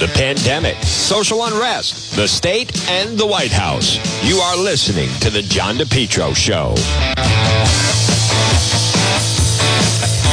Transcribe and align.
the 0.00 0.08
pandemic, 0.14 0.82
social 0.82 1.44
unrest, 1.44 2.16
the 2.16 2.26
state, 2.26 2.88
and 2.88 3.18
the 3.18 3.26
White 3.26 3.52
House. 3.52 3.98
You 4.24 4.38
are 4.38 4.56
listening 4.56 5.10
to 5.20 5.28
The 5.28 5.42
John 5.42 5.76
DePetro 5.76 6.34
Show. 6.34 6.74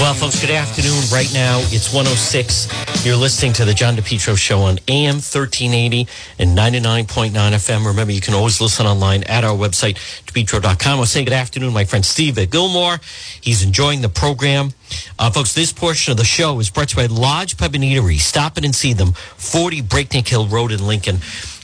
Well, 0.08 0.14
folks, 0.14 0.40
good 0.40 0.52
afternoon. 0.52 1.04
Right 1.12 1.30
now, 1.34 1.60
it's 1.64 1.94
106. 1.94 3.06
You're 3.06 3.18
listening 3.18 3.52
to 3.52 3.66
the 3.66 3.74
John 3.74 3.98
DePetro 3.98 4.38
Show 4.38 4.62
on 4.62 4.80
AM 4.88 5.16
1380 5.16 6.08
and 6.40 6.58
99.9 6.58 7.32
FM. 7.34 7.86
Remember, 7.86 8.14
you 8.14 8.22
can 8.22 8.34
always 8.34 8.62
listen 8.62 8.86
online 8.86 9.24
at 9.24 9.44
our 9.44 9.54
website, 9.54 9.96
DePetro.com. 10.28 11.00
I'll 11.00 11.06
say 11.06 11.26
good 11.26 11.34
afternoon, 11.34 11.74
my 11.74 11.84
friend 11.84 12.06
Steve 12.06 12.38
at 12.38 12.52
Gilmore. 12.52 13.02
He's 13.42 13.64
enjoying 13.64 14.00
the 14.00 14.08
program. 14.08 14.72
Uh, 15.20 15.30
folks, 15.30 15.54
this 15.54 15.74
portion 15.74 16.12
of 16.12 16.18
the 16.18 16.24
show 16.24 16.58
is 16.62 16.70
brought 16.70 16.88
to 16.88 17.02
you 17.02 17.10
by 17.10 17.14
Lodge 17.14 17.58
Pub 17.58 17.76
and 17.76 17.84
Eatery. 17.84 18.18
Stop 18.18 18.58
in 18.58 18.64
and 18.64 18.74
see 18.74 18.94
them, 18.94 19.12
40 19.12 19.82
Breakneck 19.82 20.26
Hill 20.26 20.48
Road 20.48 20.72
in 20.72 20.88
Lincoln. 20.88 21.18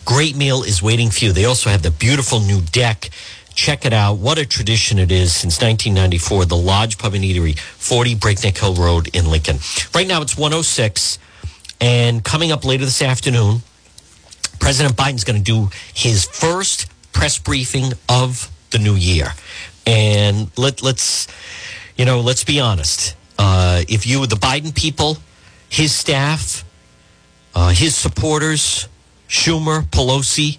Great 0.03 0.35
meal 0.35 0.63
is 0.63 0.83
waiting 0.83 1.09
for 1.11 1.23
you. 1.23 1.31
They 1.31 1.45
also 1.45 1.69
have 1.69 1.81
the 1.81 1.91
beautiful 1.91 2.41
new 2.41 2.59
deck. 2.59 3.09
Check 3.55 3.85
it 3.85 3.93
out. 3.93 4.17
What 4.17 4.37
a 4.37 4.45
tradition 4.45 4.97
it 4.97 5.11
is 5.11 5.33
since 5.35 5.61
1994. 5.61 6.45
The 6.45 6.55
Lodge 6.55 6.97
Pub 6.97 7.13
and 7.13 7.23
Eatery, 7.23 7.57
40 7.57 8.15
Breakneck 8.15 8.57
Hill 8.57 8.75
Road 8.75 9.15
in 9.15 9.29
Lincoln. 9.29 9.57
Right 9.93 10.07
now 10.07 10.21
it's 10.21 10.37
106. 10.37 11.19
And 11.79 12.23
coming 12.23 12.51
up 12.51 12.65
later 12.65 12.85
this 12.85 13.01
afternoon, 13.01 13.61
President 14.59 14.95
Biden's 14.95 15.23
going 15.23 15.37
to 15.37 15.43
do 15.43 15.69
his 15.93 16.25
first 16.25 16.89
press 17.11 17.37
briefing 17.37 17.93
of 18.09 18.49
the 18.71 18.79
new 18.79 18.95
year. 18.95 19.27
And 19.85 20.49
let, 20.57 20.81
let's, 20.81 21.27
you 21.95 22.05
know, 22.05 22.21
let's 22.21 22.43
be 22.43 22.59
honest. 22.59 23.15
Uh, 23.37 23.83
if 23.87 24.07
you 24.07 24.25
the 24.25 24.35
Biden 24.35 24.73
people, 24.73 25.17
his 25.69 25.93
staff, 25.93 26.63
uh, 27.53 27.69
his 27.69 27.95
supporters, 27.95 28.87
Schumer, 29.27 29.81
Pelosi, 29.81 30.57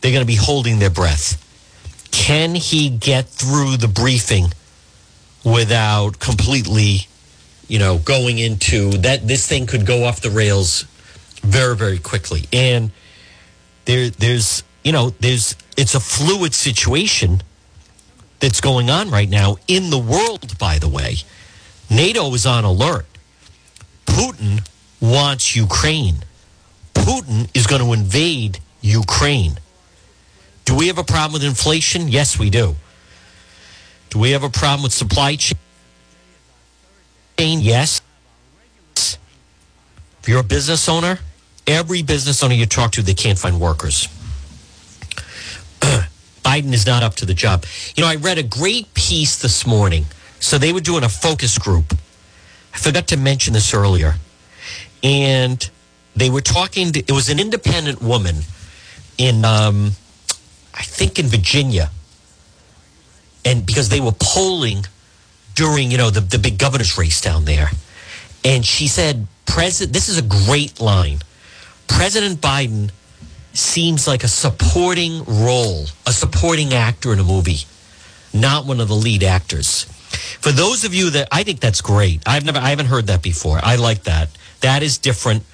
they're 0.00 0.12
going 0.12 0.22
to 0.22 0.26
be 0.26 0.36
holding 0.36 0.78
their 0.78 0.90
breath. 0.90 1.43
Can 2.14 2.54
he 2.54 2.90
get 2.90 3.26
through 3.26 3.76
the 3.76 3.88
briefing 3.88 4.46
without 5.44 6.20
completely, 6.20 7.08
you 7.66 7.80
know, 7.80 7.98
going 7.98 8.38
into 8.38 8.90
that? 8.98 9.26
This 9.26 9.48
thing 9.48 9.66
could 9.66 9.84
go 9.84 10.04
off 10.04 10.20
the 10.20 10.30
rails 10.30 10.84
very, 11.42 11.74
very 11.76 11.98
quickly. 11.98 12.44
And 12.52 12.92
there, 13.84 14.10
there's, 14.10 14.62
you 14.84 14.92
know, 14.92 15.10
there's, 15.18 15.56
it's 15.76 15.96
a 15.96 16.00
fluid 16.00 16.54
situation 16.54 17.42
that's 18.38 18.60
going 18.60 18.90
on 18.90 19.10
right 19.10 19.28
now 19.28 19.56
in 19.66 19.90
the 19.90 19.98
world, 19.98 20.56
by 20.56 20.78
the 20.78 20.88
way. 20.88 21.16
NATO 21.90 22.32
is 22.32 22.46
on 22.46 22.64
alert. 22.64 23.06
Putin 24.06 24.66
wants 25.00 25.56
Ukraine. 25.56 26.18
Putin 26.94 27.50
is 27.54 27.66
going 27.66 27.82
to 27.82 27.92
invade 27.92 28.60
Ukraine. 28.80 29.58
Do 30.64 30.74
we 30.74 30.86
have 30.88 30.98
a 30.98 31.04
problem 31.04 31.34
with 31.34 31.44
inflation? 31.44 32.08
Yes, 32.08 32.38
we 32.38 32.50
do. 32.50 32.76
Do 34.10 34.18
we 34.18 34.30
have 34.30 34.42
a 34.42 34.50
problem 34.50 34.82
with 34.82 34.92
supply 34.92 35.36
chain? 35.36 35.56
Yes. 37.38 38.00
If 38.96 40.28
you're 40.28 40.40
a 40.40 40.44
business 40.44 40.88
owner, 40.88 41.18
every 41.66 42.02
business 42.02 42.42
owner 42.42 42.54
you 42.54 42.66
talk 42.66 42.92
to, 42.92 43.02
they 43.02 43.14
can't 43.14 43.38
find 43.38 43.60
workers. 43.60 44.08
Biden 46.42 46.72
is 46.72 46.86
not 46.86 47.02
up 47.02 47.14
to 47.16 47.26
the 47.26 47.34
job. 47.34 47.64
You 47.94 48.02
know, 48.02 48.08
I 48.08 48.16
read 48.16 48.38
a 48.38 48.42
great 48.42 48.94
piece 48.94 49.36
this 49.40 49.66
morning. 49.66 50.06
So 50.40 50.58
they 50.58 50.72
were 50.72 50.80
doing 50.80 51.04
a 51.04 51.08
focus 51.08 51.58
group. 51.58 51.94
I 52.74 52.78
forgot 52.78 53.08
to 53.08 53.16
mention 53.16 53.52
this 53.52 53.74
earlier. 53.74 54.14
And 55.02 55.68
they 56.14 56.30
were 56.30 56.40
talking 56.40 56.92
to, 56.92 57.00
it 57.00 57.12
was 57.12 57.28
an 57.28 57.40
independent 57.40 58.00
woman 58.02 58.36
in, 59.18 59.44
um, 59.44 59.92
I 60.74 60.82
think 60.82 61.18
in 61.18 61.26
Virginia. 61.26 61.90
And 63.44 63.64
because 63.64 63.88
they 63.88 64.00
were 64.00 64.14
polling 64.18 64.84
during, 65.54 65.90
you 65.90 65.98
know, 65.98 66.10
the, 66.10 66.20
the 66.20 66.38
big 66.38 66.58
governor's 66.58 66.98
race 66.98 67.20
down 67.20 67.44
there. 67.44 67.70
And 68.44 68.64
she 68.64 68.88
said, 68.88 69.26
President, 69.46 69.92
this 69.92 70.08
is 70.08 70.18
a 70.18 70.22
great 70.22 70.80
line. 70.80 71.18
President 71.86 72.40
Biden 72.40 72.90
seems 73.52 74.08
like 74.08 74.24
a 74.24 74.28
supporting 74.28 75.24
role, 75.24 75.86
a 76.06 76.12
supporting 76.12 76.74
actor 76.74 77.12
in 77.12 77.20
a 77.20 77.24
movie, 77.24 77.60
not 78.32 78.66
one 78.66 78.80
of 78.80 78.88
the 78.88 78.94
lead 78.94 79.22
actors. 79.22 79.84
For 80.40 80.50
those 80.50 80.84
of 80.84 80.92
you 80.92 81.10
that 81.10 81.28
I 81.30 81.44
think 81.44 81.60
that's 81.60 81.80
great. 81.80 82.22
I've 82.26 82.44
never 82.44 82.58
I 82.58 82.70
haven't 82.70 82.86
heard 82.86 83.06
that 83.06 83.22
before. 83.22 83.60
I 83.62 83.76
like 83.76 84.04
that. 84.04 84.30
That 84.60 84.82
is 84.82 84.98
different. 84.98 85.44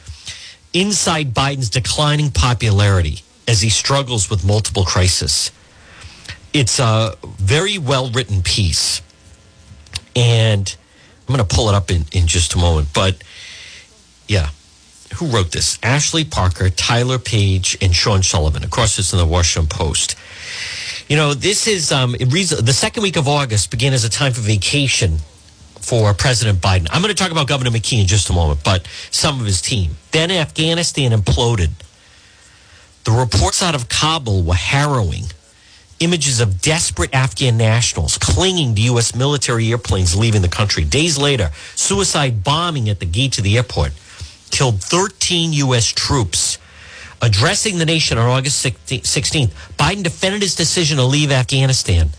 Inside 0.73 1.35
Biden's 1.35 1.69
declining 1.69 2.31
popularity 2.31 3.23
as 3.51 3.61
he 3.63 3.69
struggles 3.69 4.31
with 4.31 4.47
multiple 4.47 4.85
crises. 4.85 5.51
It's 6.53 6.79
a 6.79 7.17
very 7.23 7.79
well 7.79 8.09
written 8.11 8.43
piece. 8.43 9.03
And 10.15 10.77
I'm 11.27 11.35
going 11.35 11.47
to 11.47 11.55
pull 11.55 11.69
it 11.69 11.75
up 11.75 11.91
in, 11.91 12.05
in 12.13 12.29
just 12.29 12.55
a 12.55 12.59
moment. 12.59 12.89
But 12.95 13.25
yeah, 14.29 14.51
who 15.17 15.27
wrote 15.27 15.51
this? 15.51 15.81
Ashley 15.83 16.25
Parker, 16.25 16.71
Tyler 16.71 17.19
Pager, 17.19 17.77
and 17.83 17.95
Sean 17.95 18.23
Sullivan. 18.23 18.63
Of 18.63 18.71
course, 18.71 19.01
it's 19.01 19.13
in 19.13 19.19
the 19.19 19.27
Washington 19.27 19.69
Post. 19.69 20.15
You 21.09 21.17
know, 21.17 21.35
this 21.35 21.67
is 21.67 21.91
um, 21.91 22.13
the 22.13 22.73
second 22.73 23.03
week 23.03 23.17
of 23.17 23.27
August 23.27 23.73
began 23.73 23.93
as 23.93 24.05
a 24.05 24.09
time 24.09 24.33
for 24.33 24.43
vacation 24.43 25.19
for 25.81 26.15
President 26.15 26.61
Biden. 26.61 26.87
I'm 26.93 27.03
going 27.03 27.13
to 27.13 27.21
talk 27.21 27.33
about 27.33 27.49
Governor 27.49 27.71
McKee 27.71 28.01
in 28.01 28.07
just 28.07 28.31
a 28.31 28.33
moment, 28.33 28.61
but 28.63 28.87
some 29.11 29.41
of 29.41 29.47
his 29.47 29.61
team. 29.61 29.97
Then 30.13 30.31
Afghanistan 30.31 31.11
imploded. 31.11 31.71
The 33.11 33.17
reports 33.17 33.61
out 33.61 33.75
of 33.75 33.89
Kabul 33.89 34.45
were 34.45 34.55
harrowing. 34.55 35.25
Images 35.99 36.39
of 36.39 36.63
desperate 36.63 37.13
Afghan 37.13 37.57
nationals 37.57 38.17
clinging 38.17 38.77
to 38.77 38.83
U.S. 38.83 39.17
military 39.17 39.69
airplanes 39.69 40.15
leaving 40.15 40.43
the 40.43 40.49
country. 40.49 40.85
Days 40.85 41.19
later, 41.19 41.51
suicide 41.75 42.45
bombing 42.45 42.89
at 42.89 43.01
the 43.01 43.07
gate 43.07 43.33
to 43.33 43.43
the 43.43 43.57
airport 43.57 43.95
killed 44.53 44.81
13 44.81 45.53
U.S. 45.55 45.87
troops. 45.87 46.59
Addressing 47.21 47.79
the 47.79 47.85
nation 47.85 48.17
on 48.17 48.31
August 48.31 48.65
16th, 48.65 49.51
Biden 49.77 50.05
defended 50.05 50.43
his 50.43 50.55
decision 50.55 50.99
to 50.99 51.05
leave 51.05 51.33
Afghanistan, 51.33 52.11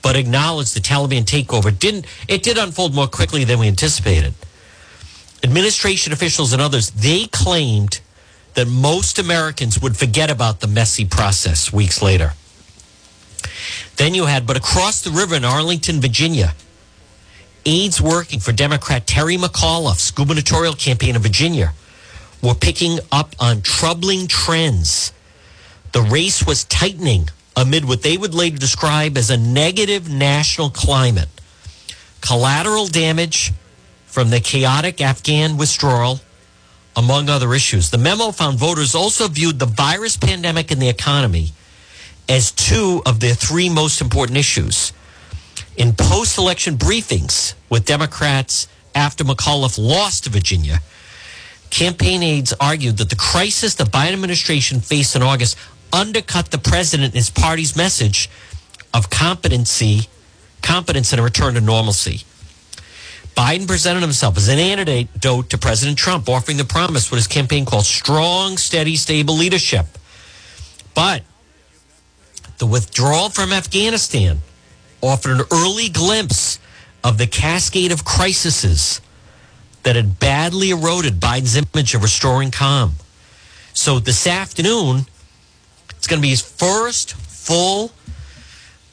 but 0.00 0.16
acknowledged 0.16 0.74
the 0.74 0.80
Taliban 0.80 1.24
takeover 1.24 1.78
didn't 1.78 2.06
it 2.28 2.42
did 2.42 2.56
unfold 2.56 2.94
more 2.94 3.08
quickly 3.08 3.44
than 3.44 3.58
we 3.58 3.68
anticipated. 3.68 4.32
Administration 5.44 6.14
officials 6.14 6.54
and 6.54 6.62
others 6.62 6.92
they 6.92 7.26
claimed 7.26 8.00
that 8.58 8.66
most 8.66 9.20
Americans 9.20 9.80
would 9.80 9.96
forget 9.96 10.32
about 10.32 10.58
the 10.58 10.66
messy 10.66 11.04
process 11.04 11.72
weeks 11.72 12.02
later. 12.02 12.32
Then 13.94 14.14
you 14.14 14.26
had, 14.26 14.48
but 14.48 14.56
across 14.56 15.00
the 15.00 15.12
river 15.12 15.36
in 15.36 15.44
Arlington, 15.44 16.00
Virginia, 16.00 16.54
aides 17.64 18.02
working 18.02 18.40
for 18.40 18.50
Democrat 18.50 19.06
Terry 19.06 19.36
McAuliffe's 19.36 20.10
gubernatorial 20.10 20.74
campaign 20.74 21.14
in 21.14 21.22
Virginia 21.22 21.72
were 22.42 22.54
picking 22.54 22.98
up 23.12 23.36
on 23.38 23.62
troubling 23.62 24.26
trends. 24.26 25.12
The 25.92 26.02
race 26.02 26.44
was 26.44 26.64
tightening 26.64 27.28
amid 27.54 27.84
what 27.84 28.02
they 28.02 28.16
would 28.16 28.34
later 28.34 28.58
describe 28.58 29.16
as 29.16 29.30
a 29.30 29.36
negative 29.36 30.10
national 30.10 30.70
climate. 30.70 31.28
Collateral 32.22 32.88
damage 32.88 33.52
from 34.06 34.30
the 34.30 34.40
chaotic 34.40 35.00
Afghan 35.00 35.56
withdrawal, 35.56 36.18
among 36.96 37.28
other 37.28 37.54
issues. 37.54 37.90
The 37.90 37.98
memo 37.98 38.30
found 38.30 38.58
voters 38.58 38.94
also 38.94 39.28
viewed 39.28 39.58
the 39.58 39.66
virus 39.66 40.16
pandemic 40.16 40.70
and 40.70 40.80
the 40.82 40.88
economy 40.88 41.52
as 42.28 42.52
two 42.52 43.02
of 43.06 43.20
their 43.20 43.34
three 43.34 43.68
most 43.68 44.00
important 44.00 44.36
issues. 44.36 44.92
In 45.76 45.94
post 45.94 46.38
election 46.38 46.76
briefings 46.76 47.54
with 47.70 47.84
Democrats 47.84 48.68
after 48.94 49.24
McAuliffe 49.24 49.78
lost 49.78 50.24
to 50.24 50.30
Virginia, 50.30 50.80
campaign 51.70 52.22
aides 52.22 52.52
argued 52.60 52.96
that 52.98 53.10
the 53.10 53.16
crisis 53.16 53.74
the 53.74 53.84
Biden 53.84 54.14
administration 54.14 54.80
faced 54.80 55.14
in 55.14 55.22
August 55.22 55.56
undercut 55.92 56.50
the 56.50 56.58
president 56.58 57.06
and 57.06 57.14
his 57.14 57.30
party's 57.30 57.76
message 57.76 58.28
of 58.92 59.08
competency, 59.10 60.08
competence 60.62 61.12
and 61.12 61.20
a 61.20 61.22
return 61.22 61.54
to 61.54 61.60
normalcy. 61.60 62.22
Biden 63.38 63.68
presented 63.68 64.00
himself 64.00 64.36
as 64.36 64.48
an 64.48 64.58
antidote 64.58 65.50
to 65.50 65.58
President 65.58 65.96
Trump, 65.96 66.28
offering 66.28 66.56
the 66.56 66.64
promise 66.64 67.08
what 67.08 67.18
his 67.18 67.28
campaign 67.28 67.64
called 67.64 67.86
strong, 67.86 68.56
steady, 68.56 68.96
stable 68.96 69.36
leadership. 69.36 69.86
But 70.92 71.22
the 72.58 72.66
withdrawal 72.66 73.28
from 73.28 73.52
Afghanistan 73.52 74.38
offered 75.00 75.38
an 75.38 75.46
early 75.52 75.88
glimpse 75.88 76.58
of 77.04 77.16
the 77.16 77.28
cascade 77.28 77.92
of 77.92 78.04
crises 78.04 79.00
that 79.84 79.94
had 79.94 80.18
badly 80.18 80.70
eroded 80.70 81.20
Biden's 81.20 81.54
image 81.54 81.94
of 81.94 82.02
restoring 82.02 82.50
calm. 82.50 82.94
So 83.72 84.00
this 84.00 84.26
afternoon, 84.26 85.06
it's 85.90 86.08
going 86.08 86.18
to 86.18 86.22
be 86.22 86.30
his 86.30 86.42
first 86.42 87.12
full 87.12 87.92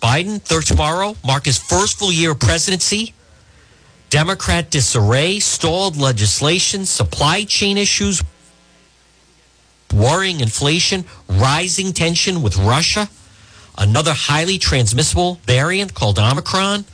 Biden, 0.04 0.40
third 0.40 0.68
tomorrow, 0.68 1.16
mark 1.26 1.46
his 1.46 1.58
first 1.58 1.98
full 1.98 2.12
year 2.12 2.34
of 2.34 2.40
presidency. 2.40 3.15
Democrat 4.10 4.70
disarray, 4.70 5.40
stalled 5.40 5.98
legislation, 5.98 6.86
supply 6.86 7.44
chain 7.44 7.78
issues, 7.78 8.24
worrying 9.94 10.40
inflation, 10.40 11.06
rising 11.28 11.94
tension 11.94 12.42
with 12.42 12.58
Russia, 12.58 13.10
another 13.78 14.14
highly 14.14 14.58
transmissible 14.58 15.36
variant 15.46 15.94
called 15.94 16.20
Omicron, 16.20 16.86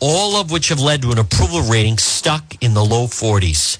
all 0.00 0.36
of 0.36 0.50
which 0.50 0.68
have 0.68 0.80
led 0.80 1.02
to 1.02 1.10
an 1.10 1.18
approval 1.18 1.62
rating 1.62 1.98
stuck 1.98 2.62
in 2.62 2.74
the 2.74 2.84
low 2.84 3.06
40s. 3.06 3.78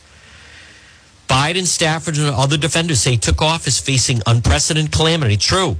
Biden, 1.28 1.66
Stafford, 1.66 2.16
and 2.16 2.28
other 2.28 2.56
defenders 2.56 3.00
say 3.00 3.16
took 3.16 3.42
office 3.42 3.80
facing 3.80 4.22
unprecedented 4.26 4.92
calamity. 4.92 5.36
True. 5.36 5.76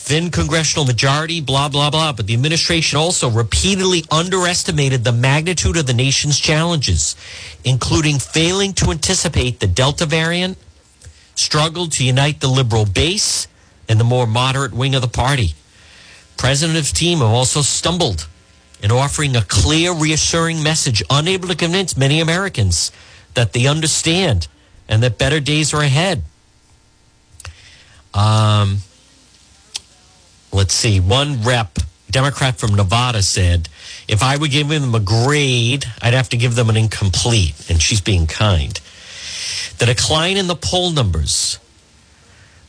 Thin 0.00 0.30
congressional 0.30 0.86
majority, 0.86 1.40
blah, 1.42 1.68
blah, 1.68 1.90
blah. 1.90 2.12
But 2.12 2.26
the 2.26 2.32
administration 2.32 2.98
also 2.98 3.28
repeatedly 3.28 4.04
underestimated 4.10 5.04
the 5.04 5.12
magnitude 5.12 5.76
of 5.76 5.86
the 5.86 5.92
nation's 5.92 6.38
challenges, 6.38 7.14
including 7.64 8.18
failing 8.18 8.72
to 8.74 8.90
anticipate 8.90 9.60
the 9.60 9.66
Delta 9.66 10.06
variant, 10.06 10.56
struggled 11.34 11.92
to 11.92 12.04
unite 12.04 12.40
the 12.40 12.48
liberal 12.48 12.86
base 12.86 13.48
and 13.88 14.00
the 14.00 14.04
more 14.04 14.26
moderate 14.26 14.72
wing 14.72 14.94
of 14.94 15.02
the 15.02 15.08
party. 15.08 15.54
President's 16.38 16.92
team 16.92 17.18
have 17.18 17.28
also 17.28 17.60
stumbled 17.60 18.28
in 18.82 18.90
offering 18.90 19.36
a 19.36 19.42
clear, 19.42 19.92
reassuring 19.92 20.62
message, 20.62 21.02
unable 21.10 21.48
to 21.48 21.56
convince 21.56 21.96
many 21.96 22.20
Americans 22.20 22.92
that 23.34 23.52
they 23.52 23.66
understand 23.66 24.48
and 24.88 25.02
that 25.02 25.18
better 25.18 25.40
days 25.40 25.74
are 25.74 25.82
ahead. 25.82 26.22
Um, 28.14 28.78
let's 30.52 30.74
see. 30.74 31.00
One 31.00 31.42
rep, 31.42 31.78
Democrat 32.10 32.58
from 32.58 32.74
Nevada, 32.74 33.22
said, 33.22 33.68
if 34.06 34.22
I 34.22 34.36
would 34.36 34.50
give 34.50 34.68
them 34.68 34.94
a 34.94 35.00
grade, 35.00 35.84
I'd 36.00 36.14
have 36.14 36.28
to 36.30 36.36
give 36.36 36.54
them 36.54 36.70
an 36.70 36.76
incomplete. 36.76 37.70
And 37.70 37.80
she's 37.80 38.00
being 38.00 38.26
kind. 38.26 38.80
The 39.78 39.86
decline 39.86 40.36
in 40.36 40.46
the 40.46 40.56
poll 40.56 40.90
numbers, 40.90 41.58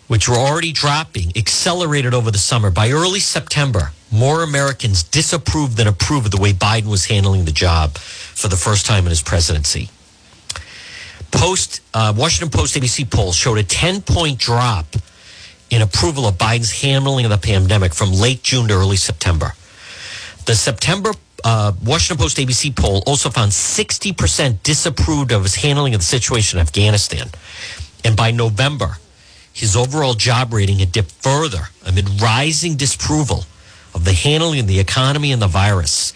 which 0.07 0.27
were 0.27 0.35
already 0.35 0.71
dropping, 0.71 1.31
accelerated 1.35 2.13
over 2.13 2.29
the 2.31 2.37
summer. 2.37 2.69
By 2.69 2.91
early 2.91 3.19
September, 3.19 3.91
more 4.11 4.43
Americans 4.43 5.03
disapproved 5.03 5.77
than 5.77 5.87
approved 5.87 6.25
of 6.25 6.31
the 6.31 6.41
way 6.41 6.51
Biden 6.51 6.87
was 6.87 7.05
handling 7.05 7.45
the 7.45 7.51
job 7.51 7.97
for 7.97 8.47
the 8.47 8.55
first 8.57 8.85
time 8.85 9.05
in 9.05 9.09
his 9.09 9.21
presidency. 9.21 9.89
Post 11.31 11.81
uh, 11.93 12.13
Washington 12.15 12.49
Post 12.49 12.75
ABC 12.75 13.09
poll 13.09 13.31
showed 13.31 13.57
a 13.59 13.63
10 13.63 14.01
point 14.01 14.39
drop 14.39 14.87
in 15.69 15.81
approval 15.81 16.27
of 16.27 16.37
Biden's 16.37 16.81
handling 16.81 17.25
of 17.25 17.31
the 17.31 17.37
pandemic 17.37 17.93
from 17.93 18.11
late 18.11 18.43
June 18.43 18.67
to 18.67 18.73
early 18.73 18.97
September. 18.97 19.53
The 20.45 20.55
September 20.55 21.11
uh, 21.43 21.73
Washington 21.83 22.21
Post 22.21 22.37
ABC 22.37 22.75
poll 22.75 23.03
also 23.05 23.29
found 23.29 23.51
60% 23.51 24.63
disapproved 24.63 25.31
of 25.31 25.43
his 25.43 25.55
handling 25.55 25.93
of 25.93 26.01
the 26.01 26.05
situation 26.05 26.59
in 26.59 26.61
Afghanistan. 26.61 27.27
And 28.03 28.15
by 28.15 28.31
November, 28.31 28.97
his 29.53 29.75
overall 29.75 30.13
job 30.13 30.53
rating 30.53 30.79
had 30.79 30.91
dipped 30.91 31.11
further 31.11 31.69
amid 31.85 32.21
rising 32.21 32.75
disapproval 32.75 33.45
of 33.93 34.05
the 34.05 34.13
handling 34.13 34.61
of 34.61 34.67
the 34.67 34.79
economy 34.79 35.31
and 35.31 35.41
the 35.41 35.47
virus. 35.47 36.13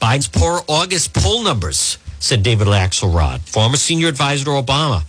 Biden's 0.00 0.28
poor 0.28 0.62
August 0.68 1.12
poll 1.12 1.42
numbers 1.42 1.98
said 2.20 2.42
David 2.42 2.68
Axelrod, 2.68 3.40
former 3.40 3.76
senior 3.76 4.08
advisor 4.08 4.44
to 4.44 4.50
Obama, 4.50 5.04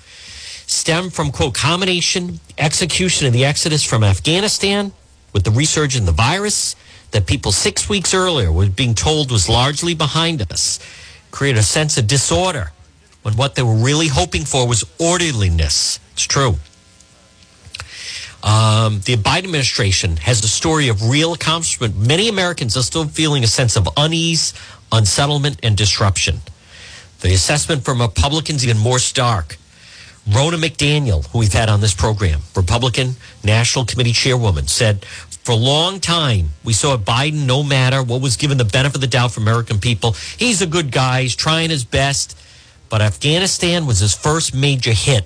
stem 0.90 1.12
from, 1.12 1.30
quote, 1.30 1.54
combination, 1.54 2.40
execution 2.58 3.28
of 3.28 3.34
the 3.34 3.46
exodus 3.46 3.84
from 3.84 4.04
Afghanistan 4.04 4.92
with 5.34 5.44
the 5.44 5.52
resurgence 5.52 6.00
of 6.00 6.08
the 6.08 6.12
virus 6.12 6.76
that 7.12 7.28
people 7.28 7.52
six 7.52 7.88
weeks 7.88 8.12
earlier 8.12 8.52
were 8.52 8.68
being 8.68 8.96
told 8.96 9.32
was 9.32 9.48
largely 9.48 9.94
behind 9.94 10.42
us, 10.52 10.80
create 11.30 11.56
a 11.56 11.62
sense 11.62 12.00
of 12.00 12.08
disorder 12.08 12.72
when 13.22 13.36
what 13.36 13.54
they 13.54 13.62
were 13.62 13.76
really 13.76 14.08
hoping 14.08 14.46
for 14.46 14.68
was 14.68 14.84
orderliness. 15.00 16.00
It's 16.14 16.24
true. 16.24 16.56
Um, 18.42 19.02
the 19.06 19.16
Biden 19.16 19.44
administration 19.44 20.18
has 20.18 20.44
a 20.44 20.48
story 20.48 20.88
of 20.88 21.08
real 21.08 21.34
accomplishment. 21.34 21.98
Many 21.98 22.30
Americans 22.30 22.76
are 22.76 22.82
still 22.82 23.06
feeling 23.06 23.44
a 23.44 23.48
sense 23.48 23.76
of 23.78 23.88
unease, 23.96 24.56
unsettlement, 24.92 25.60
and 25.62 25.78
disruption. 25.78 26.40
The 27.20 27.32
assessment 27.36 27.86
from 27.86 28.02
Republicans 28.02 28.64
even 28.64 28.80
more 28.80 28.98
stark. 28.98 29.59
Ronna 30.30 30.64
McDaniel, 30.64 31.26
who 31.28 31.40
we've 31.40 31.54
had 31.54 31.70
on 31.70 31.82
this 31.82 31.94
program, 31.94 32.42
Republican 32.56 33.16
National 33.44 33.84
Committee 33.84 34.12
chairwoman, 34.12 34.68
said 34.68 35.04
for 35.04 35.54
a 35.54 35.56
long 35.56 36.00
time 36.00 36.50
we 36.64 36.74
saw 36.74 36.98
Biden, 36.98 37.48
no 37.48 37.64
matter 37.64 38.04
what 38.04 38.22
was 38.22 38.38
given 38.38 38.58
the 38.58 38.66
benefit 38.66 38.96
of 38.96 39.02
the 39.02 39.08
doubt 39.08 39.32
for 39.32 39.42
American 39.42 39.80
people, 39.80 40.16
he's 40.38 40.62
a 40.62 40.68
good 40.68 40.92
guy, 40.92 41.24
he's 41.24 41.36
trying 41.36 41.72
his 41.72 41.84
best. 41.84 42.38
But 42.90 43.02
Afghanistan 43.02 43.86
was 43.86 44.00
his 44.00 44.16
first 44.16 44.54
major 44.54 44.94
hit. 44.94 45.26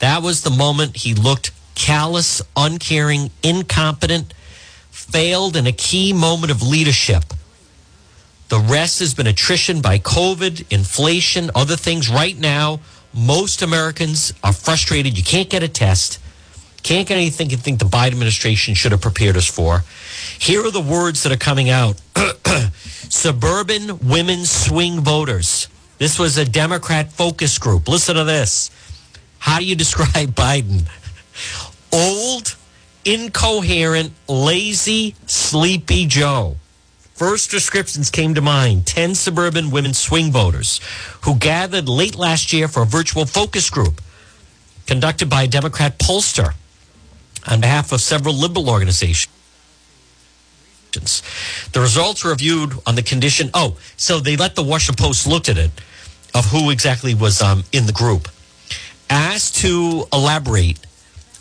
That 0.00 0.22
was 0.22 0.42
the 0.42 0.50
moment 0.50 0.96
he 0.96 1.14
looked 1.14 1.52
callous, 1.74 2.42
uncaring, 2.56 3.30
incompetent, 3.42 4.34
failed 4.90 5.56
in 5.56 5.66
a 5.66 5.72
key 5.72 6.12
moment 6.12 6.50
of 6.50 6.62
leadership 6.62 7.24
the 8.52 8.60
rest 8.60 8.98
has 8.98 9.14
been 9.14 9.26
attrition 9.26 9.80
by 9.80 9.98
COVID, 9.98 10.70
inflation, 10.70 11.50
other 11.54 11.74
things. 11.74 12.10
Right 12.10 12.38
now, 12.38 12.80
most 13.14 13.62
Americans 13.62 14.32
are 14.42 14.52
frustrated. 14.52 15.16
You 15.16 15.24
can't 15.24 15.50
get 15.50 15.62
a 15.62 15.68
test, 15.68 16.18
can't 16.82 17.06
get 17.06 17.16
anything 17.16 17.50
you 17.50 17.56
think 17.56 17.78
the 17.78 17.84
Biden 17.84 18.12
administration 18.12 18.74
should 18.74 18.92
have 18.92 19.00
prepared 19.00 19.36
us 19.36 19.46
for. 19.46 19.84
Here 20.38 20.64
are 20.64 20.70
the 20.70 20.80
words 20.80 21.22
that 21.22 21.32
are 21.32 21.36
coming 21.36 21.70
out 21.70 22.00
suburban 23.08 23.98
women 24.00 24.44
swing 24.44 25.00
voters. 25.00 25.68
This 25.98 26.18
was 26.18 26.38
a 26.38 26.44
Democrat 26.44 27.12
focus 27.12 27.58
group. 27.58 27.86
Listen 27.86 28.16
to 28.16 28.24
this. 28.24 28.70
How 29.38 29.58
do 29.58 29.64
you 29.64 29.76
describe 29.84 30.30
Biden? 30.30 30.88
Old, 31.92 32.56
incoherent, 33.04 34.12
lazy, 34.28 35.14
sleepy 35.26 36.06
Joe. 36.06 36.56
First 37.14 37.50
descriptions 37.50 38.10
came 38.10 38.34
to 38.34 38.40
mind 38.40 38.86
10 38.86 39.14
suburban 39.14 39.70
women 39.70 39.94
swing 39.94 40.32
voters 40.32 40.80
who 41.22 41.36
gathered 41.36 41.88
late 41.88 42.16
last 42.16 42.52
year 42.52 42.68
for 42.68 42.82
a 42.82 42.86
virtual 42.86 43.26
focus 43.26 43.70
group 43.70 44.00
conducted 44.86 45.28
by 45.28 45.42
a 45.42 45.48
Democrat 45.48 45.98
pollster 45.98 46.54
on 47.46 47.60
behalf 47.60 47.92
of 47.92 48.00
several 48.00 48.34
liberal 48.34 48.68
organizations. 48.70 49.28
The 51.72 51.80
results 51.80 52.24
were 52.24 52.30
reviewed 52.30 52.74
on 52.86 52.94
the 52.94 53.02
condition. 53.02 53.50
Oh, 53.54 53.76
so 53.96 54.20
they 54.20 54.36
let 54.36 54.54
the 54.54 54.62
Washington 54.62 55.02
Post 55.02 55.26
looked 55.26 55.48
at 55.48 55.58
it 55.58 55.70
of 56.34 56.46
who 56.46 56.70
exactly 56.70 57.14
was 57.14 57.42
um, 57.42 57.64
in 57.72 57.86
the 57.86 57.92
group. 57.92 58.28
Asked 59.08 59.56
to 59.56 60.06
elaborate, 60.12 60.78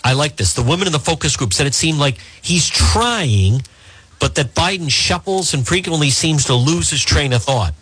I 0.03 0.13
like 0.13 0.35
this. 0.35 0.53
The 0.53 0.63
women 0.63 0.87
in 0.87 0.93
the 0.93 0.99
focus 0.99 1.35
group 1.37 1.53
said 1.53 1.67
it 1.67 1.73
seemed 1.73 1.99
like 1.99 2.17
he's 2.41 2.67
trying 2.67 3.61
but 4.21 4.35
that 4.35 4.53
Biden 4.53 4.89
shuffles 4.89 5.53
and 5.53 5.67
frequently 5.67 6.11
seems 6.11 6.45
to 6.45 6.53
lose 6.53 6.91
his 6.91 7.03
train 7.03 7.33
of 7.33 7.41
thought. 7.43 7.73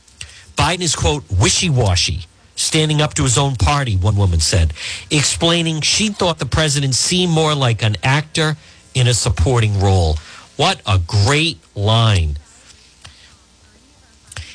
Biden 0.55 0.81
is, 0.81 0.96
quote, 0.96 1.25
wishy 1.29 1.69
washy, 1.69 2.25
standing 2.55 3.01
up 3.01 3.13
to 3.15 3.24
his 3.24 3.38
own 3.38 3.58
party, 3.58 3.98
one 3.98 4.15
woman 4.15 4.39
said, 4.39 4.74
explaining 5.12 5.81
she 5.81 6.08
thought 6.08 6.39
the 6.39 6.46
president 6.46 6.96
seemed 6.96 7.34
more 7.34 7.53
like 7.53 7.84
an 7.84 7.98
actor 8.03 8.55
in 8.96 9.05
a 9.05 9.13
supporting 9.13 9.81
role. 9.81 10.15
What 10.55 10.81
a 10.88 10.98
great 11.05 11.60
line. 11.75 12.38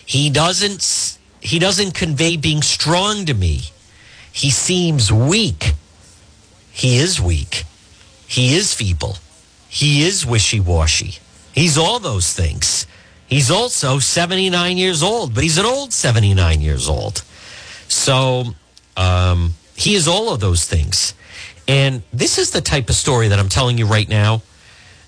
He 0.07 0.31
doesn't 0.31 1.19
he 1.41 1.59
doesn't 1.59 1.93
convey 1.93 2.39
being 2.39 2.63
strong 2.63 3.27
to 3.27 3.35
me. 3.35 3.61
He 4.33 4.51
seems 4.51 5.13
weak. 5.13 5.75
He 6.73 6.97
is 6.97 7.21
weak. 7.21 7.65
He 8.27 8.55
is 8.55 8.73
feeble. 8.73 9.19
He 9.69 10.05
is 10.05 10.25
wishy-washy. 10.25 11.19
He's 11.55 11.79
all 11.79 12.01
those 12.01 12.33
things. 12.33 12.87
He's 13.27 13.51
also 13.51 13.99
79 14.01 14.77
years 14.77 15.03
old, 15.03 15.35
but 15.35 15.45
he's 15.45 15.57
an 15.57 15.65
old 15.65 15.93
79 15.93 16.61
years 16.61 16.89
old. 16.89 17.23
So 17.89 18.45
um, 18.97 19.55
he 19.77 19.95
is 19.95 20.09
all 20.09 20.33
of 20.33 20.41
those 20.41 20.65
things. 20.65 21.15
And 21.67 22.03
this 22.13 22.39
is 22.39 22.51
the 22.51 22.61
type 22.61 22.89
of 22.91 22.97
story 22.97 23.29
that 23.29 23.39
I'm 23.39 23.49
telling 23.49 23.79
you 23.79 23.87
right 23.87 24.09
now 24.09 24.43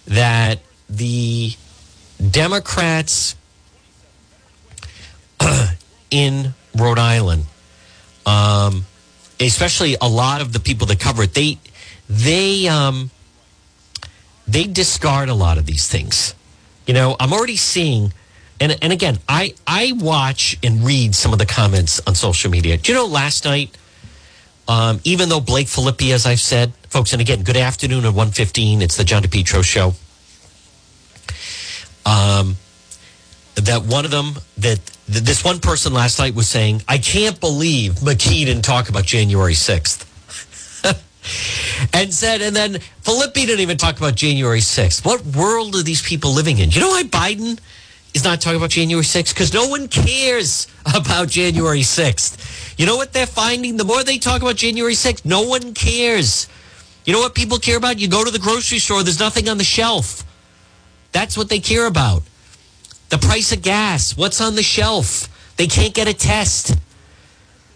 that 0.06 0.60
the 0.88 1.52
Democrats 2.30 3.34
in 6.10 6.54
Rhode 6.76 6.98
Island, 6.98 7.44
um, 8.24 8.86
especially 9.40 9.96
a 10.00 10.08
lot 10.08 10.40
of 10.40 10.52
the 10.52 10.60
people 10.60 10.86
that 10.86 11.00
cover 11.00 11.24
it, 11.24 11.34
they 11.34 11.58
they 12.08 12.68
um, 12.68 13.10
they 14.46 14.64
discard 14.64 15.28
a 15.28 15.34
lot 15.34 15.58
of 15.58 15.66
these 15.66 15.88
things. 15.88 16.34
You 16.86 16.94
know, 16.94 17.16
I'm 17.18 17.32
already 17.32 17.56
seeing, 17.56 18.12
and 18.60 18.76
and 18.80 18.92
again, 18.92 19.18
I 19.28 19.54
I 19.66 19.92
watch 19.96 20.56
and 20.62 20.84
read 20.84 21.14
some 21.14 21.32
of 21.32 21.38
the 21.38 21.46
comments 21.46 22.00
on 22.06 22.14
social 22.14 22.50
media. 22.50 22.76
Do 22.76 22.92
you 22.92 22.98
know 22.98 23.06
last 23.06 23.44
night? 23.44 23.76
Um, 24.68 25.00
even 25.04 25.28
though 25.28 25.40
Blake 25.40 25.68
Filippi, 25.68 26.12
as 26.12 26.26
I've 26.26 26.40
said, 26.40 26.72
folks, 26.88 27.12
and 27.12 27.22
again, 27.22 27.44
good 27.44 27.56
afternoon 27.56 28.04
at 28.04 28.14
1.15. 28.14 28.80
It's 28.80 28.96
the 28.96 29.04
John 29.04 29.22
DePetro 29.22 29.62
show. 29.62 29.94
Um, 32.04 32.56
that 33.54 33.84
one 33.84 34.04
of 34.04 34.10
them, 34.10 34.34
that 34.58 34.80
this 35.06 35.44
one 35.44 35.60
person 35.60 35.92
last 35.92 36.18
night 36.18 36.34
was 36.34 36.48
saying, 36.48 36.82
I 36.88 36.98
can't 36.98 37.38
believe 37.40 37.94
McKee 37.94 38.44
didn't 38.44 38.64
talk 38.64 38.88
about 38.88 39.04
January 39.04 39.54
6th. 39.54 40.04
And 41.92 42.12
said, 42.12 42.42
and 42.42 42.54
then 42.54 42.74
Filippi 43.02 43.46
didn't 43.46 43.60
even 43.60 43.76
talk 43.76 43.96
about 43.96 44.14
January 44.14 44.60
6th. 44.60 45.04
What 45.04 45.24
world 45.24 45.74
are 45.76 45.82
these 45.82 46.02
people 46.02 46.32
living 46.32 46.58
in? 46.58 46.70
You 46.70 46.80
know 46.80 46.90
why 46.90 47.02
Biden 47.04 47.58
is 48.14 48.24
not 48.24 48.40
talking 48.40 48.58
about 48.58 48.70
January 48.70 49.04
6th? 49.04 49.34
Because 49.34 49.52
no 49.52 49.68
one 49.68 49.88
cares 49.88 50.66
about 50.94 51.28
January 51.28 51.80
6th. 51.80 52.78
You 52.78 52.86
know 52.86 52.96
what 52.96 53.12
they're 53.12 53.26
finding? 53.26 53.76
The 53.76 53.84
more 53.84 54.04
they 54.04 54.18
talk 54.18 54.42
about 54.42 54.56
January 54.56 54.94
6th, 54.94 55.24
no 55.24 55.42
one 55.42 55.74
cares. 55.74 56.48
You 57.04 57.12
know 57.12 57.20
what 57.20 57.34
people 57.34 57.58
care 57.58 57.76
about? 57.76 57.98
You 57.98 58.08
go 58.08 58.24
to 58.24 58.30
the 58.30 58.38
grocery 58.38 58.78
store, 58.78 59.02
there's 59.02 59.20
nothing 59.20 59.48
on 59.48 59.58
the 59.58 59.64
shelf. 59.64 60.24
That's 61.12 61.36
what 61.36 61.48
they 61.48 61.60
care 61.60 61.86
about. 61.86 62.22
The 63.08 63.18
price 63.18 63.52
of 63.52 63.62
gas, 63.62 64.16
what's 64.16 64.40
on 64.40 64.56
the 64.56 64.62
shelf? 64.62 65.28
They 65.56 65.66
can't 65.68 65.94
get 65.94 66.08
a 66.08 66.14
test. 66.14 66.76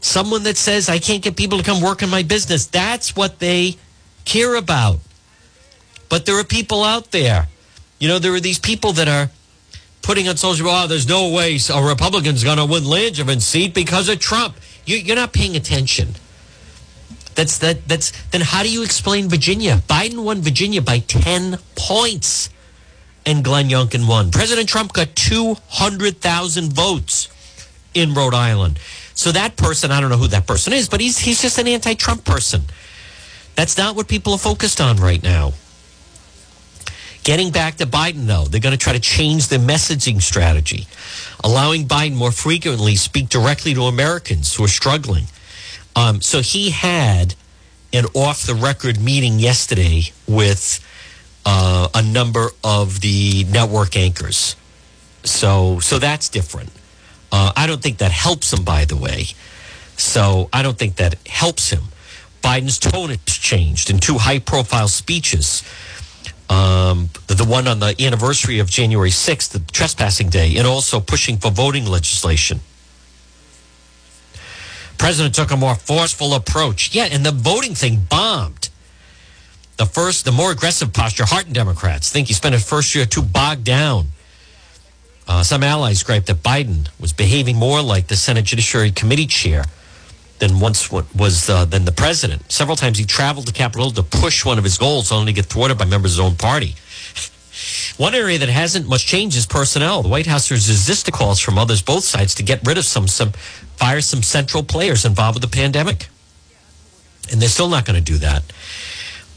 Someone 0.01 0.43
that 0.45 0.57
says, 0.57 0.89
I 0.89 0.99
can't 0.99 1.23
get 1.23 1.37
people 1.37 1.59
to 1.59 1.65
come 1.65 1.83
work 1.83 2.03
in 2.03 2.09
my 2.09 2.23
business. 2.23 2.67
That's 2.67 3.15
what 3.15 3.39
they 3.39 3.77
care 4.25 4.55
about. 4.55 4.99
But 6.09 6.27
there 6.27 6.39
are 6.39 6.45
people 6.45 6.83
out 6.83 7.11
there. 7.11 7.49
You 7.99 8.09
know, 8.09 8.19
there 8.19 8.35
are 8.35 8.41
these 8.41 8.59
people 8.59 8.93
that 8.95 9.09
are 9.09 9.31
putting 10.03 10.27
on 10.29 10.37
social 10.37 10.65
media, 10.65 10.81
oh, 10.83 10.87
there's 10.87 11.09
no 11.09 11.31
way 11.31 11.59
a 11.73 11.83
Republican's 11.87 12.43
going 12.43 12.57
to 12.57 12.65
win 12.65 12.85
Langevin 12.85 13.41
seat 13.41 13.75
because 13.75 14.09
of 14.09 14.19
Trump. 14.19 14.57
You, 14.87 14.97
you're 14.97 15.17
not 15.17 15.33
paying 15.33 15.55
attention. 15.55 16.15
That's 17.35 17.59
that. 17.59 17.87
That's 17.87 18.11
then. 18.29 18.41
How 18.41 18.63
do 18.63 18.71
you 18.71 18.83
explain 18.83 19.29
Virginia? 19.29 19.77
Biden 19.89 20.25
won 20.25 20.43
Virginia 20.43 20.83
by 20.83 20.99
ten 20.99 21.59
points, 21.77 22.51
and 23.25 23.45
Glenn 23.45 23.69
Youngkin 23.69 24.09
won. 24.09 24.31
President 24.31 24.69
Trump 24.69 24.93
got 24.93 25.15
two 25.15 25.57
hundred 25.69 26.21
thousand 26.21 26.73
votes 26.73 27.29
in 27.95 28.15
Rhode 28.15 28.35
Island. 28.35 28.79
So 29.21 29.33
that 29.33 29.55
person, 29.59 29.91
I 29.91 30.01
don't 30.01 30.09
know 30.09 30.17
who 30.17 30.29
that 30.29 30.47
person 30.47 30.73
is, 30.73 30.89
but 30.89 30.99
he's 30.99 31.19
he's 31.19 31.43
just 31.43 31.59
an 31.59 31.69
anti-Trump 31.69 32.25
person. 32.25 32.63
That's 33.55 33.77
not 33.77 33.95
what 33.95 34.09
people 34.09 34.33
are 34.33 34.39
focused 34.39 34.81
on 34.81 34.97
right 34.97 35.23
now. 35.23 35.53
Getting 37.23 37.51
back 37.51 37.77
to 37.77 37.87
Biden, 37.87 38.25
though, 38.27 38.45
they're 38.45 38.63
going 38.63 38.73
to 38.73 38.83
try 38.83 38.95
to 38.95 38.99
change 38.99 39.49
their 39.49 39.59
messaging 39.59 40.23
strategy, 40.23 40.87
allowing 41.45 41.87
Biden 41.87 42.15
more 42.15 42.33
frequently 42.33 42.97
speak 42.97 43.29
directly 43.29 43.75
to 43.75 43.83
Americans 43.83 44.55
who 44.55 44.65
are 44.65 44.69
struggling. 44.69 45.27
Um, 45.95 46.23
so 46.23 46.41
he 46.41 46.71
had 46.71 47.35
an 47.93 48.07
off-the-record 48.15 48.99
meeting 48.99 49.39
yesterday 49.39 50.05
with 50.27 50.81
uh, 51.45 51.89
a 51.95 52.03
number 52.03 52.53
of 52.65 53.03
the 53.03 53.45
network 53.51 53.99
anchors. 53.99 54.57
So, 55.25 55.79
so 55.81 55.99
that's 55.99 56.31
different. 56.31 56.71
Uh, 57.33 57.53
I 57.57 57.67
don't 57.67 57.81
think 57.81 57.99
that 57.99 58.11
helps 58.11 58.53
him, 58.53 58.65
by 58.65 58.85
the 58.85 58.97
way. 58.97 59.27
So 59.97 60.49
I 60.53 60.63
don't 60.63 60.79
think 60.79 60.97
that 60.97 61.15
helps 61.27 61.71
him. 61.71 61.85
Biden's 62.43 62.79
tone 62.79 63.11
has 63.11 63.19
changed 63.27 63.91
in 63.91 63.99
two 63.99 64.19
high 64.19 64.39
profile 64.39 64.89
speeches. 64.89 65.63
Um, 66.49 67.11
the, 67.27 67.35
the 67.35 67.45
one 67.45 67.69
on 67.69 67.79
the 67.79 67.95
anniversary 68.01 68.59
of 68.59 68.69
January 68.69 69.11
6th, 69.11 69.51
the 69.51 69.61
trespassing 69.73 70.31
day, 70.31 70.57
and 70.57 70.67
also 70.67 70.99
pushing 70.99 71.37
for 71.37 71.51
voting 71.51 71.87
legislation. 71.87 72.61
President 74.99 75.35
took 75.35 75.51
a 75.51 75.57
more 75.57 75.75
forceful 75.75 76.35
approach. 76.35 76.95
Yeah, 76.95 77.09
and 77.11 77.25
the 77.25 77.31
voting 77.31 77.75
thing 77.75 78.01
bombed. 78.09 78.69
The 79.77 79.87
first, 79.87 80.25
the 80.25 80.33
more 80.33 80.51
aggressive 80.51 80.93
posture, 80.93 81.25
hardened 81.25 81.55
Democrats 81.55 82.11
think 82.11 82.29
he 82.29 82.35
spent 82.35 82.55
his 82.55 82.69
first 82.69 82.95
year 82.95 83.07
too 83.07 83.23
bogged 83.23 83.65
down 83.65 84.09
uh, 85.29 85.43
some 85.43 85.63
allies 85.63 86.03
griped 86.03 86.27
that 86.27 86.43
Biden 86.43 86.89
was 86.99 87.13
behaving 87.13 87.57
more 87.57 87.83
like 87.83 88.09
the 88.09 88.17
Senate 88.17 88.45
Judiciary 88.45 88.91
Committee 88.91 89.27
chair 89.27 89.65
than 90.41 90.59
once 90.59 90.91
was 90.91 91.49
uh, 91.49 91.65
than 91.67 91.85
the 91.85 91.93
president. 91.93 92.51
Several 92.51 92.77
times 92.77 92.99
he 92.99 93.05
traveled 93.05 93.47
to 93.47 93.53
Capitol 93.53 93.91
to 93.93 94.03
push 94.03 94.45
one 94.45 94.59
of 94.59 94.65
his 94.65 94.79
goals, 94.79 95.13
only 95.13 95.33
to 95.33 95.37
get 95.37 95.47
thwarted 95.47 95.79
by 95.79 95.85
members 95.85 96.19
of 96.19 96.25
his 96.25 96.33
own 96.33 96.37
party. 96.37 96.75
One 97.99 98.15
area 98.15 98.39
that 98.39 98.49
hasn't 98.49 98.89
much 98.89 99.07
changed 99.07 99.37
is 99.37 99.45
personnel. 99.45 100.03
The 100.03 100.09
White 100.09 100.27
House 100.27 100.49
has 100.49 100.67
resisted 100.67 101.13
calls 101.13 101.39
from 101.39 101.59
others, 101.59 101.83
both 101.83 102.05
sides, 102.05 102.35
to 102.37 102.43
get 102.43 102.67
rid 102.67 102.79
of 102.79 102.87
some, 102.87 103.07
some, 103.07 103.33
fire 103.77 104.01
some 104.01 104.23
central 104.23 104.63
players 104.63 105.05
involved 105.05 105.37
with 105.39 105.51
the 105.51 105.55
pandemic. 105.55 106.09
And 107.31 107.41
they're 107.41 107.51
still 107.51 107.69
not 107.69 107.85
going 107.85 108.03
to 108.03 108.13
do 108.13 108.17
that. 108.19 108.43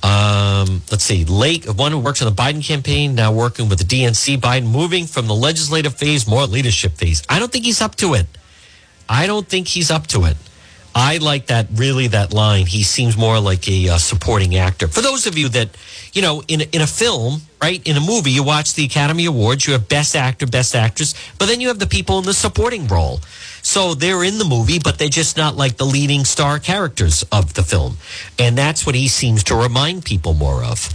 Um, 0.03 0.81
let's 0.91 1.05
see, 1.05 1.23
Lake, 1.23 1.65
one 1.65 1.93
who 1.93 1.99
works 1.99 2.21
on 2.21 2.33
the 2.33 2.41
Biden 2.41 2.63
campaign, 2.63 3.15
now 3.15 3.31
working 3.31 3.69
with 3.69 3.79
the 3.79 3.85
DNC. 3.85 4.37
Biden 4.37 4.69
moving 4.69 5.05
from 5.05 5.27
the 5.27 5.33
legislative 5.33 5.95
phase, 5.95 6.27
more 6.27 6.45
leadership 6.45 6.93
phase. 6.93 7.23
I 7.29 7.39
don't 7.39 7.51
think 7.51 7.63
he's 7.63 7.81
up 7.81 7.95
to 7.95 8.13
it. 8.13 8.27
I 9.07 9.27
don't 9.27 9.47
think 9.47 9.69
he's 9.69 9.89
up 9.89 10.07
to 10.07 10.25
it. 10.25 10.35
I 10.93 11.17
like 11.17 11.47
that, 11.47 11.67
really, 11.73 12.07
that 12.07 12.33
line. 12.33 12.65
He 12.65 12.83
seems 12.83 13.17
more 13.17 13.39
like 13.39 13.67
a 13.67 13.89
uh, 13.89 13.97
supporting 13.97 14.57
actor. 14.57 14.87
For 14.87 15.01
those 15.01 15.25
of 15.25 15.37
you 15.37 15.49
that, 15.49 15.69
you 16.11 16.21
know, 16.21 16.43
in, 16.47 16.61
in 16.61 16.81
a 16.81 16.87
film, 16.87 17.41
right, 17.63 17.87
in 17.87 17.95
a 17.95 18.01
movie, 18.01 18.31
you 18.31 18.43
watch 18.43 18.73
the 18.73 18.83
Academy 18.83 19.25
Awards, 19.25 19.65
you 19.65 19.73
have 19.73 19.87
Best 19.87 20.15
Actor, 20.15 20.47
Best 20.47 20.75
Actress, 20.75 21.15
but 21.39 21.45
then 21.45 21.61
you 21.61 21.69
have 21.69 21.79
the 21.79 21.87
people 21.87 22.19
in 22.19 22.25
the 22.25 22.33
supporting 22.33 22.87
role. 22.87 23.21
So 23.61 23.93
they're 23.93 24.23
in 24.23 24.37
the 24.37 24.45
movie, 24.45 24.79
but 24.79 24.99
they're 24.99 25.07
just 25.07 25.37
not 25.37 25.55
like 25.55 25.77
the 25.77 25.85
leading 25.85 26.25
star 26.25 26.59
characters 26.59 27.23
of 27.31 27.53
the 27.53 27.63
film. 27.63 27.97
And 28.37 28.57
that's 28.57 28.85
what 28.85 28.95
he 28.95 29.07
seems 29.07 29.45
to 29.45 29.55
remind 29.55 30.03
people 30.03 30.33
more 30.33 30.63
of. 30.63 30.89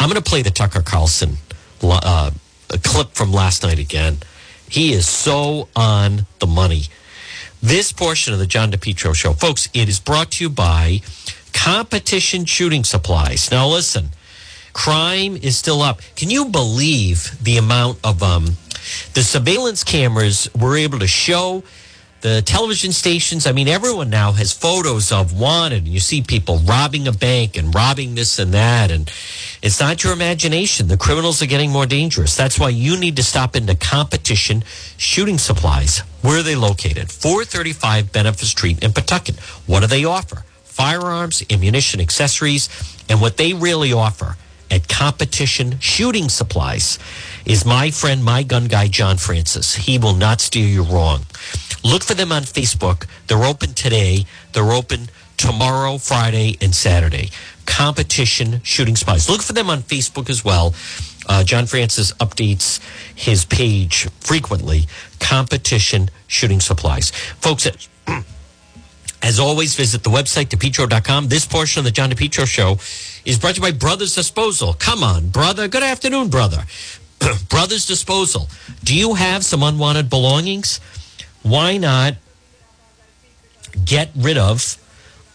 I'm 0.00 0.08
going 0.08 0.20
to 0.20 0.28
play 0.28 0.42
the 0.42 0.50
Tucker 0.50 0.82
Carlson 0.82 1.36
uh, 1.82 2.32
clip 2.82 3.12
from 3.12 3.32
last 3.32 3.62
night 3.62 3.78
again. 3.78 4.18
He 4.68 4.92
is 4.92 5.06
so 5.06 5.68
on 5.76 6.26
the 6.40 6.46
money. 6.46 6.84
This 7.62 7.92
portion 7.92 8.32
of 8.32 8.40
the 8.40 8.46
John 8.46 8.72
DePetro 8.72 9.14
show, 9.14 9.32
folks, 9.34 9.68
it 9.72 9.88
is 9.88 10.00
brought 10.00 10.32
to 10.32 10.44
you 10.44 10.50
by 10.50 11.02
Competition 11.52 12.44
Shooting 12.46 12.84
Supplies. 12.84 13.50
Now, 13.50 13.68
listen, 13.68 14.10
crime 14.72 15.36
is 15.36 15.56
still 15.56 15.82
up. 15.82 16.00
Can 16.16 16.30
you 16.30 16.46
believe 16.46 17.36
the 17.42 17.56
amount 17.56 17.98
of 18.04 18.22
um, 18.22 18.44
the 19.14 19.22
surveillance 19.22 19.84
cameras 19.84 20.48
were 20.54 20.76
able 20.76 20.98
to 20.98 21.06
show 21.06 21.62
the 22.20 22.42
television 22.42 22.92
stations, 22.92 23.46
I 23.46 23.52
mean, 23.52 23.66
everyone 23.66 24.10
now 24.10 24.32
has 24.32 24.52
photos 24.52 25.10
of 25.10 25.38
wanted. 25.38 25.84
And 25.84 25.88
you 25.88 26.00
see 26.00 26.22
people 26.22 26.58
robbing 26.58 27.08
a 27.08 27.12
bank 27.12 27.56
and 27.56 27.74
robbing 27.74 28.14
this 28.14 28.38
and 28.38 28.52
that. 28.52 28.90
And 28.90 29.10
it's 29.62 29.80
not 29.80 30.04
your 30.04 30.12
imagination. 30.12 30.88
The 30.88 30.98
criminals 30.98 31.42
are 31.42 31.46
getting 31.46 31.70
more 31.70 31.86
dangerous. 31.86 32.36
That's 32.36 32.58
why 32.58 32.68
you 32.70 32.98
need 32.98 33.16
to 33.16 33.22
stop 33.22 33.56
into 33.56 33.74
competition 33.74 34.64
shooting 34.98 35.38
supplies. 35.38 36.00
Where 36.20 36.40
are 36.40 36.42
they 36.42 36.56
located? 36.56 37.10
435 37.10 38.12
Benefit 38.12 38.46
Street 38.46 38.84
in 38.84 38.92
Pawtucket. 38.92 39.38
What 39.66 39.80
do 39.80 39.86
they 39.86 40.04
offer? 40.04 40.44
Firearms, 40.64 41.42
ammunition, 41.50 42.00
accessories, 42.00 42.68
and 43.08 43.20
what 43.20 43.38
they 43.38 43.54
really 43.54 43.92
offer 43.92 44.36
at 44.70 44.88
competition 44.88 45.78
shooting 45.80 46.28
supplies 46.28 46.98
is 47.44 47.64
my 47.64 47.90
friend, 47.90 48.24
my 48.24 48.42
gun 48.42 48.66
guy, 48.66 48.88
John 48.88 49.16
Francis. 49.16 49.74
He 49.74 49.98
will 49.98 50.14
not 50.14 50.40
steer 50.40 50.66
you 50.66 50.82
wrong. 50.82 51.20
Look 51.82 52.04
for 52.04 52.14
them 52.14 52.32
on 52.32 52.42
Facebook. 52.42 53.06
They're 53.26 53.44
open 53.44 53.74
today. 53.74 54.26
They're 54.52 54.72
open 54.72 55.08
tomorrow, 55.36 55.98
Friday, 55.98 56.56
and 56.60 56.74
Saturday. 56.74 57.30
Competition 57.66 58.60
shooting 58.62 58.96
supplies. 58.96 59.28
Look 59.28 59.42
for 59.42 59.54
them 59.54 59.70
on 59.70 59.82
Facebook 59.82 60.28
as 60.28 60.44
well. 60.44 60.74
Uh, 61.26 61.44
John 61.44 61.66
Francis 61.66 62.12
updates 62.14 62.80
his 63.14 63.44
page 63.44 64.08
frequently. 64.20 64.86
Competition 65.20 66.10
shooting 66.26 66.60
supplies. 66.60 67.10
Folks, 67.40 67.66
as 69.22 69.38
always, 69.38 69.76
visit 69.76 70.02
the 70.02 70.10
website, 70.10 70.46
depetro.com. 70.46 71.28
This 71.28 71.46
portion 71.46 71.80
of 71.80 71.84
the 71.84 71.90
John 71.90 72.10
DePetro 72.10 72.46
show 72.46 72.78
is 73.24 73.38
brought 73.38 73.56
to 73.56 73.60
you 73.60 73.72
by 73.72 73.76
Brothers 73.76 74.14
Disposal. 74.14 74.74
Come 74.74 75.04
on, 75.04 75.28
brother. 75.28 75.68
Good 75.68 75.82
afternoon, 75.82 76.28
brother. 76.28 76.64
Brothers 77.50 77.86
Disposal. 77.86 78.48
Do 78.82 78.96
you 78.96 79.14
have 79.14 79.44
some 79.44 79.62
unwanted 79.62 80.08
belongings? 80.08 80.80
why 81.42 81.76
not 81.76 82.14
get 83.84 84.10
rid 84.16 84.36
of 84.36 84.76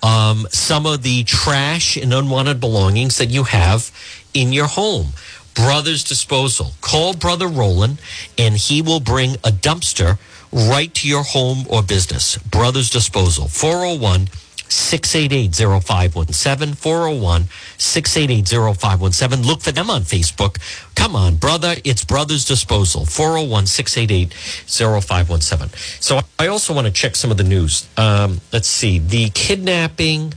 um, 0.03 0.45
some 0.49 0.85
of 0.85 1.01
the 1.01 1.23
trash 1.23 1.97
and 1.97 2.13
unwanted 2.13 2.59
belongings 2.59 3.17
that 3.17 3.27
you 3.27 3.43
have 3.43 3.91
in 4.33 4.53
your 4.53 4.67
home? 4.67 5.07
Brothers 5.53 6.03
Disposal. 6.03 6.73
Call 6.81 7.13
Brother 7.13 7.47
Roland 7.47 7.99
and 8.37 8.55
he 8.55 8.81
will 8.81 8.99
bring 8.99 9.35
a 9.35 9.51
dumpster 9.51 10.19
right 10.55 10.93
to 10.95 11.07
your 11.07 11.23
home 11.23 11.65
or 11.69 11.83
business. 11.83 12.37
Brothers 12.37 12.89
Disposal. 12.89 13.47
401 13.47 14.27
688 14.67 15.53
0517. 15.83 16.73
401 16.75 17.47
688 17.77 18.77
0517. 18.77 19.45
Look 19.45 19.61
for 19.61 19.71
them 19.71 19.89
on 19.89 20.01
Facebook. 20.01 20.57
Come 20.95 21.15
on, 21.15 21.35
brother. 21.35 21.75
It's 21.83 22.03
Brothers 22.03 22.45
Disposal. 22.45 23.05
401 23.05 23.67
688 23.67 24.33
0517. 24.33 25.69
So 25.99 26.21
I 26.39 26.47
also 26.47 26.73
want 26.73 26.87
to 26.87 26.93
check 26.93 27.15
some 27.15 27.31
of 27.31 27.37
the 27.37 27.43
news. 27.43 27.87
Um, 27.97 28.41
let's 28.51 28.67
see. 28.67 28.99
The 28.99 29.29
kidnapping. 29.29 30.33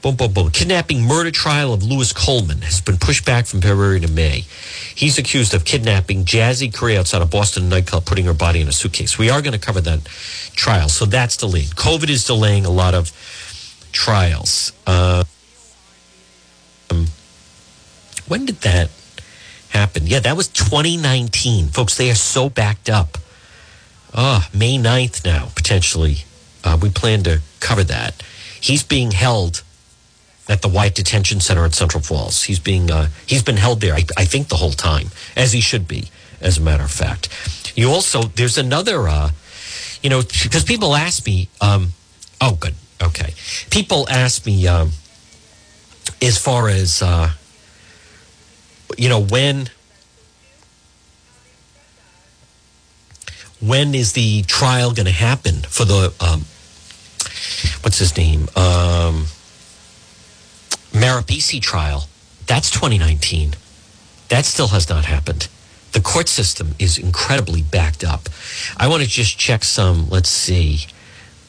Boom, 0.00 0.14
boom, 0.14 0.32
boom. 0.32 0.50
Kidnapping 0.50 1.02
murder 1.02 1.32
trial 1.32 1.72
of 1.72 1.82
Louis 1.82 2.12
Coleman 2.12 2.62
has 2.62 2.80
been 2.80 2.98
pushed 2.98 3.24
back 3.26 3.46
from 3.46 3.60
February 3.60 3.98
to 4.00 4.08
May. 4.08 4.44
He's 4.94 5.18
accused 5.18 5.54
of 5.54 5.64
kidnapping 5.64 6.24
Jassy 6.24 6.70
Correia 6.70 7.00
outside 7.00 7.20
a 7.20 7.26
Boston 7.26 7.68
nightclub, 7.68 8.04
putting 8.04 8.24
her 8.26 8.34
body 8.34 8.60
in 8.60 8.68
a 8.68 8.72
suitcase. 8.72 9.18
We 9.18 9.28
are 9.28 9.42
going 9.42 9.54
to 9.54 9.58
cover 9.58 9.80
that 9.80 10.04
trial. 10.54 10.88
So 10.88 11.04
that's 11.04 11.36
delayed. 11.36 11.70
COVID 11.70 12.10
is 12.10 12.24
delaying 12.24 12.64
a 12.64 12.70
lot 12.70 12.94
of 12.94 13.10
trials. 13.90 14.72
Uh, 14.86 15.24
when 18.28 18.44
did 18.44 18.60
that 18.60 18.90
happen? 19.70 20.06
Yeah, 20.06 20.20
that 20.20 20.36
was 20.36 20.46
2019. 20.48 21.68
Folks, 21.68 21.96
they 21.96 22.10
are 22.10 22.14
so 22.14 22.48
backed 22.48 22.88
up. 22.88 23.18
Oh, 24.14 24.46
May 24.54 24.78
9th 24.78 25.24
now, 25.24 25.48
potentially. 25.56 26.18
Uh, 26.62 26.78
we 26.80 26.88
plan 26.88 27.24
to 27.24 27.40
cover 27.58 27.82
that. 27.84 28.22
He's 28.60 28.82
being 28.82 29.10
held 29.10 29.62
at 30.48 30.62
the 30.62 30.68
Wyatt 30.68 30.94
Detention 30.94 31.40
Center 31.40 31.64
at 31.64 31.74
Central 31.74 32.02
Falls. 32.02 32.44
He's 32.44 32.58
being 32.58 32.90
uh, 32.90 33.08
he's 33.26 33.42
been 33.42 33.56
held 33.56 33.80
there, 33.80 33.94
I, 33.94 34.04
I, 34.16 34.24
think, 34.24 34.48
the 34.48 34.56
whole 34.56 34.72
time, 34.72 35.08
as 35.36 35.52
he 35.52 35.60
should 35.60 35.86
be, 35.86 36.08
as 36.40 36.58
a 36.58 36.62
matter 36.62 36.84
of 36.84 36.90
fact. 36.90 37.28
You 37.76 37.90
also 37.90 38.22
there's 38.22 38.58
another, 38.58 39.08
uh, 39.08 39.30
you 40.02 40.10
know, 40.10 40.22
because 40.22 40.64
people 40.64 40.94
ask 40.94 41.26
me, 41.26 41.48
um, 41.60 41.88
oh, 42.40 42.56
good, 42.58 42.74
okay. 43.02 43.34
People 43.70 44.08
ask 44.08 44.46
me 44.46 44.66
um, 44.66 44.92
as 46.22 46.38
far 46.38 46.68
as 46.68 47.02
uh, 47.02 47.30
you 48.96 49.08
know 49.08 49.22
when 49.22 49.68
when 53.60 53.94
is 53.94 54.12
the 54.12 54.42
trial 54.42 54.92
going 54.92 55.06
to 55.06 55.12
happen 55.12 55.56
for 55.68 55.84
the 55.84 56.12
um, 56.20 56.44
what's 57.82 57.98
his 57.98 58.16
name 58.16 58.48
um, 58.56 59.26
Marabisi 60.92 61.60
trial? 61.60 62.08
That's 62.46 62.70
2019. 62.70 63.54
That 64.28 64.44
still 64.44 64.68
has 64.68 64.88
not 64.88 65.04
happened. 65.04 65.48
The 65.92 66.00
court 66.00 66.28
system 66.28 66.74
is 66.78 66.98
incredibly 66.98 67.62
backed 67.62 68.04
up. 68.04 68.28
I 68.76 68.88
want 68.88 69.02
to 69.02 69.08
just 69.08 69.38
check 69.38 69.64
some. 69.64 70.08
Let's 70.10 70.28
see. 70.28 70.86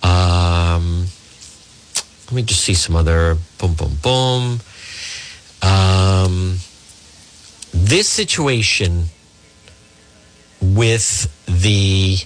Um, 0.01 1.07
let 2.27 2.33
me 2.33 2.43
just 2.43 2.61
see 2.61 2.73
some 2.73 2.95
other. 2.95 3.37
Boom, 3.57 3.73
boom, 3.73 3.97
boom. 4.01 4.59
Um, 5.61 6.57
this 7.73 8.07
situation 8.07 9.05
with 10.61 11.27
the 11.45 12.17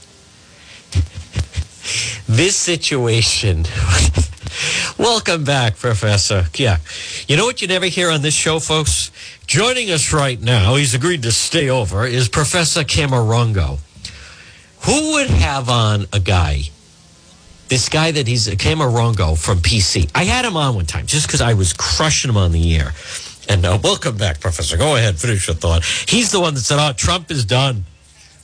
this 2.28 2.56
situation. 2.56 3.66
Welcome 4.98 5.44
back, 5.44 5.78
Professor. 5.78 6.46
Yeah. 6.56 6.78
You 7.28 7.38
know 7.38 7.46
what 7.46 7.62
you 7.62 7.68
never 7.68 7.86
hear 7.86 8.10
on 8.10 8.22
this 8.22 8.34
show, 8.34 8.60
folks? 8.60 9.12
Joining 9.48 9.92
us 9.92 10.14
right 10.14 10.40
now, 10.42 10.76
he's 10.76 10.94
agreed 10.94 11.24
to 11.24 11.32
stay 11.32 11.70
over, 11.70 12.06
is 12.06 12.30
Professor 12.30 12.84
Camarongo. 12.84 13.80
Who 14.86 15.14
would 15.14 15.30
have 15.30 15.70
on 15.70 16.06
a 16.12 16.20
guy, 16.20 16.64
this 17.70 17.90
guy 17.90 18.12
that 18.12 18.28
he's 18.28 18.48
a 18.48 18.56
Camarungo 18.56 19.36
from 19.36 19.60
PC? 19.60 20.12
I 20.14 20.26
had 20.26 20.46
him 20.46 20.58
on 20.58 20.76
one 20.76 20.86
time 20.86 21.06
just 21.06 21.28
because 21.28 21.42
I 21.42 21.54
was 21.54 21.74
crushing 21.74 22.30
him 22.30 22.38
on 22.38 22.52
the 22.52 22.76
air. 22.76 22.94
And 23.50 23.66
uh, 23.66 23.80
welcome 23.84 24.18
back, 24.18 24.40
Professor. 24.40 24.78
Go 24.78 24.96
ahead, 24.96 25.18
finish 25.18 25.48
your 25.48 25.56
thought. 25.56 25.84
He's 25.86 26.32
the 26.32 26.40
one 26.40 26.54
that 26.54 26.62
said, 26.62 26.80
oh, 26.80 26.94
Trump 26.94 27.32
is 27.32 27.46
done. 27.46 27.86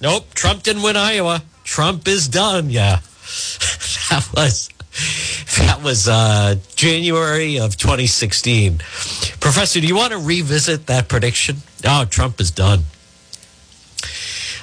Nope, 0.01 0.33
Trump 0.33 0.63
didn't 0.63 0.81
win 0.81 0.97
Iowa. 0.97 1.43
Trump 1.63 2.07
is 2.07 2.27
done. 2.27 2.69
Yeah. 2.69 2.99
that 4.09 4.27
was 4.33 4.69
that 5.57 5.81
was 5.83 6.07
uh, 6.07 6.55
January 6.75 7.59
of 7.59 7.77
2016. 7.77 8.77
Professor, 9.39 9.79
do 9.79 9.87
you 9.87 9.95
want 9.95 10.11
to 10.11 10.19
revisit 10.19 10.87
that 10.87 11.07
prediction? 11.07 11.57
Oh, 11.85 12.05
Trump 12.05 12.39
is 12.39 12.51
done. 12.51 12.81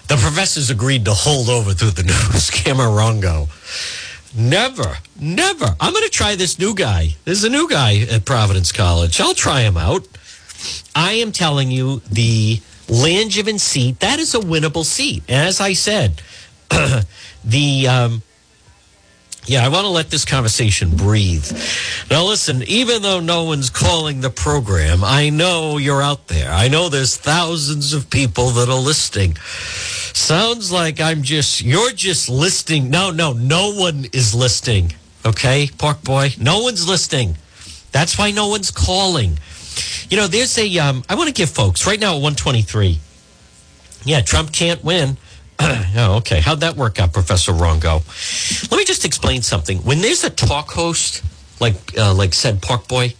The 0.09 0.16
professors 0.16 0.71
agreed 0.71 1.05
to 1.07 1.12
hold 1.12 1.49
over 1.49 1.73
through 1.73 1.90
the 1.90 2.02
news. 2.33 2.50
Camarungo. 2.50 3.49
Never, 4.37 4.99
never. 5.19 5.76
I'm 5.81 5.93
going 5.93 6.05
to 6.05 6.11
try 6.11 6.37
this 6.37 6.59
new 6.59 6.75
guy. 6.75 7.16
There's 7.25 7.45
a 7.45 7.49
new 7.49 7.69
guy 7.69 8.00
at 8.11 8.25
Providence 8.25 8.71
College. 8.71 9.21
I'll 9.21 9.35
try 9.35 9.62
him 9.62 9.76
out. 9.76 10.07
I 10.95 11.12
am 11.14 11.33
telling 11.33 11.71
you, 11.71 12.00
the 12.11 12.61
Langevin 12.87 13.59
seat, 13.59 14.01
that 14.01 14.18
is 14.18 14.35
a 14.35 14.38
winnable 14.38 14.85
seat. 14.85 15.22
As 15.29 15.61
I 15.61 15.72
said, 15.72 16.22
the 17.44 17.88
um, 17.88 18.22
yeah, 19.46 19.64
I 19.64 19.68
want 19.68 19.85
to 19.85 19.90
let 19.90 20.11
this 20.11 20.24
conversation 20.24 20.96
breathe. 20.96 21.46
Now, 22.11 22.24
listen, 22.24 22.62
even 22.64 23.02
though 23.02 23.20
no 23.20 23.44
one's 23.44 23.70
calling 23.70 24.20
the 24.20 24.30
program, 24.30 25.04
I 25.04 25.30
know 25.30 25.78
you're 25.78 26.02
out 26.02 26.26
there. 26.28 26.50
I 26.50 26.68
know 26.68 26.88
there's 26.88 27.16
thousands 27.16 27.92
of 27.92 28.11
people 28.11 28.50
that 28.50 28.68
are 28.68 28.80
listening. 28.80 29.37
Sounds 29.37 30.72
like 30.72 31.00
I'm 31.00 31.22
just, 31.22 31.62
you're 31.62 31.92
just 31.92 32.28
listening. 32.28 32.90
No, 32.90 33.11
no, 33.11 33.32
no 33.32 33.72
one 33.72 34.06
is 34.12 34.35
listening. 34.35 34.92
Okay, 35.24 35.68
Park 35.78 36.02
Boy? 36.02 36.30
No 36.40 36.61
one's 36.61 36.88
listening. 36.88 37.37
That's 37.92 38.18
why 38.18 38.32
no 38.32 38.48
one's 38.48 38.70
calling. 38.70 39.38
You 40.09 40.16
know, 40.16 40.26
there's 40.26 40.56
a. 40.59 40.78
Um, 40.78 41.04
I 41.09 41.14
want 41.14 41.28
to 41.28 41.35
give 41.35 41.50
folks 41.50 41.87
right 41.87 41.98
now 41.98 42.11
at 42.16 42.22
123. 42.22 42.98
Yeah, 44.04 44.20
Trump 44.20 44.52
can't 44.52 44.82
win. 44.85 45.16
oh, 45.61 46.16
okay. 46.19 46.40
How'd 46.40 46.61
that 46.61 46.77
work 46.77 47.01
out, 47.01 47.12
Professor 47.12 47.53
Rongo? 47.53 48.03
Let 48.71 48.77
me 48.77 48.85
just 48.85 49.05
explain 49.05 49.42
something. 49.42 49.79
When 49.79 50.01
there's 50.01 50.25
a 50.25 50.31
talk 50.31 50.71
host, 50.71 51.25
like 51.61 51.77
uh, 51.97 52.14
like 52.14 52.35
said 52.35 52.61
Park 52.61 52.88
Boy, 52.88 53.14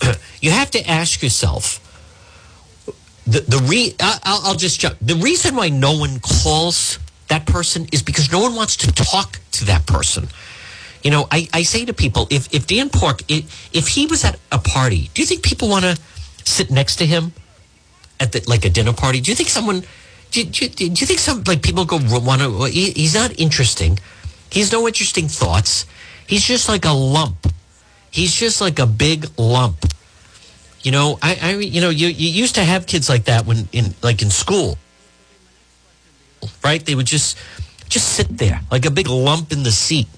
you 0.40 0.50
have 0.50 0.70
to 0.72 0.88
ask 0.88 1.22
yourself 1.22 1.80
the 3.26 3.40
the 3.40 3.58
re. 3.68 3.94
I'll, 4.00 4.40
I'll 4.44 4.54
just 4.54 4.80
jump. 4.80 4.96
The 5.00 5.16
reason 5.16 5.54
why 5.54 5.68
no 5.68 5.96
one 5.96 6.20
calls 6.20 6.98
that 7.28 7.46
person 7.46 7.86
is 7.92 8.02
because 8.02 8.32
no 8.32 8.40
one 8.40 8.54
wants 8.54 8.76
to 8.78 8.92
talk 8.92 9.38
to 9.52 9.64
that 9.66 9.86
person. 9.86 10.28
You 11.02 11.10
know, 11.10 11.26
I, 11.30 11.48
I 11.52 11.62
say 11.62 11.84
to 11.84 11.92
people, 11.92 12.26
if 12.30 12.52
if 12.54 12.66
Dan 12.66 12.88
Park, 12.88 13.22
if, 13.28 13.74
if 13.74 13.88
he 13.88 14.06
was 14.06 14.24
at 14.24 14.38
a 14.50 14.58
party, 14.58 15.10
do 15.14 15.22
you 15.22 15.26
think 15.26 15.42
people 15.42 15.68
want 15.68 15.84
to 15.84 15.98
sit 16.44 16.70
next 16.70 16.96
to 16.96 17.06
him 17.06 17.32
at 18.20 18.32
the, 18.32 18.44
like 18.46 18.64
a 18.64 18.70
dinner 18.70 18.92
party? 18.92 19.20
Do 19.20 19.30
you 19.30 19.34
think 19.34 19.48
someone 19.48 19.82
do, 20.32 20.44
do, 20.44 20.68
do 20.68 20.84
you 20.86 21.06
think 21.06 21.20
some 21.20 21.44
like 21.46 21.62
people 21.62 21.84
go 21.84 21.98
want 22.02 22.40
to? 22.40 22.64
He, 22.64 22.90
he's 22.92 23.14
not 23.14 23.38
interesting. 23.38 23.98
He 24.50 24.60
has 24.60 24.72
no 24.72 24.86
interesting 24.86 25.28
thoughts. 25.28 25.86
He's 26.26 26.44
just 26.44 26.68
like 26.68 26.84
a 26.84 26.92
lump. 26.92 27.46
He's 28.10 28.34
just 28.34 28.60
like 28.60 28.78
a 28.78 28.86
big 28.86 29.26
lump. 29.38 29.84
You 30.82 30.90
know, 30.90 31.18
I, 31.22 31.38
I 31.40 31.50
you 31.56 31.80
know, 31.80 31.90
you, 31.90 32.08
you 32.08 32.28
used 32.28 32.54
to 32.56 32.64
have 32.64 32.86
kids 32.86 33.08
like 33.08 33.24
that 33.24 33.46
when 33.46 33.68
in 33.72 33.94
like 34.02 34.22
in 34.22 34.30
school, 34.30 34.78
right? 36.64 36.84
They 36.84 36.94
would 36.94 37.06
just 37.06 37.38
just 37.88 38.08
sit 38.08 38.38
there 38.38 38.60
like 38.70 38.86
a 38.86 38.90
big 38.90 39.08
lump 39.08 39.52
in 39.52 39.62
the 39.62 39.70
seat. 39.70 40.08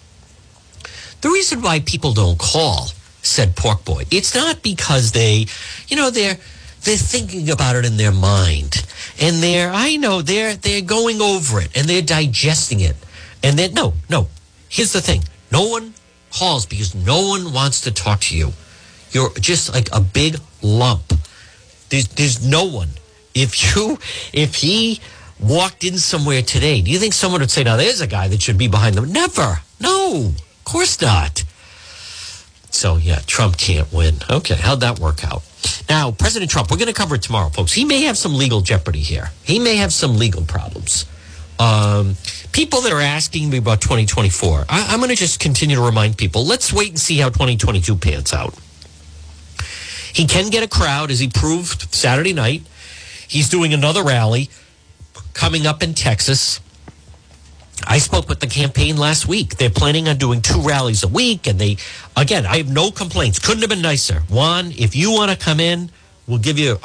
The 1.23 1.29
reason 1.29 1.61
why 1.61 1.81
people 1.81 2.13
don't 2.13 2.39
call, 2.39 2.89
said 3.23 3.57
Pork 3.57 3.85
Boy, 3.85 4.05
it's 4.11 4.35
not 4.35 4.63
because 4.63 5.13
they, 5.13 5.47
you 5.89 5.97
know, 5.97 6.11
they're 6.11 6.39
they're 6.85 6.97
thinking 6.97 7.51
about 7.51 7.77
it 7.77 7.85
in 7.85 7.97
their 7.97 8.13
mind. 8.13 8.87
And 9.21 9.43
they're 9.43 9.71
i 9.71 9.97
know 9.97 10.23
they're 10.23 10.55
they're 10.55 10.83
going 10.83 11.21
over 11.21 11.61
it 11.61 11.77
and 11.77 11.89
they're 11.89 12.03
digesting 12.03 12.81
it. 12.81 12.97
And 13.43 13.59
then 13.59 13.75
no 13.75 13.95
no. 14.09 14.29
Here's 14.69 14.93
the 14.93 15.01
thing. 15.01 15.25
No 15.51 15.69
one 15.69 15.95
calls 16.33 16.67
because 16.67 16.95
no 16.95 17.29
one 17.29 17.53
wants 17.53 17.83
to 17.83 17.93
talk 17.93 18.21
to 18.21 18.37
you. 18.37 18.53
You're 19.13 19.31
just 19.35 19.73
like 19.73 19.89
a 19.93 20.01
big 20.01 20.37
lump. 20.63 21.13
There's 21.89 22.09
there's 22.09 22.47
no 22.47 22.65
one. 22.65 22.91
If 23.35 23.77
you 23.77 23.99
if 24.33 24.57
he 24.57 25.01
walked 25.41 25.85
in 25.85 25.99
somewhere 25.99 26.43
today 26.43 26.81
do 26.81 26.91
you 26.91 26.99
think 26.99 27.13
someone 27.13 27.41
would 27.41 27.51
say 27.51 27.65
now 27.65 27.77
there's 27.77 28.01
a 28.01 28.07
guy 28.07 28.29
that 28.29 28.41
should 28.41 28.59
be 28.59 28.69
behind 28.69 28.95
them 28.95 29.11
never. 29.13 29.61
No. 29.81 30.33
Of 30.37 30.65
course 30.65 31.01
not. 31.01 31.45
So 32.71 32.97
yeah 32.97 33.21
trump 33.27 33.57
can't 33.57 33.91
win. 33.93 34.17
Okay 34.29 34.57
how'd 34.57 34.81
that 34.81 34.99
work 34.99 35.25
out 35.25 35.43
now, 35.89 36.11
President 36.11 36.51
Trump, 36.51 36.71
we're 36.71 36.77
going 36.77 36.89
to 36.89 36.95
cover 36.95 37.15
it 37.15 37.23
tomorrow, 37.23 37.49
folks. 37.51 37.73
He 37.73 37.85
may 37.85 38.03
have 38.03 38.17
some 38.17 38.35
legal 38.35 38.61
jeopardy 38.61 39.01
here. 39.01 39.31
He 39.43 39.59
may 39.59 39.77
have 39.77 39.93
some 39.93 40.17
legal 40.17 40.43
problems. 40.43 41.07
Um, 41.59 42.17
people 42.53 42.81
that 42.83 42.93
are 42.93 43.01
asking 43.01 43.51
me 43.51 43.59
about 43.59 43.81
2024, 43.81 44.65
I, 44.69 44.87
I'm 44.89 44.99
going 44.99 45.11
to 45.11 45.17
just 45.17 45.41
continue 45.41 45.77
to 45.77 45.83
remind 45.83 46.19
people 46.19 46.45
let's 46.45 46.73
wait 46.73 46.89
and 46.89 46.99
see 46.99 47.19
how 47.19 47.29
2022 47.29 47.97
pans 47.97 48.33
out. 48.33 48.55
He 50.13 50.27
can 50.27 50.51
get 50.51 50.63
a 50.63 50.69
crowd, 50.69 51.11
as 51.11 51.19
he 51.19 51.29
proved 51.29 51.93
Saturday 51.95 52.33
night. 52.33 52.63
He's 53.27 53.49
doing 53.49 53.75
another 53.75 54.03
rally 54.05 54.49
coming 55.33 55.67
up 55.67 55.83
in 55.83 55.95
Texas. 55.95 56.61
I 57.87 57.99
spoke 57.99 58.29
with 58.29 58.41
the 58.41 58.47
campaign 58.47 58.97
last 58.97 59.27
week. 59.27 59.57
They're 59.57 59.71
planning 59.71 60.09
on 60.09 60.17
doing 60.17 60.41
two 60.43 60.61
rallies 60.61 61.03
a 61.03 61.09
week. 61.09 61.47
And 61.47 61.59
they, 61.59 61.77
again, 62.17 62.47
I 62.47 62.59
have 62.59 62.69
no 62.71 62.91
complaints. 62.91 63.39
Couldn't 63.39 63.63
have 63.63 63.71
been 63.71 63.83
nicer. 63.83 64.21
Juan, 64.31 64.73
if 64.79 64.95
you 64.95 65.11
want 65.11 65.31
to 65.31 65.37
come 65.37 65.61
in, 65.61 65.91
we'll 66.27 66.39
give 66.39 66.59
you, 66.59 66.79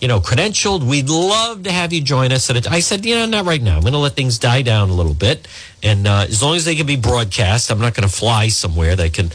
you 0.00 0.08
know, 0.08 0.20
credentialed. 0.20 0.82
We'd 0.82 1.08
love 1.08 1.62
to 1.62 1.72
have 1.72 1.92
you 1.92 2.00
join 2.00 2.32
us. 2.32 2.50
And 2.50 2.66
I 2.66 2.80
said, 2.80 3.06
you 3.06 3.14
know, 3.14 3.26
not 3.26 3.46
right 3.46 3.62
now. 3.62 3.76
I'm 3.76 3.82
going 3.82 3.92
to 3.92 3.98
let 3.98 4.12
things 4.12 4.38
die 4.38 4.62
down 4.62 4.90
a 4.90 4.94
little 4.94 5.14
bit. 5.14 5.46
And 5.82 6.06
uh, 6.06 6.26
as 6.28 6.42
long 6.42 6.56
as 6.56 6.64
they 6.64 6.74
can 6.74 6.86
be 6.86 6.96
broadcast, 6.96 7.70
I'm 7.70 7.78
not 7.78 7.94
going 7.94 8.08
to 8.08 8.14
fly 8.14 8.48
somewhere 8.48 8.96
that 8.96 9.12
can 9.12 9.30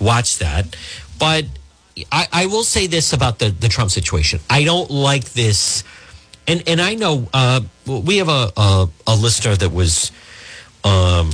watch 0.00 0.38
that. 0.38 0.76
But 1.18 1.46
I, 2.12 2.28
I 2.32 2.46
will 2.46 2.64
say 2.64 2.86
this 2.86 3.12
about 3.12 3.40
the, 3.40 3.50
the 3.50 3.68
Trump 3.68 3.90
situation. 3.90 4.40
I 4.48 4.64
don't 4.64 4.90
like 4.90 5.32
this. 5.32 5.82
And, 6.46 6.62
and 6.68 6.80
I 6.80 6.94
know 6.94 7.28
uh, 7.34 7.60
we 7.86 8.18
have 8.18 8.28
a, 8.28 8.52
a, 8.56 8.88
a 9.08 9.16
listener 9.16 9.56
that 9.56 9.72
was 9.72 10.12
um, 10.86 11.30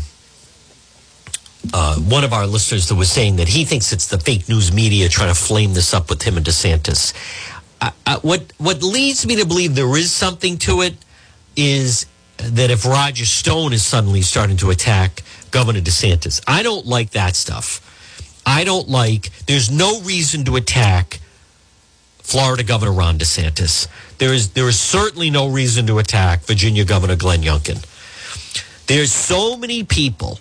uh, 1.72 1.96
one 1.96 2.24
of 2.24 2.32
our 2.32 2.46
listeners 2.46 2.88
that 2.88 2.94
was 2.94 3.10
saying 3.10 3.36
that 3.36 3.48
he 3.48 3.64
thinks 3.64 3.92
it's 3.92 4.06
the 4.08 4.18
fake 4.18 4.48
news 4.48 4.72
media 4.72 5.08
trying 5.08 5.28
to 5.28 5.38
flame 5.38 5.74
this 5.74 5.94
up 5.94 6.08
with 6.10 6.22
him 6.22 6.36
and 6.36 6.46
DeSantis. 6.46 7.12
What 8.22 8.52
what 8.58 8.82
leads 8.82 9.26
me 9.26 9.36
to 9.36 9.46
believe 9.46 9.74
there 9.74 9.96
is 9.96 10.10
something 10.12 10.56
to 10.58 10.82
it 10.82 10.94
is 11.56 12.06
that 12.36 12.70
if 12.70 12.84
Roger 12.84 13.24
Stone 13.24 13.72
is 13.72 13.84
suddenly 13.84 14.22
starting 14.22 14.56
to 14.58 14.70
attack 14.70 15.22
Governor 15.50 15.80
DeSantis, 15.80 16.42
I 16.46 16.62
don't 16.62 16.86
like 16.86 17.10
that 17.10 17.36
stuff. 17.36 17.80
I 18.46 18.64
don't 18.64 18.88
like. 18.88 19.30
There's 19.46 19.70
no 19.70 20.00
reason 20.02 20.44
to 20.44 20.56
attack 20.56 21.20
Florida 22.18 22.62
Governor 22.62 22.92
Ron 22.92 23.18
DeSantis. 23.18 23.88
There 24.18 24.32
is 24.32 24.50
there 24.50 24.68
is 24.68 24.80
certainly 24.80 25.30
no 25.30 25.48
reason 25.48 25.86
to 25.88 25.98
attack 25.98 26.42
Virginia 26.42 26.84
Governor 26.84 27.16
Glenn 27.16 27.42
Youngkin. 27.42 27.84
There's 28.92 29.10
so 29.10 29.56
many 29.56 29.84
people 29.84 30.38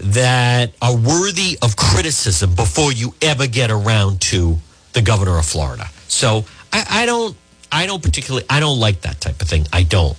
that 0.00 0.72
are 0.82 0.96
worthy 0.96 1.56
of 1.62 1.76
criticism 1.76 2.56
before 2.56 2.92
you 2.92 3.14
ever 3.22 3.46
get 3.46 3.70
around 3.70 4.20
to 4.32 4.56
the 4.94 5.00
governor 5.00 5.38
of 5.38 5.46
Florida. 5.46 5.86
So 6.08 6.44
I, 6.72 6.84
I 6.90 7.06
don't 7.06 7.36
I 7.70 7.86
don't 7.86 8.02
particularly 8.02 8.44
I 8.50 8.58
don't 8.58 8.80
like 8.80 9.02
that 9.02 9.20
type 9.20 9.40
of 9.40 9.48
thing. 9.48 9.66
I 9.72 9.84
don't. 9.84 10.18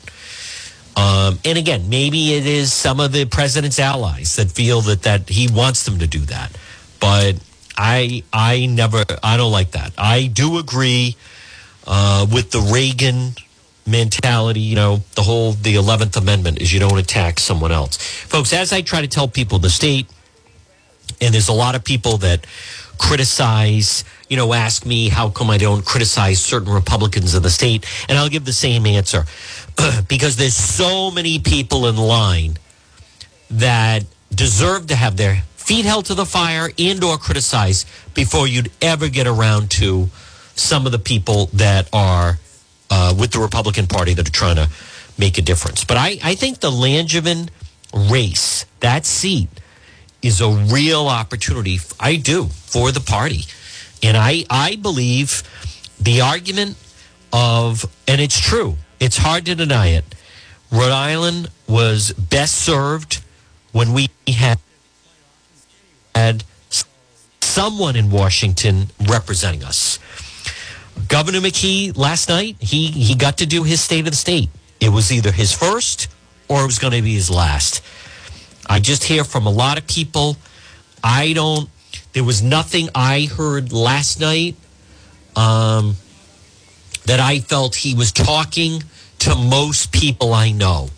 Um, 0.95 1.37
and 1.43 1.57
again, 1.57 1.89
maybe 1.89 2.33
it 2.33 2.45
is 2.45 2.71
some 2.71 3.01
of 3.01 3.11
the 3.11 3.25
president's 3.25 3.77
allies 3.77 4.37
that 4.37 4.49
feel 4.49 4.79
that 4.79 5.01
that 5.01 5.27
he 5.27 5.49
wants 5.51 5.83
them 5.83 5.99
to 5.99 6.07
do 6.07 6.19
that. 6.19 6.57
But 7.01 7.43
I 7.77 8.23
I 8.31 8.67
never 8.67 9.03
I 9.21 9.35
don't 9.35 9.51
like 9.51 9.71
that. 9.71 9.91
I 9.97 10.27
do 10.27 10.59
agree 10.59 11.17
uh, 11.85 12.25
with 12.31 12.51
the 12.51 12.61
Reagan 12.73 13.33
mentality. 13.85 14.61
You 14.61 14.75
know, 14.75 15.03
the 15.15 15.23
whole 15.23 15.53
the 15.53 15.75
Eleventh 15.75 16.17
Amendment 16.17 16.61
is 16.61 16.73
you 16.73 16.79
don't 16.79 16.97
attack 16.97 17.39
someone 17.39 17.71
else, 17.71 17.97
folks. 17.97 18.53
As 18.53 18.73
I 18.73 18.81
try 18.81 19.01
to 19.01 19.07
tell 19.07 19.27
people, 19.27 19.59
the 19.59 19.69
state, 19.69 20.07
and 21.21 21.33
there's 21.33 21.49
a 21.49 21.53
lot 21.53 21.75
of 21.75 21.83
people 21.83 22.17
that 22.17 22.45
criticize. 22.97 24.03
You 24.29 24.37
know, 24.37 24.53
ask 24.53 24.85
me 24.85 25.09
how 25.09 25.29
come 25.29 25.49
I 25.49 25.57
don't 25.57 25.85
criticize 25.85 26.39
certain 26.43 26.73
Republicans 26.73 27.35
of 27.35 27.43
the 27.43 27.51
state, 27.51 27.85
and 28.09 28.17
I'll 28.17 28.29
give 28.29 28.45
the 28.45 28.53
same 28.53 28.85
answer 28.85 29.25
because 30.07 30.37
there's 30.37 30.55
so 30.55 31.11
many 31.11 31.39
people 31.39 31.87
in 31.87 31.97
line 31.97 32.57
that 33.51 34.05
deserve 34.33 34.87
to 34.87 34.95
have 34.95 35.17
their 35.17 35.43
feet 35.55 35.85
held 35.85 36.05
to 36.05 36.13
the 36.13 36.25
fire 36.25 36.69
and 36.77 37.03
or 37.03 37.17
criticized 37.17 37.87
before 38.13 38.47
you'd 38.47 38.71
ever 38.81 39.07
get 39.07 39.27
around 39.27 39.69
to 39.71 40.09
some 40.55 40.85
of 40.85 40.91
the 40.91 40.99
people 40.99 41.47
that 41.53 41.87
are 41.93 42.37
uh, 42.89 43.13
with 43.17 43.31
the 43.31 43.39
Republican 43.39 43.87
Party 43.87 44.13
that 44.13 44.27
are 44.27 44.31
trying 44.31 44.55
to 44.57 44.69
make 45.17 45.37
a 45.37 45.41
difference. 45.41 45.83
But 45.83 45.97
I, 45.97 46.19
I 46.23 46.35
think 46.35 46.59
the 46.59 46.71
Langevin 46.71 47.49
race, 47.93 48.65
that 48.79 49.05
seat, 49.05 49.49
is 50.21 50.41
a 50.41 50.49
real 50.49 51.07
opportunity. 51.07 51.79
I 51.99 52.15
do 52.15 52.45
for 52.45 52.91
the 52.91 53.01
party, 53.01 53.43
and 54.01 54.15
I 54.17 54.45
I 54.49 54.77
believe 54.77 55.43
the 55.99 56.21
argument 56.21 56.77
of 57.31 57.85
and 58.07 58.21
it's 58.21 58.39
true. 58.39 58.77
It's 58.99 59.17
hard 59.17 59.45
to 59.47 59.55
deny 59.55 59.87
it. 59.87 60.05
Rhode 60.71 60.91
Island 60.91 61.49
was 61.67 62.13
best 62.13 62.55
served 62.55 63.21
when 63.73 63.91
we 63.93 64.09
had 64.27 64.59
had 66.15 66.43
someone 67.41 67.95
in 67.95 68.09
Washington 68.09 68.89
representing 69.07 69.63
us. 69.63 69.99
Governor 71.07 71.39
McKee 71.39 71.95
last 71.97 72.29
night, 72.29 72.57
he, 72.59 72.87
he 72.87 73.15
got 73.15 73.37
to 73.37 73.45
do 73.45 73.63
his 73.63 73.81
state 73.81 74.01
of 74.01 74.11
the 74.11 74.15
state. 74.15 74.49
It 74.79 74.89
was 74.89 75.11
either 75.11 75.31
his 75.31 75.51
first 75.51 76.07
or 76.49 76.63
it 76.63 76.65
was 76.65 76.79
going 76.79 76.93
to 76.93 77.01
be 77.01 77.13
his 77.13 77.29
last. 77.29 77.83
I 78.67 78.79
just 78.79 79.03
hear 79.03 79.23
from 79.23 79.45
a 79.45 79.49
lot 79.51 79.77
of 79.77 79.87
people. 79.87 80.37
I 81.03 81.33
don't, 81.33 81.69
there 82.13 82.23
was 82.23 82.41
nothing 82.41 82.89
I 82.95 83.29
heard 83.35 83.73
last 83.73 84.19
night 84.19 84.55
um, 85.35 85.95
that 87.05 87.19
I 87.19 87.39
felt 87.39 87.75
he 87.75 87.95
was 87.95 88.11
talking 88.11 88.83
to 89.19 89.35
most 89.35 89.91
people 89.91 90.33
I 90.33 90.51
know. 90.51 90.89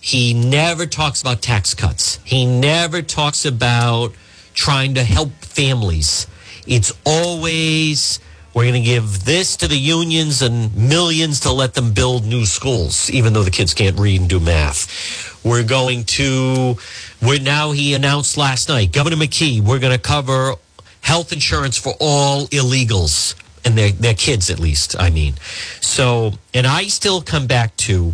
He 0.00 0.32
never 0.32 0.86
talks 0.86 1.20
about 1.20 1.42
tax 1.42 1.74
cuts. 1.74 2.20
He 2.24 2.46
never 2.46 3.02
talks 3.02 3.44
about 3.44 4.12
trying 4.54 4.94
to 4.94 5.04
help 5.04 5.32
families. 5.42 6.26
It's 6.66 6.92
always 7.04 8.20
we're 8.58 8.64
going 8.64 8.82
to 8.82 8.90
give 8.90 9.24
this 9.24 9.56
to 9.58 9.68
the 9.68 9.76
unions 9.76 10.42
and 10.42 10.74
millions 10.74 11.38
to 11.38 11.52
let 11.52 11.74
them 11.74 11.92
build 11.92 12.26
new 12.26 12.44
schools, 12.44 13.08
even 13.08 13.32
though 13.32 13.44
the 13.44 13.52
kids 13.52 13.72
can't 13.72 13.96
read 14.00 14.20
and 14.20 14.28
do 14.28 14.40
math. 14.40 15.38
We're 15.44 15.62
going 15.62 16.02
to, 16.06 16.76
we're 17.22 17.38
now, 17.38 17.70
he 17.70 17.94
announced 17.94 18.36
last 18.36 18.68
night, 18.68 18.90
Governor 18.90 19.14
McKee, 19.14 19.60
we're 19.60 19.78
going 19.78 19.92
to 19.92 20.02
cover 20.02 20.54
health 21.02 21.32
insurance 21.32 21.78
for 21.78 21.92
all 22.00 22.48
illegals 22.48 23.36
and 23.64 23.78
their, 23.78 23.92
their 23.92 24.14
kids, 24.14 24.50
at 24.50 24.58
least, 24.58 24.98
I 24.98 25.10
mean. 25.10 25.34
So, 25.80 26.32
and 26.52 26.66
I 26.66 26.88
still 26.88 27.22
come 27.22 27.46
back 27.46 27.76
to 27.76 28.12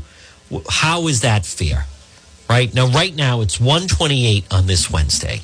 how 0.68 1.08
is 1.08 1.22
that 1.22 1.46
fair? 1.46 1.86
Right 2.50 2.74
now, 2.74 2.88
right 2.88 3.16
now, 3.16 3.40
it's 3.40 3.58
128 3.58 4.44
on 4.52 4.66
this 4.66 4.90
Wednesday. 4.90 5.40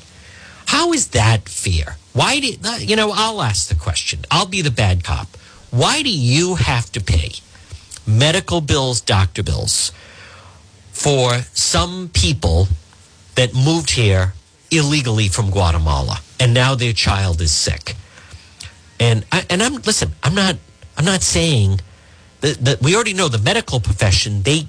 How 0.67 0.93
is 0.93 1.07
that 1.07 1.49
fair? 1.49 1.97
Why 2.13 2.39
do 2.39 2.47
you 2.79 2.95
know? 2.95 3.11
I'll 3.13 3.41
ask 3.41 3.69
the 3.69 3.75
question. 3.75 4.19
I'll 4.29 4.45
be 4.45 4.61
the 4.61 4.71
bad 4.71 5.03
cop. 5.03 5.27
Why 5.69 6.03
do 6.03 6.09
you 6.09 6.55
have 6.55 6.91
to 6.91 7.01
pay 7.01 7.31
medical 8.05 8.59
bills, 8.59 8.99
doctor 8.99 9.43
bills 9.43 9.91
for 10.91 11.39
some 11.53 12.09
people 12.13 12.67
that 13.35 13.53
moved 13.53 13.91
here 13.91 14.33
illegally 14.69 15.29
from 15.29 15.49
Guatemala 15.49 16.19
and 16.39 16.53
now 16.53 16.75
their 16.75 16.93
child 16.93 17.39
is 17.39 17.53
sick? 17.53 17.95
And 18.99 19.25
I, 19.31 19.45
and 19.49 19.63
I'm 19.63 19.75
listen. 19.75 20.11
I'm 20.21 20.35
not. 20.35 20.57
I'm 20.97 21.05
not 21.05 21.21
saying 21.21 21.79
that, 22.41 22.57
that 22.65 22.81
we 22.81 22.93
already 22.95 23.13
know 23.13 23.29
the 23.29 23.39
medical 23.39 23.79
profession. 23.79 24.43
They 24.43 24.67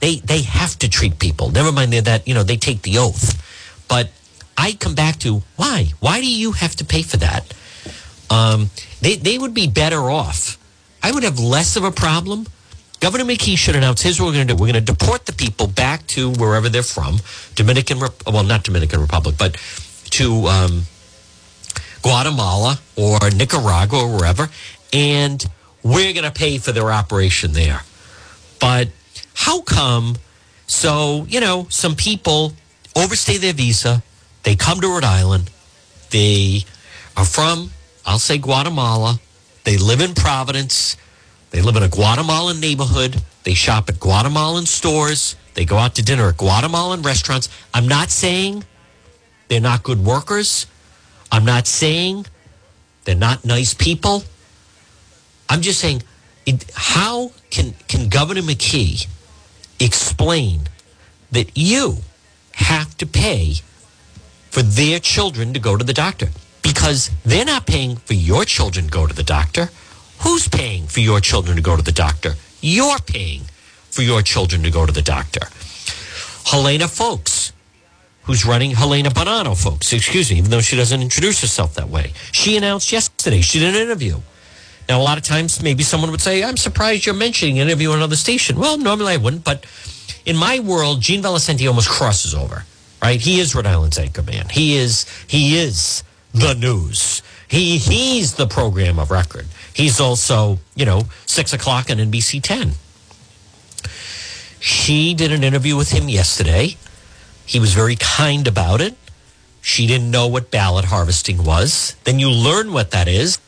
they 0.00 0.16
they 0.16 0.42
have 0.42 0.78
to 0.80 0.88
treat 0.88 1.18
people. 1.18 1.50
Never 1.50 1.70
mind 1.70 1.92
that 1.92 2.26
you 2.26 2.34
know 2.34 2.42
they 2.42 2.56
take 2.56 2.82
the 2.82 2.98
oath, 2.98 3.40
but 3.88 4.10
I 4.56 4.72
come 4.72 4.94
back 4.94 5.18
to 5.20 5.42
why? 5.56 5.92
Why 6.00 6.20
do 6.20 6.30
you 6.30 6.52
have 6.52 6.76
to 6.76 6.84
pay 6.84 7.02
for 7.02 7.16
that? 7.18 7.52
Um, 8.30 8.70
they, 9.00 9.16
they 9.16 9.38
would 9.38 9.54
be 9.54 9.66
better 9.66 10.10
off. 10.10 10.58
I 11.02 11.10
would 11.12 11.22
have 11.22 11.38
less 11.38 11.76
of 11.76 11.84
a 11.84 11.90
problem. 11.90 12.46
Governor 13.00 13.24
McKee 13.24 13.58
should 13.58 13.74
announce 13.74 14.02
here's 14.02 14.20
what 14.20 14.26
we're 14.26 14.34
going 14.34 14.46
to 14.46 14.54
do. 14.54 14.60
We're 14.60 14.72
going 14.72 14.84
to 14.84 14.92
deport 14.92 15.26
the 15.26 15.32
people 15.32 15.66
back 15.66 16.06
to 16.08 16.30
wherever 16.30 16.68
they're 16.68 16.84
from, 16.84 17.18
Dominican, 17.56 17.98
well, 17.98 18.44
not 18.44 18.62
Dominican 18.62 19.00
Republic, 19.00 19.34
but 19.36 19.56
to 20.10 20.46
um, 20.46 20.82
Guatemala 22.02 22.78
or 22.96 23.18
Nicaragua 23.34 24.04
or 24.04 24.16
wherever, 24.16 24.48
and 24.92 25.44
we're 25.82 26.12
going 26.12 26.24
to 26.24 26.30
pay 26.30 26.58
for 26.58 26.70
their 26.70 26.92
operation 26.92 27.52
there. 27.52 27.82
But 28.60 28.88
how 29.34 29.62
come? 29.62 30.16
So, 30.66 31.26
you 31.28 31.40
know, 31.40 31.66
some 31.70 31.96
people 31.96 32.52
overstay 32.94 33.36
their 33.38 33.52
visa, 33.52 34.02
they 34.42 34.56
come 34.56 34.80
to 34.80 34.88
Rhode 34.88 35.04
Island. 35.04 35.50
They 36.10 36.64
are 37.16 37.24
from, 37.24 37.70
I'll 38.04 38.18
say 38.18 38.38
Guatemala. 38.38 39.20
They 39.64 39.76
live 39.78 40.00
in 40.00 40.14
Providence. 40.14 40.96
They 41.50 41.60
live 41.60 41.76
in 41.76 41.82
a 41.82 41.88
Guatemalan 41.88 42.60
neighborhood. 42.60 43.22
They 43.44 43.54
shop 43.54 43.88
at 43.88 44.00
Guatemalan 44.00 44.66
stores. 44.66 45.36
They 45.54 45.64
go 45.64 45.76
out 45.76 45.94
to 45.96 46.02
dinner 46.02 46.28
at 46.28 46.38
Guatemalan 46.38 47.02
restaurants. 47.02 47.48
I'm 47.74 47.86
not 47.86 48.10
saying 48.10 48.64
they're 49.48 49.60
not 49.60 49.82
good 49.82 50.04
workers. 50.04 50.66
I'm 51.30 51.44
not 51.44 51.66
saying 51.66 52.26
they're 53.04 53.14
not 53.14 53.44
nice 53.44 53.74
people. 53.74 54.24
I'm 55.48 55.60
just 55.60 55.80
saying, 55.80 56.02
it, 56.46 56.70
how 56.74 57.32
can, 57.50 57.74
can 57.88 58.08
Governor 58.08 58.42
McKee 58.42 59.06
explain 59.78 60.62
that 61.30 61.50
you 61.54 61.98
have 62.52 62.96
to 62.98 63.06
pay 63.06 63.56
for 64.52 64.62
their 64.62 65.00
children 65.00 65.54
to 65.54 65.58
go 65.58 65.78
to 65.78 65.84
the 65.84 65.94
doctor 65.94 66.28
because 66.60 67.10
they're 67.24 67.46
not 67.46 67.66
paying 67.66 67.96
for 67.96 68.12
your 68.12 68.44
children 68.44 68.84
to 68.84 68.90
go 68.90 69.06
to 69.06 69.14
the 69.14 69.22
doctor. 69.22 69.70
Who's 70.20 70.46
paying 70.46 70.86
for 70.86 71.00
your 71.00 71.20
children 71.20 71.56
to 71.56 71.62
go 71.62 71.74
to 71.74 71.82
the 71.82 71.90
doctor? 71.90 72.34
You're 72.60 72.98
paying 72.98 73.44
for 73.90 74.02
your 74.02 74.20
children 74.20 74.62
to 74.62 74.70
go 74.70 74.84
to 74.84 74.92
the 74.92 75.00
doctor. 75.00 75.46
Helena 76.44 76.86
Foulkes, 76.86 77.52
who's 78.24 78.44
running 78.44 78.72
Helena 78.72 79.08
Buonanno 79.08 79.56
Foulkes, 79.56 79.90
excuse 79.94 80.30
me, 80.30 80.36
even 80.36 80.50
though 80.50 80.60
she 80.60 80.76
doesn't 80.76 81.00
introduce 81.00 81.40
herself 81.40 81.74
that 81.76 81.88
way. 81.88 82.12
She 82.32 82.58
announced 82.58 82.92
yesterday 82.92 83.40
she 83.40 83.58
did 83.58 83.74
an 83.74 83.80
interview. 83.80 84.20
Now, 84.86 85.00
a 85.00 85.02
lot 85.02 85.16
of 85.16 85.24
times, 85.24 85.62
maybe 85.62 85.82
someone 85.82 86.10
would 86.10 86.20
say, 86.20 86.44
I'm 86.44 86.58
surprised 86.58 87.06
you're 87.06 87.14
mentioning 87.14 87.58
an 87.58 87.68
interview 87.68 87.90
on 87.90 87.96
another 87.96 88.16
station. 88.16 88.58
Well, 88.58 88.76
normally 88.76 89.14
I 89.14 89.16
wouldn't, 89.16 89.44
but 89.44 89.64
in 90.26 90.36
my 90.36 90.60
world, 90.60 91.00
Gene 91.00 91.22
Valicenti 91.22 91.66
almost 91.66 91.88
crosses 91.88 92.34
over 92.34 92.66
right? 93.02 93.20
He 93.20 93.40
is 93.40 93.54
Rhode 93.54 93.66
Island's 93.66 93.98
anchor 93.98 94.22
man. 94.22 94.48
He 94.48 94.76
is 94.76 95.06
he 95.26 95.58
is 95.58 96.04
the 96.32 96.54
news. 96.54 97.22
He 97.48 97.78
he's 97.78 98.34
the 98.34 98.46
program 98.46 98.98
of 98.98 99.10
record. 99.10 99.46
He's 99.74 100.00
also 100.00 100.58
you 100.74 100.86
know 100.86 101.02
six 101.26 101.52
o'clock 101.52 101.90
on 101.90 101.98
NBC 101.98 102.42
ten. 102.42 102.72
She 104.60 105.12
did 105.14 105.32
an 105.32 105.42
interview 105.42 105.76
with 105.76 105.90
him 105.90 106.08
yesterday. 106.08 106.76
He 107.44 107.58
was 107.58 107.74
very 107.74 107.96
kind 107.96 108.46
about 108.46 108.80
it. 108.80 108.96
She 109.60 109.86
didn't 109.86 110.10
know 110.10 110.28
what 110.28 110.50
ballot 110.50 110.86
harvesting 110.86 111.44
was. 111.44 111.96
Then 112.04 112.18
you 112.18 112.30
learn 112.30 112.72
what 112.72 112.92
that 112.92 113.08
is. 113.08 113.38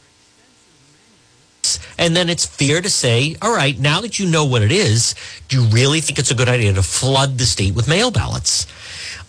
And 1.98 2.16
then 2.16 2.28
it's 2.28 2.44
fair 2.44 2.80
to 2.82 2.90
say, 2.90 3.36
all 3.40 3.54
right, 3.54 3.78
now 3.78 4.00
that 4.00 4.18
you 4.18 4.26
know 4.28 4.44
what 4.44 4.62
it 4.62 4.72
is, 4.72 5.14
do 5.48 5.62
you 5.62 5.68
really 5.68 6.00
think 6.00 6.18
it's 6.18 6.30
a 6.30 6.34
good 6.34 6.48
idea 6.48 6.72
to 6.72 6.82
flood 6.82 7.38
the 7.38 7.46
state 7.46 7.74
with 7.74 7.88
mail 7.88 8.10
ballots? 8.10 8.66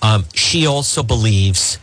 Um, 0.05 0.25
she 0.35 0.67
also 0.67 1.01
believes 1.01 1.79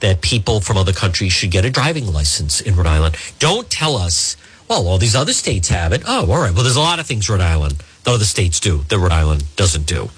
that 0.00 0.20
people 0.20 0.60
from 0.60 0.76
other 0.76 0.92
countries 0.92 1.32
should 1.32 1.50
get 1.50 1.64
a 1.64 1.70
driving 1.70 2.06
license 2.12 2.60
in 2.60 2.76
Rhode 2.76 2.86
Island. 2.86 3.16
Don't 3.38 3.70
tell 3.70 3.96
us, 3.96 4.36
well, 4.68 4.86
all 4.86 4.98
these 4.98 5.16
other 5.16 5.32
states 5.32 5.70
have 5.70 5.94
it. 5.94 6.02
Oh, 6.06 6.30
all 6.30 6.42
right. 6.42 6.52
Well, 6.52 6.64
there's 6.64 6.76
a 6.76 6.80
lot 6.80 6.98
of 6.98 7.06
things 7.06 7.30
Rhode 7.30 7.40
Island, 7.40 7.82
the 8.04 8.10
other 8.10 8.26
states 8.26 8.60
do, 8.60 8.82
that 8.88 8.98
Rhode 8.98 9.12
Island 9.12 9.44
doesn't 9.56 9.86
do. 9.86 10.10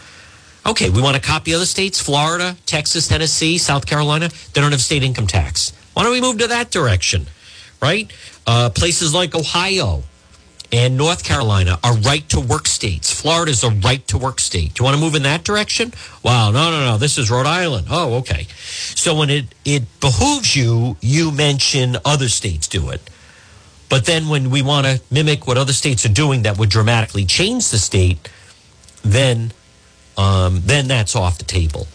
Okay, 0.66 0.90
we 0.90 1.00
want 1.00 1.14
to 1.14 1.22
copy 1.22 1.54
other 1.54 1.66
states, 1.66 2.00
Florida, 2.00 2.56
Texas, 2.66 3.06
Tennessee, 3.06 3.56
South 3.58 3.86
Carolina. 3.86 4.30
They 4.52 4.60
don't 4.60 4.72
have 4.72 4.80
state 4.80 5.04
income 5.04 5.28
tax. 5.28 5.72
Why 5.92 6.02
don't 6.02 6.12
we 6.12 6.20
move 6.20 6.38
to 6.38 6.48
that 6.48 6.72
direction, 6.72 7.26
right? 7.80 8.10
Uh, 8.48 8.70
places 8.70 9.14
like 9.14 9.36
Ohio 9.36 10.02
and 10.74 10.96
North 10.96 11.22
Carolina 11.22 11.78
are 11.84 11.96
right 11.98 12.28
to 12.30 12.40
work 12.40 12.66
states. 12.66 13.12
Florida's 13.12 13.62
a 13.62 13.70
right 13.70 14.04
to 14.08 14.18
work 14.18 14.40
state. 14.40 14.74
Do 14.74 14.80
you 14.80 14.84
want 14.84 14.96
to 14.96 15.00
move 15.00 15.14
in 15.14 15.22
that 15.22 15.44
direction? 15.44 15.94
Wow, 16.24 16.50
no, 16.50 16.72
no, 16.72 16.84
no. 16.84 16.98
This 16.98 17.16
is 17.16 17.30
Rhode 17.30 17.46
Island. 17.46 17.86
Oh, 17.88 18.14
okay. 18.14 18.48
So 18.96 19.14
when 19.14 19.30
it, 19.30 19.44
it 19.64 19.84
behooves 20.00 20.56
you, 20.56 20.96
you 21.00 21.30
mention 21.30 21.96
other 22.04 22.28
states 22.28 22.66
do 22.66 22.90
it. 22.90 23.08
But 23.88 24.06
then 24.06 24.28
when 24.28 24.50
we 24.50 24.62
want 24.62 24.88
to 24.88 25.00
mimic 25.12 25.46
what 25.46 25.56
other 25.56 25.72
states 25.72 26.04
are 26.06 26.12
doing 26.12 26.42
that 26.42 26.58
would 26.58 26.70
dramatically 26.70 27.24
change 27.24 27.70
the 27.70 27.78
state, 27.78 28.28
then 29.02 29.52
um, 30.16 30.62
then 30.64 30.88
that's 30.88 31.14
off 31.14 31.38
the 31.38 31.44
table. 31.44 31.86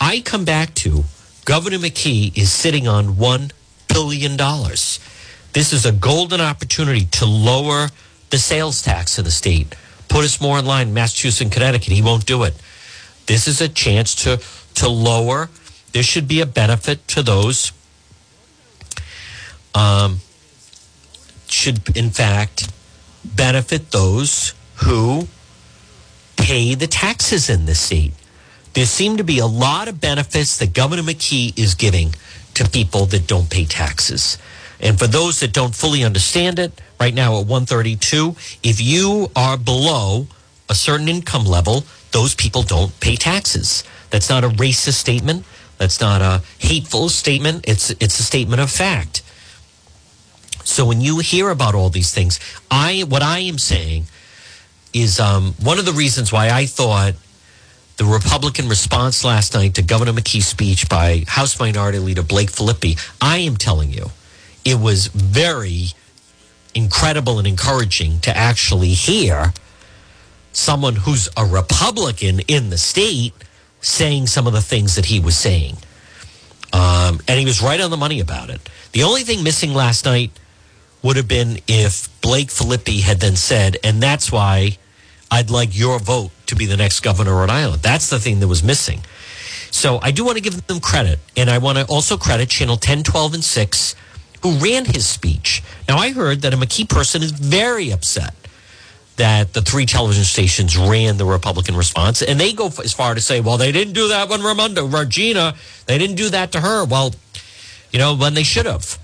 I 0.00 0.22
come 0.22 0.46
back 0.46 0.72
to 0.76 1.04
Governor 1.44 1.78
McKee 1.78 2.36
is 2.38 2.50
sitting 2.50 2.88
on 2.88 3.16
$1 3.16 3.52
billion. 3.88 4.36
This 5.52 5.72
is 5.74 5.84
a 5.84 5.92
golden 5.92 6.40
opportunity 6.40 7.04
to 7.04 7.26
lower 7.26 7.88
the 8.34 8.38
sales 8.38 8.82
tax 8.82 9.16
in 9.16 9.24
the 9.24 9.30
state, 9.30 9.76
put 10.08 10.24
us 10.24 10.40
more 10.40 10.58
in 10.58 10.66
line, 10.66 10.92
Massachusetts 10.92 11.40
and 11.40 11.52
Connecticut. 11.52 11.92
He 11.92 12.02
won't 12.02 12.26
do 12.26 12.42
it. 12.42 12.54
This 13.26 13.46
is 13.46 13.60
a 13.60 13.68
chance 13.68 14.12
to, 14.24 14.40
to 14.74 14.88
lower. 14.88 15.50
There 15.92 16.02
should 16.02 16.26
be 16.26 16.40
a 16.40 16.46
benefit 16.46 17.06
to 17.08 17.22
those. 17.22 17.70
Um, 19.72 20.18
should, 21.46 21.96
in 21.96 22.10
fact, 22.10 22.72
benefit 23.24 23.92
those 23.92 24.52
who 24.82 25.28
pay 26.36 26.74
the 26.74 26.88
taxes 26.88 27.48
in 27.48 27.66
the 27.66 27.76
state. 27.76 28.14
There 28.72 28.84
seem 28.84 29.16
to 29.18 29.24
be 29.24 29.38
a 29.38 29.46
lot 29.46 29.86
of 29.86 30.00
benefits 30.00 30.58
that 30.58 30.74
Governor 30.74 31.02
McKee 31.02 31.56
is 31.56 31.76
giving 31.76 32.16
to 32.54 32.68
people 32.68 33.06
that 33.06 33.28
don't 33.28 33.48
pay 33.48 33.64
taxes. 33.64 34.38
And 34.84 34.98
for 34.98 35.06
those 35.06 35.40
that 35.40 35.52
don't 35.52 35.74
fully 35.74 36.04
understand 36.04 36.58
it, 36.58 36.80
right 37.00 37.14
now 37.14 37.40
at 37.40 37.46
132, 37.46 38.36
if 38.62 38.80
you 38.80 39.30
are 39.34 39.56
below 39.56 40.26
a 40.68 40.74
certain 40.74 41.08
income 41.08 41.44
level, 41.44 41.84
those 42.12 42.34
people 42.34 42.62
don't 42.62 42.98
pay 43.00 43.16
taxes. 43.16 43.82
That's 44.10 44.28
not 44.28 44.44
a 44.44 44.48
racist 44.48 44.94
statement. 44.94 45.44
That's 45.78 46.00
not 46.00 46.20
a 46.20 46.42
hateful 46.58 47.08
statement. 47.08 47.64
It's 47.66 47.90
it's 47.90 48.20
a 48.20 48.22
statement 48.22 48.60
of 48.60 48.70
fact. 48.70 49.22
So 50.64 50.86
when 50.86 51.00
you 51.00 51.18
hear 51.18 51.50
about 51.50 51.74
all 51.74 51.90
these 51.90 52.12
things, 52.14 52.38
I 52.70 53.04
what 53.08 53.22
I 53.22 53.40
am 53.40 53.58
saying 53.58 54.04
is 54.92 55.18
um, 55.18 55.54
one 55.60 55.78
of 55.78 55.84
the 55.84 55.92
reasons 55.92 56.32
why 56.32 56.50
I 56.50 56.66
thought 56.66 57.14
the 57.96 58.04
Republican 58.04 58.68
response 58.68 59.24
last 59.24 59.54
night 59.54 59.74
to 59.74 59.82
Governor 59.82 60.12
McKee's 60.12 60.46
speech 60.46 60.88
by 60.88 61.24
House 61.26 61.58
Minority 61.58 61.98
Leader 61.98 62.22
Blake 62.22 62.50
Filippi, 62.50 62.98
I 63.20 63.38
am 63.38 63.56
telling 63.56 63.92
you, 63.92 64.10
it 64.64 64.80
was 64.80 65.08
very 65.08 65.88
incredible 66.74 67.38
and 67.38 67.46
encouraging 67.46 68.20
to 68.20 68.36
actually 68.36 68.90
hear 68.90 69.52
someone 70.52 70.96
who's 70.96 71.28
a 71.36 71.44
Republican 71.44 72.40
in 72.40 72.70
the 72.70 72.78
state 72.78 73.32
saying 73.80 74.26
some 74.26 74.46
of 74.46 74.52
the 74.52 74.62
things 74.62 74.94
that 74.94 75.06
he 75.06 75.20
was 75.20 75.36
saying. 75.36 75.76
Um, 76.72 77.20
and 77.28 77.38
he 77.38 77.44
was 77.44 77.62
right 77.62 77.80
on 77.80 77.90
the 77.90 77.96
money 77.96 78.20
about 78.20 78.50
it. 78.50 78.68
The 78.92 79.02
only 79.02 79.22
thing 79.22 79.44
missing 79.44 79.74
last 79.74 80.04
night 80.04 80.30
would 81.02 81.16
have 81.16 81.28
been 81.28 81.58
if 81.68 82.08
Blake 82.20 82.48
Filippi 82.48 83.02
had 83.02 83.20
then 83.20 83.36
said, 83.36 83.76
and 83.84 84.02
that's 84.02 84.32
why 84.32 84.78
I'd 85.30 85.50
like 85.50 85.76
your 85.76 85.98
vote 85.98 86.30
to 86.46 86.56
be 86.56 86.66
the 86.66 86.76
next 86.76 87.00
governor 87.00 87.32
of 87.32 87.36
Rhode 87.38 87.50
Island. 87.50 87.82
That's 87.82 88.08
the 88.08 88.18
thing 88.18 88.40
that 88.40 88.48
was 88.48 88.62
missing. 88.62 89.00
So 89.70 89.98
I 90.00 90.12
do 90.12 90.24
want 90.24 90.36
to 90.36 90.42
give 90.42 90.66
them 90.66 90.80
credit. 90.80 91.18
And 91.36 91.50
I 91.50 91.58
want 91.58 91.78
to 91.78 91.84
also 91.86 92.16
credit 92.16 92.48
Channel 92.48 92.76
10, 92.76 93.02
12, 93.02 93.34
and 93.34 93.44
6, 93.44 93.96
who 94.44 94.52
ran 94.58 94.84
his 94.84 95.06
speech. 95.06 95.62
Now, 95.88 95.96
I 95.96 96.12
heard 96.12 96.42
that 96.42 96.52
a 96.52 96.56
McKee 96.58 96.86
person 96.86 97.22
is 97.22 97.30
very 97.30 97.90
upset 97.90 98.34
that 99.16 99.54
the 99.54 99.62
three 99.62 99.86
television 99.86 100.22
stations 100.22 100.76
ran 100.76 101.16
the 101.16 101.24
Republican 101.24 101.74
response. 101.76 102.20
And 102.20 102.38
they 102.38 102.52
go 102.52 102.66
as 102.66 102.92
far 102.92 103.14
to 103.14 103.22
say, 103.22 103.40
well, 103.40 103.56
they 103.56 103.72
didn't 103.72 103.94
do 103.94 104.08
that 104.08 104.28
when 104.28 104.42
Raimondo, 104.42 104.84
Regina, 104.84 105.54
they 105.86 105.96
didn't 105.96 106.16
do 106.16 106.28
that 106.28 106.52
to 106.52 106.60
her. 106.60 106.84
Well, 106.84 107.14
you 107.90 107.98
know, 107.98 108.14
when 108.14 108.34
they 108.34 108.42
should 108.42 108.66
have. 108.66 108.98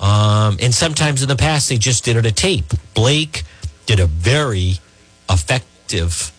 Um, 0.00 0.56
and 0.60 0.74
sometimes 0.74 1.22
in 1.22 1.28
the 1.28 1.36
past, 1.36 1.68
they 1.68 1.78
just 1.78 2.04
did 2.04 2.16
it 2.16 2.26
a 2.26 2.32
tape. 2.32 2.72
Blake 2.92 3.44
did 3.86 4.00
a 4.00 4.06
very 4.06 4.78
effective 5.30 6.32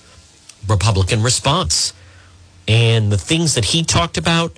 Republican 0.68 1.24
response. 1.24 1.94
And 2.68 3.10
the 3.10 3.18
things 3.18 3.56
that 3.56 3.64
he 3.64 3.84
talked 3.84 4.18
about, 4.18 4.58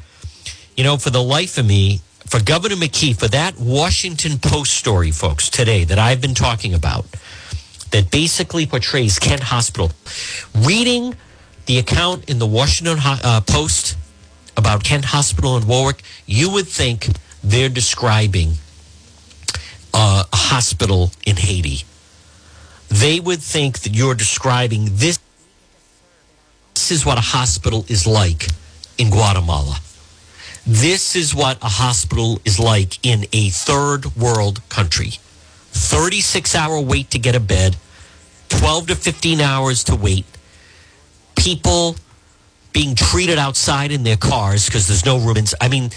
you 0.75 0.83
know, 0.83 0.97
for 0.97 1.11
the 1.11 1.21
life 1.21 1.59
of 1.59 1.67
me, 1.67 2.01
for 2.27 2.43
Governor 2.43 2.75
McKee, 2.75 3.17
for 3.17 3.27
that 3.29 3.57
Washington 3.59 4.37
Post 4.39 4.73
story, 4.73 5.11
folks, 5.11 5.49
today 5.49 5.83
that 5.85 5.99
I've 5.99 6.21
been 6.21 6.33
talking 6.33 6.73
about, 6.73 7.05
that 7.91 8.11
basically 8.11 8.65
portrays 8.65 9.19
Kent 9.19 9.43
Hospital. 9.43 9.91
Reading 10.55 11.15
the 11.65 11.77
account 11.77 12.29
in 12.29 12.39
the 12.39 12.47
Washington 12.47 12.97
uh, 13.01 13.41
Post 13.41 13.97
about 14.57 14.83
Kent 14.83 15.05
Hospital 15.05 15.57
in 15.57 15.67
Warwick, 15.67 16.01
you 16.25 16.51
would 16.51 16.67
think 16.67 17.07
they're 17.43 17.69
describing 17.69 18.53
uh, 19.93 20.23
a 20.31 20.35
hospital 20.35 21.11
in 21.25 21.37
Haiti 21.37 21.85
they 22.89 23.19
would 23.19 23.41
think 23.41 23.79
that 23.79 23.93
you're 23.93 24.15
describing 24.15 24.85
this. 24.93 25.19
This 26.73 26.91
is 26.91 27.05
what 27.05 27.17
a 27.17 27.21
hospital 27.21 27.85
is 27.87 28.05
like 28.05 28.47
in 28.97 29.09
Guatemala. 29.09 29.79
This 30.67 31.15
is 31.15 31.35
what 31.35 31.61
a 31.61 31.69
hospital 31.69 32.41
is 32.43 32.59
like 32.59 33.05
in 33.05 33.27
a 33.31 33.49
third 33.49 34.15
world 34.15 34.67
country 34.67 35.19
36 35.75 36.55
hour 36.55 36.79
wait 36.79 37.11
to 37.11 37.19
get 37.19 37.35
a 37.35 37.39
bed, 37.39 37.75
12 38.49 38.87
to 38.87 38.95
15 38.95 39.41
hours 39.41 39.83
to 39.83 39.95
wait, 39.95 40.25
people 41.35 41.97
being 42.73 42.95
treated 42.95 43.37
outside 43.37 43.91
in 43.91 44.03
their 44.03 44.17
cars 44.17 44.65
because 44.65 44.87
there's 44.87 45.05
no 45.05 45.19
room. 45.19 45.35
I 45.61 45.67
mean, 45.67 45.89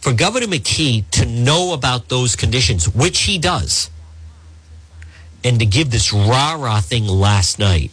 for 0.00 0.12
Governor 0.12 0.48
McKee 0.48 1.08
to 1.12 1.26
know 1.26 1.72
about 1.72 2.08
those 2.08 2.36
conditions, 2.36 2.88
which 2.88 3.20
he 3.20 3.38
does, 3.38 3.88
and 5.42 5.58
to 5.60 5.66
give 5.66 5.90
this 5.90 6.12
rah 6.12 6.54
rah 6.54 6.80
thing 6.80 7.06
last 7.06 7.58
night 7.58 7.90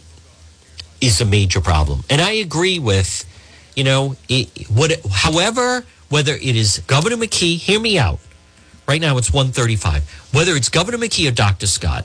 is 1.00 1.20
a 1.20 1.24
major 1.24 1.60
problem. 1.60 2.02
And 2.10 2.20
I 2.20 2.32
agree 2.32 2.78
with, 2.78 3.24
you 3.76 3.84
know, 3.84 4.16
it, 4.28 4.68
what, 4.68 4.92
however, 5.10 5.84
whether 6.12 6.34
it 6.34 6.56
is 6.56 6.80
Governor 6.86 7.16
McKee, 7.16 7.56
hear 7.56 7.80
me 7.80 7.98
out. 7.98 8.18
Right 8.86 9.00
now 9.00 9.16
it's 9.16 9.32
135. 9.32 10.28
Whether 10.30 10.54
it's 10.54 10.68
Governor 10.68 10.98
McKee 10.98 11.26
or 11.26 11.30
Dr. 11.30 11.66
Scott, 11.66 12.04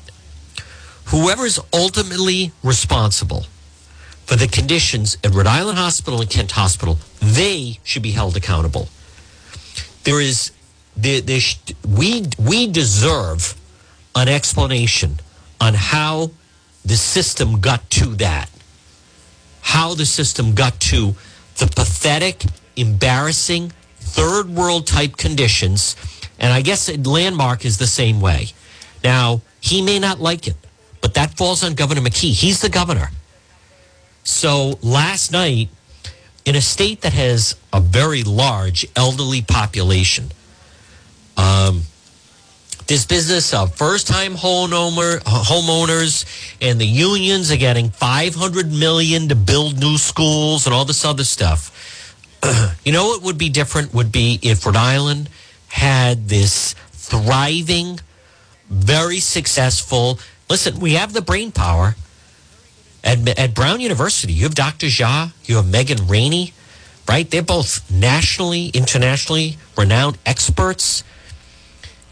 whoever 1.07 1.45
is 1.45 1.59
ultimately 1.73 2.53
responsible 2.63 3.47
for 4.25 4.37
the 4.37 4.47
conditions 4.47 5.17
at 5.25 5.33
Rhode 5.33 5.45
Island 5.45 5.77
Hospital 5.77 6.21
and 6.21 6.29
Kent 6.29 6.51
Hospital, 6.51 6.99
they 7.19 7.79
should 7.83 8.01
be 8.01 8.11
held 8.11 8.37
accountable. 8.37 8.87
There 10.05 10.21
is, 10.21 10.53
there, 10.95 11.19
there, 11.19 11.41
we, 11.85 12.27
we 12.39 12.67
deserve 12.67 13.59
an 14.15 14.29
explanation 14.29 15.19
on 15.59 15.73
how 15.73 16.31
the 16.85 16.95
system 16.95 17.59
got 17.59 17.89
to 17.89 18.15
that. 18.15 18.49
How 19.59 19.95
the 19.95 20.05
system 20.05 20.55
got 20.55 20.79
to 20.91 21.13
the 21.57 21.67
pathetic, 21.67 22.45
embarrassing, 22.77 23.73
third 24.07 24.49
world 24.49 24.87
type 24.87 25.17
conditions. 25.17 25.95
And 26.39 26.53
I 26.53 26.61
guess 26.61 26.89
Landmark 26.89 27.65
is 27.65 27.77
the 27.77 27.87
same 27.87 28.21
way. 28.21 28.47
Now, 29.03 29.41
he 29.59 29.81
may 29.81 29.99
not 29.99 30.19
like 30.19 30.47
it, 30.47 30.55
but 31.01 31.13
that 31.15 31.37
falls 31.37 31.63
on 31.63 31.73
Governor 31.73 32.01
McKee. 32.01 32.33
He's 32.33 32.61
the 32.61 32.69
governor. 32.69 33.09
So 34.23 34.77
last 34.81 35.31
night, 35.31 35.69
in 36.45 36.55
a 36.55 36.61
state 36.61 37.01
that 37.01 37.13
has 37.13 37.55
a 37.73 37.79
very 37.79 38.23
large 38.23 38.85
elderly 38.95 39.41
population, 39.41 40.31
um, 41.37 41.83
this 42.87 43.05
business 43.05 43.53
of 43.53 43.75
first 43.75 44.07
time 44.07 44.33
homeowner, 44.33 45.19
homeowners 45.19 46.25
and 46.61 46.79
the 46.79 46.85
unions 46.85 47.51
are 47.51 47.57
getting 47.57 47.89
500 47.89 48.71
million 48.71 49.27
to 49.27 49.35
build 49.35 49.77
new 49.79 49.97
schools 49.97 50.65
and 50.65 50.73
all 50.73 50.85
this 50.85 51.03
other 51.03 51.25
stuff. 51.25 51.71
you 52.83 52.91
know 52.91 53.07
what 53.07 53.23
would 53.23 53.37
be 53.37 53.49
different 53.49 53.93
would 53.93 54.11
be 54.11 54.39
if 54.41 54.65
Rhode 54.65 54.75
Island 54.75 55.29
had 55.67 56.29
this 56.29 56.73
thriving 56.91 57.99
very 58.69 59.19
successful. 59.19 60.19
Listen, 60.49 60.79
we 60.79 60.93
have 60.93 61.13
the 61.13 61.21
brain 61.21 61.51
power 61.51 61.95
at, 63.03 63.39
at 63.39 63.53
Brown 63.53 63.79
University. 63.79 64.33
You 64.33 64.43
have 64.43 64.55
Dr. 64.55 64.87
Jha, 64.87 65.31
you 65.45 65.55
have 65.55 65.67
Megan 65.67 66.07
Ranney, 66.07 66.53
right? 67.07 67.29
They're 67.29 67.41
both 67.41 67.89
nationally, 67.89 68.67
internationally 68.69 69.57
renowned 69.77 70.17
experts. 70.25 71.03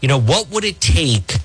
You 0.00 0.08
know, 0.08 0.20
what 0.20 0.50
would 0.50 0.64
it 0.64 0.80
take 0.80 1.36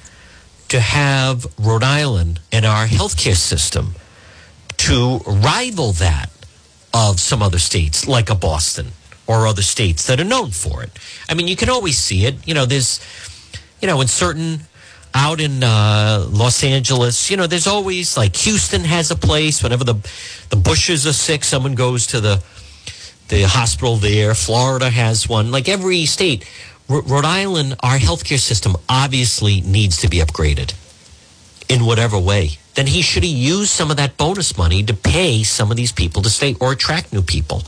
to 0.70 0.80
have 0.80 1.46
Rhode 1.60 1.84
Island 1.84 2.40
and 2.52 2.66
our 2.66 2.86
healthcare 2.88 3.36
system 3.36 3.96
to 4.78 5.20
rival 5.28 5.92
that 5.94 6.30
of 6.94 7.20
some 7.20 7.42
other 7.42 7.60
states, 7.60 8.08
like 8.08 8.30
a 8.30 8.36
Boston 8.36 8.88
or 9.28 9.48
other 9.48 9.62
states 9.62 10.08
that 10.08 10.20
are 10.20 10.26
known 10.26 10.52
for 10.52 10.84
it? 10.84 10.92
I 11.30 11.34
mean, 11.34 11.48
you 11.48 11.56
can 11.56 11.70
always 11.70 11.98
see 11.98 12.26
it. 12.26 12.36
You 12.48 12.54
know, 12.54 12.66
there's, 12.66 13.00
you 13.82 13.88
know, 13.88 14.02
in 14.02 14.08
certain 14.08 14.62
out 15.14 15.42
in 15.42 15.64
uh, 15.64 16.26
Los 16.30 16.64
Angeles, 16.64 17.30
you 17.30 17.38
know, 17.38 17.48
there's 17.48 17.68
always 17.68 18.16
like 18.16 18.36
Houston 18.38 18.82
has 18.82 19.12
a 19.12 19.16
place. 19.16 19.62
Whenever 19.62 19.84
the 19.84 19.96
the 20.50 20.56
Bushes 20.56 21.06
are 21.06 21.14
sick, 21.14 21.44
someone 21.44 21.76
goes 21.76 22.08
to 22.08 22.22
the 22.22 22.44
the 23.28 23.44
hospital 23.44 23.98
there. 23.98 24.34
Florida 24.34 24.90
has 24.90 25.28
one. 25.28 25.52
Like 25.52 25.70
every 25.70 26.06
state, 26.06 26.46
R- 26.90 27.02
Rhode 27.02 27.26
Island, 27.26 27.76
our 27.82 27.98
healthcare 27.98 28.40
system 28.40 28.76
obviously 28.88 29.62
needs 29.62 29.98
to 29.98 30.10
be 30.10 30.18
upgraded 30.20 30.74
in 31.72 31.86
whatever 31.86 32.20
way. 32.20 32.52
Then 32.76 32.88
he 32.88 33.02
should 33.02 33.24
have 33.24 33.32
used 33.32 33.70
some 33.72 33.92
of 33.92 33.98
that 33.98 34.18
bonus 34.18 34.58
money 34.58 34.84
to 34.84 34.94
pay 34.94 35.44
some 35.44 35.72
of 35.72 35.78
these 35.78 35.92
people 35.92 36.22
to 36.22 36.30
stay 36.30 36.56
or 36.60 36.74
attract 36.74 37.14
new 37.14 37.22
people. 37.22 37.64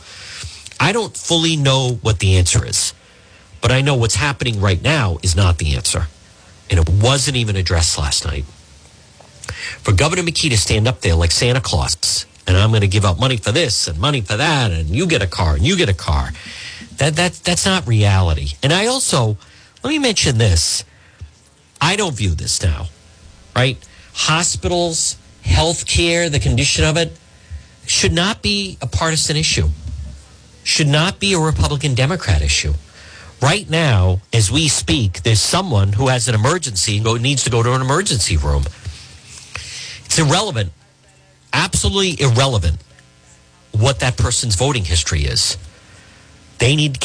I 0.79 0.91
don't 0.91 1.15
fully 1.15 1.55
know 1.55 1.99
what 2.01 2.19
the 2.19 2.37
answer 2.37 2.65
is, 2.65 2.93
but 3.61 3.71
I 3.71 3.81
know 3.81 3.95
what's 3.95 4.15
happening 4.15 4.59
right 4.59 4.81
now 4.81 5.17
is 5.23 5.35
not 5.35 5.57
the 5.57 5.75
answer 5.75 6.07
and 6.69 6.79
it 6.79 6.89
wasn't 6.89 7.37
even 7.37 7.55
addressed 7.55 7.97
last 7.97 8.25
night. 8.25 8.45
For 9.83 9.93
Governor 9.93 10.23
McKee 10.23 10.49
to 10.49 10.57
stand 10.57 10.87
up 10.87 11.01
there 11.01 11.15
like 11.15 11.31
Santa 11.31 11.61
Claus, 11.61 12.25
and 12.47 12.57
I'm 12.57 12.69
going 12.69 12.81
to 12.81 12.87
give 12.87 13.05
out 13.05 13.19
money 13.19 13.37
for 13.37 13.51
this 13.51 13.87
and 13.87 13.99
money 13.99 14.21
for 14.21 14.37
that, 14.37 14.71
and 14.71 14.89
you 14.89 15.07
get 15.07 15.21
a 15.21 15.27
car 15.27 15.55
and 15.55 15.63
you 15.63 15.77
get 15.77 15.89
a 15.89 15.93
car. 15.93 16.31
That 16.97 17.15
that 17.15 17.33
that's 17.43 17.65
not 17.65 17.87
reality. 17.87 18.53
And 18.61 18.73
I 18.73 18.87
also 18.87 19.37
let 19.83 19.89
me 19.89 19.99
mention 19.99 20.37
this. 20.37 20.83
I 21.79 21.95
don't 21.95 22.15
view 22.15 22.29
this 22.29 22.61
now, 22.63 22.87
right? 23.55 23.77
Hospitals, 24.13 25.17
healthcare, 25.43 26.32
the 26.32 26.39
condition 26.39 26.86
of 26.86 26.97
it 26.97 27.17
should 27.86 28.13
not 28.13 28.41
be 28.41 28.78
a 28.82 28.88
partisan 28.88 29.36
issue. 29.36 29.69
Should 30.63 30.88
not 30.88 31.19
be 31.19 31.34
a 31.34 31.39
Republican 31.39 31.93
Democrat 31.93 32.41
issue 32.41 32.73
right 33.43 33.69
now, 33.69 34.21
as 34.32 34.49
we 34.49 34.69
speak, 34.69 35.21
there's 35.23 35.41
someone 35.41 35.91
who 35.93 36.08
has 36.08 36.30
an 36.30 36.36
emergency 36.36 36.97
and 36.97 37.21
needs 37.21 37.43
to 37.43 37.49
go 37.49 37.62
to 37.62 37.73
an 37.73 37.82
emergency 37.82 38.38
room. 38.38 38.63
It's 40.06 40.17
irrelevant, 40.17 40.71
absolutely 41.52 42.21
irrelevant 42.21 42.78
what 43.71 43.99
that 43.99 44.15
person's 44.15 44.56
voting 44.56 44.86
history 44.86 45.23
is. 45.23 45.58
They 46.60 46.76
need 46.76 46.99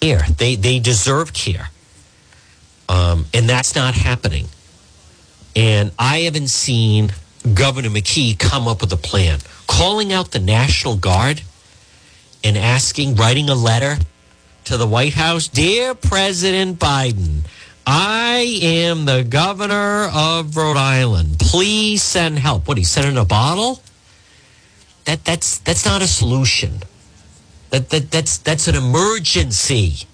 care. 0.00 0.26
They, 0.36 0.56
they 0.56 0.78
deserve 0.78 1.32
care. 1.32 1.70
Um, 2.88 3.24
and 3.32 3.48
that's 3.48 3.74
not 3.74 3.94
happening. 3.94 4.48
And 5.54 5.92
I 5.98 6.20
haven't 6.20 6.48
seen 6.48 7.12
Governor 7.54 7.90
McKee 7.90 8.38
come 8.38 8.66
up 8.68 8.80
with 8.80 8.92
a 8.92 8.96
plan. 8.96 9.40
Calling 9.66 10.12
out 10.12 10.30
the 10.30 10.38
National 10.38 10.96
Guard 10.96 11.42
and 12.44 12.56
asking, 12.56 13.16
writing 13.16 13.48
a 13.48 13.54
letter 13.54 13.96
to 14.64 14.76
the 14.76 14.86
White 14.86 15.14
House 15.14 15.48
Dear 15.48 15.94
President 15.94 16.78
Biden, 16.78 17.40
I 17.86 18.60
am 18.62 19.06
the 19.06 19.24
governor 19.24 20.08
of 20.12 20.56
Rhode 20.56 20.76
Island. 20.76 21.38
Please 21.40 22.02
send 22.02 22.38
help. 22.38 22.68
What, 22.68 22.78
he 22.78 22.84
sent 22.84 23.06
in 23.08 23.16
a 23.16 23.24
bottle? 23.24 23.82
That, 25.04 25.24
that's, 25.24 25.58
that's 25.58 25.84
not 25.84 26.00
a 26.00 26.06
solution. 26.06 26.82
That, 27.70 27.90
that, 27.90 28.10
that's, 28.10 28.38
that's 28.38 28.68
an 28.68 28.76
emergency. 28.76 30.06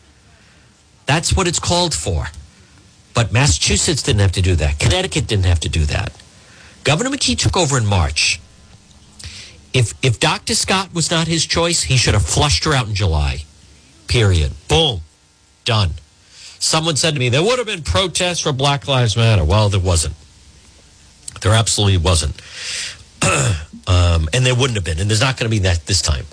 That's 1.05 1.35
what 1.35 1.47
it's 1.47 1.59
called 1.59 1.95
for. 1.95 2.29
But 3.19 3.33
Massachusetts 3.33 4.05
didn't 4.05 4.21
have 4.21 4.31
to 4.31 4.43
do 4.43 4.55
that. 4.55 4.79
Connecticut 4.79 5.27
didn't 5.27 5.47
have 5.47 5.59
to 5.61 5.69
do 5.69 5.85
that. 5.87 6.13
Governor 6.85 7.11
McKee 7.11 7.37
took 7.37 7.57
over 7.57 7.77
in 7.77 7.85
March. 7.85 8.41
If, 9.73 9.93
if 10.05 10.21
Dr. 10.21 10.55
Scott 10.55 10.95
was 10.95 11.11
not 11.11 11.27
his 11.27 11.45
choice, 11.45 11.83
he 11.83 11.97
should 11.97 12.15
have 12.15 12.25
flushed 12.25 12.63
her 12.63 12.73
out 12.73 12.87
in 12.87 12.95
July. 12.95 13.39
Period. 14.07 14.53
Boom. 14.69 15.01
Done. 15.65 15.95
Someone 16.61 16.95
said 16.95 17.15
to 17.15 17.19
me, 17.19 17.29
there 17.29 17.43
would 17.43 17.59
have 17.59 17.67
been 17.67 17.83
protests 17.83 18.39
for 18.39 18.53
Black 18.53 18.87
Lives 18.87 19.17
Matter. 19.17 19.43
Well, 19.43 19.69
there 19.69 19.81
wasn't. 19.81 20.15
There 21.41 21.55
absolutely 21.55 21.99
wasn't. 21.99 22.41
um, 23.89 24.29
and 24.33 24.47
there 24.47 24.55
wouldn't 24.55 24.77
have 24.77 24.85
been. 24.85 25.01
And 25.01 25.11
there's 25.11 25.21
not 25.21 25.37
going 25.37 25.51
to 25.51 25.57
be 25.57 25.65
that 25.65 25.87
this 25.87 26.03
time. 26.03 26.27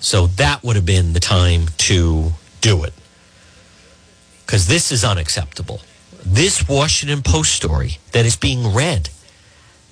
So 0.00 0.28
that 0.28 0.64
would 0.64 0.76
have 0.76 0.86
been 0.86 1.12
the 1.12 1.20
time 1.20 1.66
to 1.76 2.32
do 2.62 2.84
it. 2.84 2.94
Because 4.46 4.66
this 4.66 4.90
is 4.92 5.04
unacceptable. 5.04 5.82
This 6.24 6.68
Washington 6.68 7.22
Post 7.22 7.54
story 7.54 7.98
that 8.12 8.26
is 8.26 8.36
being 8.36 8.74
read 8.74 9.10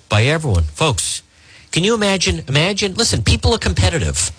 by 0.09 0.25
everyone. 0.25 0.65
Folks, 0.65 1.23
can 1.71 1.85
you 1.85 1.95
imagine? 1.95 2.45
Imagine, 2.49 2.95
listen, 2.95 3.23
people 3.23 3.55
are 3.55 3.59
competitive. 3.59 4.31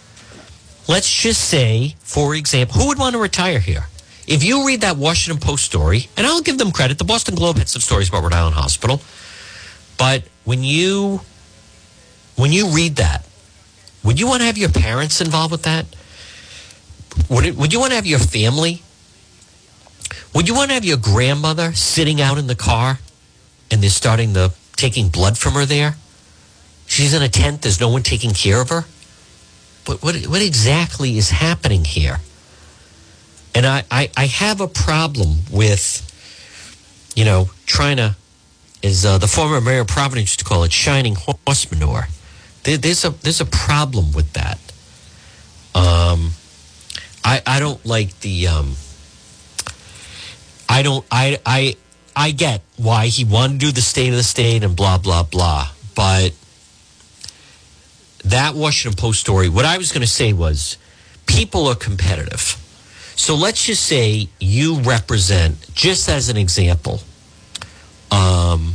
Let's 0.87 1.11
just 1.11 1.41
say, 1.41 1.95
for 1.99 2.35
example, 2.35 2.81
who 2.81 2.87
would 2.87 2.97
want 2.97 3.13
to 3.13 3.21
retire 3.21 3.59
here? 3.59 3.87
If 4.27 4.43
you 4.43 4.65
read 4.65 4.81
that 4.81 4.97
Washington 4.97 5.41
Post 5.41 5.65
story, 5.65 6.07
and 6.15 6.25
I'll 6.25 6.41
give 6.41 6.57
them 6.57 6.71
credit, 6.71 6.97
the 6.97 7.03
Boston 7.03 7.35
Globe 7.35 7.57
had 7.57 7.69
some 7.69 7.81
stories 7.81 8.09
about 8.09 8.23
Rhode 8.23 8.33
Island 8.33 8.55
Hospital, 8.55 9.01
but 9.97 10.23
when 10.45 10.63
you 10.63 11.21
when 12.35 12.51
you 12.53 12.67
read 12.69 12.95
that, 12.97 13.25
would 14.03 14.19
you 14.19 14.27
want 14.27 14.41
to 14.41 14.45
have 14.45 14.57
your 14.57 14.69
parents 14.69 15.19
involved 15.19 15.51
with 15.51 15.63
that? 15.63 15.85
Would, 17.29 17.45
it, 17.45 17.55
would 17.55 17.73
you 17.73 17.79
want 17.79 17.91
to 17.91 17.95
have 17.95 18.05
your 18.05 18.19
family? 18.19 18.81
Would 20.33 20.47
you 20.47 20.53
want 20.53 20.69
to 20.69 20.75
have 20.75 20.85
your 20.85 20.97
grandmother 20.97 21.73
sitting 21.73 22.21
out 22.21 22.37
in 22.37 22.47
the 22.47 22.55
car 22.55 22.99
and 23.71 23.81
they're 23.81 23.89
starting 23.89 24.33
the 24.33 24.53
taking 24.75 25.09
blood 25.09 25.37
from 25.37 25.53
her 25.53 25.65
there? 25.65 25.95
She's 26.85 27.13
in 27.13 27.21
a 27.21 27.29
tent, 27.29 27.61
there's 27.63 27.79
no 27.79 27.89
one 27.89 28.03
taking 28.03 28.31
care 28.31 28.61
of 28.61 28.69
her. 28.69 28.85
What, 29.85 30.03
what, 30.03 30.15
what 30.27 30.41
exactly 30.41 31.17
is 31.17 31.29
happening 31.29 31.83
here? 31.85 32.19
And 33.55 33.65
I, 33.65 33.83
I, 33.89 34.11
I 34.15 34.25
have 34.27 34.61
a 34.61 34.67
problem 34.67 35.37
with, 35.51 36.05
you 37.15 37.25
know, 37.25 37.49
trying 37.65 37.97
to, 37.97 38.15
as 38.83 39.05
uh, 39.05 39.17
the 39.17 39.27
former 39.27 39.59
mayor 39.59 39.81
of 39.81 39.87
Providence 39.87 40.31
used 40.31 40.39
to 40.39 40.45
call 40.45 40.63
it, 40.63 40.71
shining 40.71 41.15
horse 41.15 41.69
manure. 41.71 42.07
There, 42.63 42.77
there's 42.77 43.03
a 43.03 43.09
there's 43.09 43.41
a 43.41 43.45
problem 43.45 44.11
with 44.11 44.33
that. 44.33 44.59
Um, 45.73 46.31
I 47.23 47.41
I 47.45 47.59
don't 47.59 47.83
like 47.85 48.19
the. 48.19 48.47
Um, 48.47 48.75
I 50.69 50.83
don't 50.83 51.05
I 51.11 51.39
I 51.45 51.75
I 52.15 52.31
get 52.31 52.61
why 52.77 53.07
he 53.07 53.25
wanted 53.25 53.59
to 53.59 53.65
do 53.65 53.71
the 53.71 53.81
state 53.81 54.09
of 54.09 54.15
the 54.15 54.23
state 54.23 54.63
and 54.63 54.75
blah 54.75 54.99
blah 54.99 55.23
blah, 55.23 55.69
but 55.95 56.33
that 58.25 58.53
Washington 58.53 58.95
Post 58.95 59.19
story, 59.19 59.49
what 59.49 59.65
I 59.65 59.77
was 59.77 59.91
going 59.91 60.01
to 60.01 60.07
say 60.07 60.33
was 60.33 60.77
people 61.25 61.67
are 61.67 61.75
competitive. 61.75 62.57
So 63.15 63.35
let's 63.35 63.65
just 63.65 63.83
say 63.83 64.29
you 64.39 64.79
represent, 64.81 65.73
just 65.73 66.09
as 66.09 66.29
an 66.29 66.37
example, 66.37 67.01
um, 68.11 68.73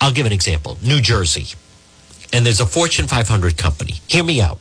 I'll 0.00 0.12
give 0.12 0.26
an 0.26 0.32
example 0.32 0.78
New 0.82 1.00
Jersey. 1.00 1.56
And 2.32 2.44
there's 2.44 2.60
a 2.60 2.66
Fortune 2.66 3.06
500 3.06 3.56
company. 3.56 3.94
Hear 4.08 4.24
me 4.24 4.40
out. 4.40 4.58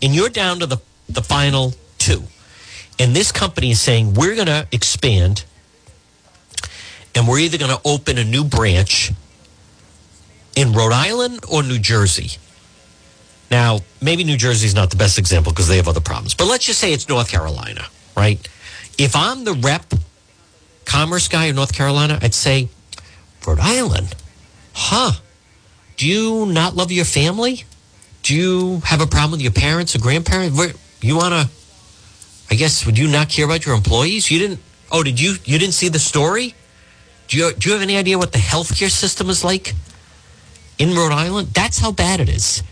And 0.00 0.14
you're 0.14 0.28
down 0.28 0.60
to 0.60 0.66
the, 0.66 0.78
the 1.08 1.22
final 1.22 1.74
two. 1.98 2.22
And 3.00 3.14
this 3.14 3.32
company 3.32 3.72
is 3.72 3.80
saying, 3.80 4.14
we're 4.14 4.34
going 4.34 4.46
to 4.46 4.66
expand 4.70 5.44
and 7.18 7.26
we're 7.26 7.40
either 7.40 7.58
going 7.58 7.76
to 7.76 7.80
open 7.84 8.16
a 8.16 8.22
new 8.22 8.44
branch 8.44 9.10
in 10.54 10.72
Rhode 10.72 10.92
Island 10.92 11.40
or 11.50 11.64
New 11.64 11.80
Jersey. 11.80 12.38
Now, 13.50 13.80
maybe 14.00 14.22
New 14.22 14.36
Jersey 14.36 14.66
is 14.66 14.74
not 14.74 14.90
the 14.90 14.96
best 14.96 15.18
example 15.18 15.50
because 15.50 15.66
they 15.66 15.76
have 15.76 15.88
other 15.88 16.00
problems, 16.00 16.34
but 16.34 16.46
let's 16.46 16.64
just 16.64 16.78
say 16.78 16.92
it's 16.92 17.08
North 17.08 17.28
Carolina, 17.28 17.84
right? 18.16 18.38
If 18.98 19.16
I'm 19.16 19.42
the 19.42 19.54
rep 19.54 19.94
commerce 20.84 21.26
guy 21.26 21.46
in 21.46 21.56
North 21.56 21.74
Carolina, 21.74 22.20
I'd 22.22 22.34
say, 22.34 22.68
Rhode 23.44 23.58
Island, 23.58 24.14
huh? 24.74 25.10
Do 25.96 26.06
you 26.06 26.46
not 26.46 26.76
love 26.76 26.92
your 26.92 27.04
family? 27.04 27.64
Do 28.22 28.36
you 28.36 28.80
have 28.84 29.00
a 29.00 29.08
problem 29.08 29.32
with 29.32 29.42
your 29.42 29.50
parents 29.50 29.96
or 29.96 29.98
grandparents? 29.98 30.56
You 31.00 31.16
want 31.16 31.34
to, 31.34 31.50
I 32.48 32.54
guess, 32.54 32.86
would 32.86 32.96
you 32.96 33.08
not 33.08 33.28
care 33.28 33.44
about 33.44 33.66
your 33.66 33.74
employees? 33.74 34.30
You 34.30 34.38
didn't, 34.38 34.60
oh, 34.92 35.02
did 35.02 35.18
you, 35.18 35.34
you 35.44 35.58
didn't 35.58 35.74
see 35.74 35.88
the 35.88 35.98
story? 35.98 36.54
Do 37.28 37.36
you, 37.36 37.52
do 37.52 37.68
you 37.68 37.74
have 37.74 37.82
any 37.82 37.96
idea 37.96 38.18
what 38.18 38.32
the 38.32 38.38
healthcare 38.38 38.90
system 38.90 39.28
is 39.28 39.44
like 39.44 39.74
in 40.78 40.94
Rhode 40.94 41.12
Island? 41.12 41.48
That's 41.48 41.78
how 41.78 41.92
bad 41.92 42.20
it 42.20 42.28
is. 42.28 42.62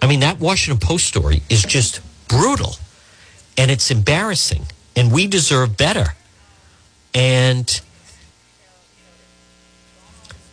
I 0.00 0.06
mean, 0.06 0.20
that 0.20 0.40
Washington 0.40 0.84
Post 0.84 1.06
story 1.06 1.42
is 1.50 1.62
just 1.62 2.00
brutal 2.28 2.76
and 3.58 3.70
it's 3.70 3.90
embarrassing, 3.90 4.62
and 4.96 5.12
we 5.12 5.26
deserve 5.26 5.76
better. 5.76 6.14
And 7.14 7.80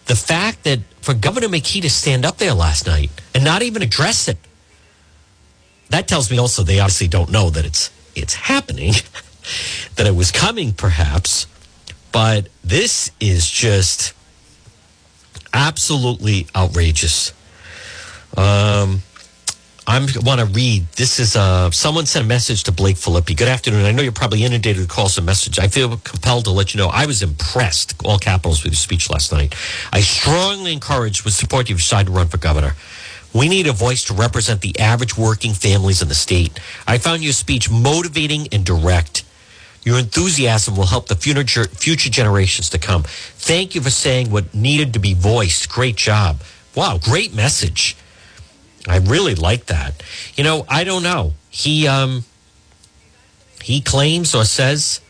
the 0.05 0.15
fact 0.15 0.63
that 0.63 0.79
for 1.01 1.13
Governor 1.13 1.47
McKee 1.47 1.81
to 1.83 1.89
stand 1.89 2.25
up 2.25 2.37
there 2.37 2.53
last 2.53 2.85
night 2.87 3.09
and 3.33 3.43
not 3.43 3.61
even 3.61 3.81
address 3.81 4.27
it, 4.27 4.37
that 5.89 6.07
tells 6.07 6.29
me 6.29 6.37
also 6.37 6.63
they 6.63 6.79
obviously 6.79 7.07
don't 7.07 7.31
know 7.31 7.49
that 7.49 7.65
it's 7.65 7.89
it's 8.15 8.33
happening, 8.33 8.93
that 9.95 10.05
it 10.05 10.15
was 10.15 10.31
coming 10.31 10.73
perhaps, 10.73 11.47
but 12.11 12.49
this 12.63 13.11
is 13.19 13.49
just 13.49 14.13
absolutely 15.53 16.47
outrageous. 16.55 17.33
Um, 18.37 19.01
I 19.87 19.99
want 20.23 20.39
to 20.39 20.45
read. 20.45 20.85
This 20.97 21.19
is 21.19 21.35
uh, 21.35 21.71
someone 21.71 22.05
sent 22.05 22.23
a 22.23 22.27
message 22.27 22.63
to 22.65 22.71
Blake 22.71 22.95
Filippi. 22.95 23.35
Good 23.35 23.47
afternoon. 23.47 23.85
I 23.85 23.91
know 23.91 24.03
you're 24.03 24.11
probably 24.11 24.43
inundated 24.43 24.81
with 24.81 24.89
calls 24.89 25.17
and 25.17 25.25
messages. 25.25 25.57
I 25.57 25.67
feel 25.67 25.97
compelled 25.97 26.45
to 26.45 26.51
let 26.51 26.75
you 26.75 26.77
know 26.77 26.89
I 26.89 27.07
was 27.07 27.23
impressed, 27.23 27.95
all 28.05 28.19
capitals, 28.19 28.63
with 28.63 28.73
your 28.73 28.77
speech 28.77 29.09
last 29.09 29.31
night. 29.31 29.55
I 29.91 30.01
strongly 30.01 30.73
encourage 30.73 31.25
with 31.25 31.33
support 31.33 31.69
you 31.69 31.75
decide 31.75 32.05
to 32.05 32.11
run 32.11 32.27
for 32.27 32.37
governor. 32.37 32.75
We 33.33 33.49
need 33.49 33.65
a 33.65 33.71
voice 33.73 34.03
to 34.05 34.13
represent 34.13 34.61
the 34.61 34.77
average 34.79 35.17
working 35.17 35.53
families 35.53 36.03
in 36.03 36.07
the 36.07 36.15
state. 36.15 36.59
I 36.87 36.99
found 36.99 37.23
your 37.23 37.33
speech 37.33 37.71
motivating 37.71 38.47
and 38.51 38.63
direct. 38.63 39.23
Your 39.83 39.97
enthusiasm 39.97 40.75
will 40.75 40.85
help 40.87 41.07
the 41.07 41.15
future, 41.15 41.65
future 41.65 42.09
generations 42.09 42.69
to 42.71 42.79
come. 42.79 43.03
Thank 43.03 43.75
you 43.75 43.81
for 43.81 43.89
saying 43.89 44.31
what 44.31 44.53
needed 44.53 44.93
to 44.93 44.99
be 44.99 45.13
voiced. 45.13 45.69
Great 45.69 45.95
job. 45.95 46.41
Wow, 46.75 46.99
great 47.01 47.33
message. 47.33 47.95
I 48.87 48.97
really 48.97 49.35
like 49.35 49.65
that. 49.67 50.01
You 50.35 50.43
know, 50.43 50.65
I 50.67 50.83
don't 50.83 51.03
know. 51.03 51.33
He 51.49 51.87
um 51.87 52.25
he 53.63 53.81
claims 53.81 54.33
or 54.33 54.45
says 54.45 55.01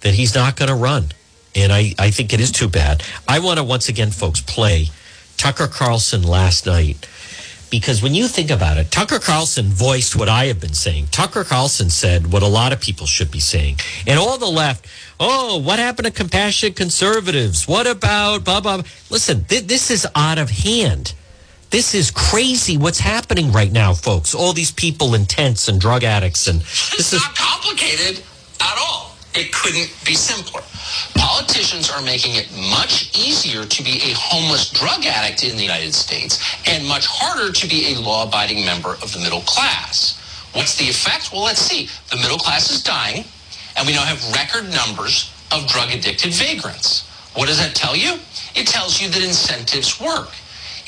that 0.00 0.14
he's 0.14 0.34
not 0.34 0.56
going 0.56 0.68
to 0.68 0.74
run. 0.74 1.12
And 1.54 1.72
I, 1.72 1.94
I 1.98 2.10
think 2.10 2.32
it 2.32 2.40
is 2.40 2.50
too 2.50 2.68
bad. 2.68 3.02
I 3.28 3.40
want 3.40 3.58
to 3.58 3.64
once 3.64 3.88
again, 3.88 4.10
folks, 4.10 4.40
play 4.40 4.88
Tucker 5.36 5.66
Carlson 5.66 6.22
last 6.22 6.66
night. 6.66 7.08
Because 7.70 8.02
when 8.02 8.14
you 8.14 8.26
think 8.26 8.50
about 8.50 8.78
it, 8.78 8.90
Tucker 8.90 9.20
Carlson 9.20 9.66
voiced 9.66 10.16
what 10.16 10.28
I 10.28 10.46
have 10.46 10.60
been 10.60 10.74
saying. 10.74 11.06
Tucker 11.12 11.44
Carlson 11.44 11.88
said 11.88 12.32
what 12.32 12.42
a 12.42 12.48
lot 12.48 12.72
of 12.72 12.80
people 12.80 13.06
should 13.06 13.30
be 13.30 13.38
saying. 13.38 13.76
And 14.06 14.18
all 14.18 14.38
the 14.38 14.46
left, 14.46 14.86
oh, 15.20 15.58
what 15.58 15.78
happened 15.78 16.06
to 16.06 16.12
compassionate 16.12 16.74
conservatives? 16.74 17.68
What 17.68 17.86
about 17.86 18.44
blah, 18.44 18.60
blah? 18.60 18.78
blah? 18.78 18.86
Listen, 19.08 19.44
th- 19.44 19.66
this 19.66 19.90
is 19.90 20.06
out 20.16 20.38
of 20.38 20.50
hand. 20.50 21.14
This 21.70 21.94
is 21.94 22.10
crazy 22.10 22.76
what's 22.76 22.98
happening 22.98 23.52
right 23.52 23.70
now, 23.70 23.94
folks. 23.94 24.34
All 24.34 24.52
these 24.52 24.72
people 24.72 25.14
in 25.14 25.24
tents 25.26 25.68
and 25.68 25.80
drug 25.80 26.02
addicts 26.02 26.48
and 26.48 26.60
this 26.60 27.12
is 27.12 27.22
not 27.22 27.36
complicated 27.36 28.24
at 28.60 28.76
all. 28.78 29.09
It 29.34 29.52
couldn't 29.52 29.94
be 30.04 30.14
simpler. 30.14 30.62
Politicians 31.14 31.88
are 31.90 32.02
making 32.02 32.34
it 32.34 32.50
much 32.70 33.16
easier 33.16 33.64
to 33.64 33.82
be 33.82 34.02
a 34.02 34.14
homeless 34.14 34.70
drug 34.70 35.06
addict 35.06 35.44
in 35.44 35.56
the 35.56 35.62
United 35.62 35.94
States 35.94 36.42
and 36.66 36.86
much 36.86 37.06
harder 37.06 37.52
to 37.52 37.68
be 37.68 37.94
a 37.94 38.00
law-abiding 38.00 38.64
member 38.64 38.90
of 39.02 39.12
the 39.12 39.20
middle 39.20 39.42
class. 39.42 40.18
What's 40.52 40.76
the 40.76 40.88
effect? 40.88 41.30
Well, 41.32 41.44
let's 41.44 41.60
see. 41.60 41.88
The 42.10 42.16
middle 42.16 42.38
class 42.38 42.72
is 42.72 42.82
dying, 42.82 43.24
and 43.76 43.86
we 43.86 43.92
now 43.92 44.04
have 44.04 44.20
record 44.34 44.68
numbers 44.74 45.30
of 45.52 45.68
drug-addicted 45.68 46.34
vagrants. 46.34 47.06
What 47.34 47.46
does 47.46 47.58
that 47.58 47.76
tell 47.76 47.94
you? 47.94 48.18
It 48.56 48.66
tells 48.66 49.00
you 49.00 49.08
that 49.10 49.22
incentives 49.22 50.00
work. 50.00 50.30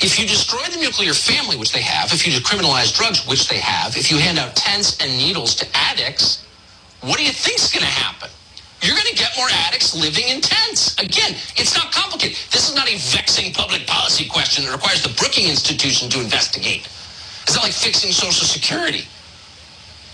If 0.01 0.19
you 0.19 0.27
destroy 0.27 0.63
the 0.69 0.81
nuclear 0.81 1.13
family, 1.13 1.55
which 1.55 1.71
they 1.71 1.81
have, 1.81 2.11
if 2.11 2.27
you 2.27 2.33
decriminalize 2.33 2.93
drugs, 2.93 3.25
which 3.25 3.47
they 3.47 3.59
have, 3.59 3.95
if 3.95 4.11
you 4.11 4.17
hand 4.17 4.37
out 4.37 4.53
tents 4.53 4.97
and 4.99 5.17
needles 5.17 5.55
to 5.55 5.67
addicts, 5.73 6.43
what 7.03 7.17
do 7.17 7.25
you 7.25 7.31
think's 7.31 7.71
going 7.71 7.83
to 7.83 7.91
happen? 7.91 8.29
You're 8.81 8.95
going 8.95 9.07
to 9.11 9.15
get 9.15 9.31
more 9.37 9.47
addicts 9.67 9.95
living 9.95 10.27
in 10.27 10.41
tents. 10.41 10.97
Again, 10.99 11.35
it's 11.55 11.75
not 11.75 11.91
complicated. 11.91 12.37
This 12.51 12.69
is 12.69 12.75
not 12.75 12.87
a 12.87 12.97
vexing 12.97 13.53
public 13.53 13.87
policy 13.87 14.27
question 14.27 14.65
that 14.65 14.71
requires 14.71 15.03
the 15.03 15.13
Brookings 15.15 15.49
Institution 15.49 16.09
to 16.09 16.19
investigate. 16.19 16.87
It's 17.43 17.55
not 17.55 17.63
like 17.63 17.73
fixing 17.73 18.11
Social 18.11 18.45
Security. 18.45 19.07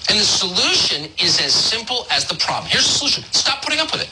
And 0.09 0.19
the 0.19 0.23
solution 0.23 1.11
is 1.21 1.39
as 1.39 1.53
simple 1.53 2.07
as 2.09 2.25
the 2.25 2.35
problem. 2.35 2.69
Here's 2.69 2.85
the 2.85 2.93
solution. 2.93 3.23
Stop 3.31 3.63
putting 3.63 3.79
up 3.79 3.91
with 3.91 4.01
it. 4.01 4.09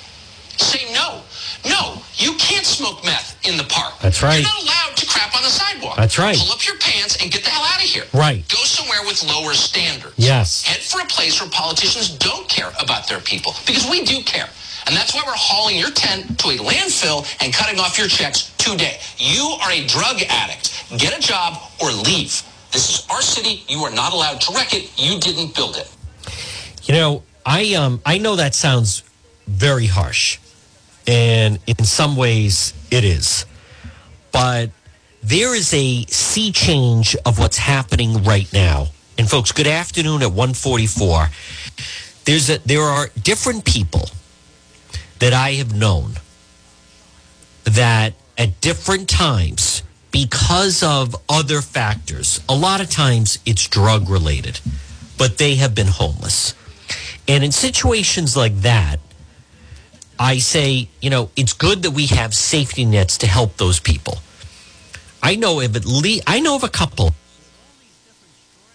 Say 0.61 0.91
no. 0.93 1.21
No, 1.65 2.01
you 2.15 2.33
can't 2.35 2.65
smoke 2.65 3.03
meth 3.03 3.37
in 3.47 3.57
the 3.57 3.63
park. 3.65 3.93
That's 4.01 4.21
right. 4.21 4.39
You're 4.39 4.49
not 4.49 4.63
allowed 4.63 4.97
to 4.97 5.05
crap 5.05 5.35
on 5.35 5.41
the 5.43 5.49
sidewalk. 5.49 5.97
That's 5.97 6.17
right. 6.17 6.37
Pull 6.37 6.51
up 6.51 6.65
your 6.65 6.77
pants 6.77 7.21
and 7.21 7.31
get 7.31 7.43
the 7.43 7.49
hell 7.49 7.63
out 7.63 7.83
of 7.83 7.89
here. 7.89 8.03
Right. 8.13 8.47
Go 8.49 8.61
somewhere 8.63 8.99
with 9.05 9.23
lower 9.23 9.53
standards. 9.53 10.13
Yes. 10.17 10.63
Head 10.63 10.81
for 10.81 11.01
a 11.01 11.05
place 11.05 11.41
where 11.41 11.49
politicians 11.49 12.09
don't 12.17 12.47
care 12.47 12.71
about 12.79 13.07
their 13.07 13.19
people 13.19 13.53
because 13.65 13.89
we 13.89 14.03
do 14.03 14.21
care. 14.23 14.49
And 14.85 14.95
that's 14.95 15.13
why 15.13 15.21
we're 15.25 15.33
hauling 15.35 15.77
your 15.77 15.91
tent 15.91 16.39
to 16.39 16.47
a 16.49 16.57
landfill 16.57 17.27
and 17.43 17.53
cutting 17.53 17.79
off 17.79 17.97
your 17.97 18.07
checks 18.07 18.53
today. 18.57 18.99
You 19.17 19.57
are 19.61 19.71
a 19.71 19.85
drug 19.85 20.21
addict. 20.29 20.85
Get 20.97 21.17
a 21.17 21.21
job 21.21 21.61
or 21.81 21.91
leave. 21.91 22.41
This 22.71 22.89
is 22.89 23.07
our 23.09 23.21
city. 23.21 23.63
You 23.67 23.79
are 23.81 23.91
not 23.93 24.13
allowed 24.13 24.39
to 24.41 24.53
wreck 24.53 24.73
it. 24.73 24.91
You 24.97 25.19
didn't 25.19 25.55
build 25.55 25.75
it. 25.75 25.93
You 26.83 26.93
know, 26.93 27.23
I 27.45 27.73
um 27.73 28.01
I 28.05 28.17
know 28.17 28.37
that 28.37 28.55
sounds 28.55 29.03
very 29.45 29.87
harsh. 29.87 30.39
And 31.07 31.59
in 31.65 31.85
some 31.85 32.15
ways, 32.15 32.73
it 32.91 33.03
is. 33.03 33.45
But 34.31 34.71
there 35.23 35.55
is 35.55 35.73
a 35.73 36.05
sea 36.05 36.51
change 36.51 37.15
of 37.25 37.39
what's 37.39 37.57
happening 37.57 38.23
right 38.23 38.51
now. 38.53 38.87
And 39.17 39.29
folks, 39.29 39.51
good 39.51 39.67
afternoon 39.67 40.21
at 40.21 40.29
144. 40.29 41.29
There's 42.25 42.49
a, 42.49 42.59
there 42.59 42.81
are 42.81 43.09
different 43.23 43.65
people 43.65 44.09
that 45.19 45.33
I 45.33 45.53
have 45.53 45.73
known 45.73 46.13
that 47.63 48.13
at 48.37 48.61
different 48.61 49.09
times, 49.09 49.83
because 50.11 50.83
of 50.83 51.15
other 51.27 51.61
factors, 51.61 52.39
a 52.47 52.55
lot 52.55 52.81
of 52.81 52.89
times 52.89 53.39
it's 53.45 53.67
drug 53.67 54.09
related, 54.09 54.59
but 55.17 55.37
they 55.37 55.55
have 55.55 55.73
been 55.73 55.87
homeless. 55.87 56.53
And 57.27 57.43
in 57.43 57.51
situations 57.51 58.37
like 58.37 58.55
that, 58.61 58.99
I 60.19 60.39
say, 60.39 60.89
you 61.01 61.09
know, 61.09 61.29
it's 61.35 61.53
good 61.53 61.83
that 61.83 61.91
we 61.91 62.07
have 62.07 62.33
safety 62.33 62.85
nets 62.85 63.17
to 63.19 63.27
help 63.27 63.57
those 63.57 63.79
people. 63.79 64.17
I 65.21 65.35
know 65.35 65.59
of 65.59 65.75
at 65.75 65.85
least, 65.85 66.23
I 66.27 66.39
know 66.39 66.55
of 66.55 66.63
a 66.63 66.69
couple, 66.69 67.13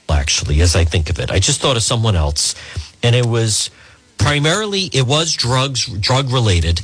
actually, 0.08 0.60
as 0.60 0.76
I 0.76 0.84
think 0.84 1.10
of 1.10 1.18
it. 1.18 1.30
I 1.30 1.38
just 1.38 1.60
thought 1.60 1.76
of 1.76 1.82
someone 1.82 2.16
else, 2.16 2.54
and 3.02 3.16
it 3.16 3.26
was 3.26 3.70
primarily 4.18 4.90
it 4.92 5.06
was 5.06 5.32
drugs, 5.32 5.86
drug 5.86 6.30
related, 6.30 6.82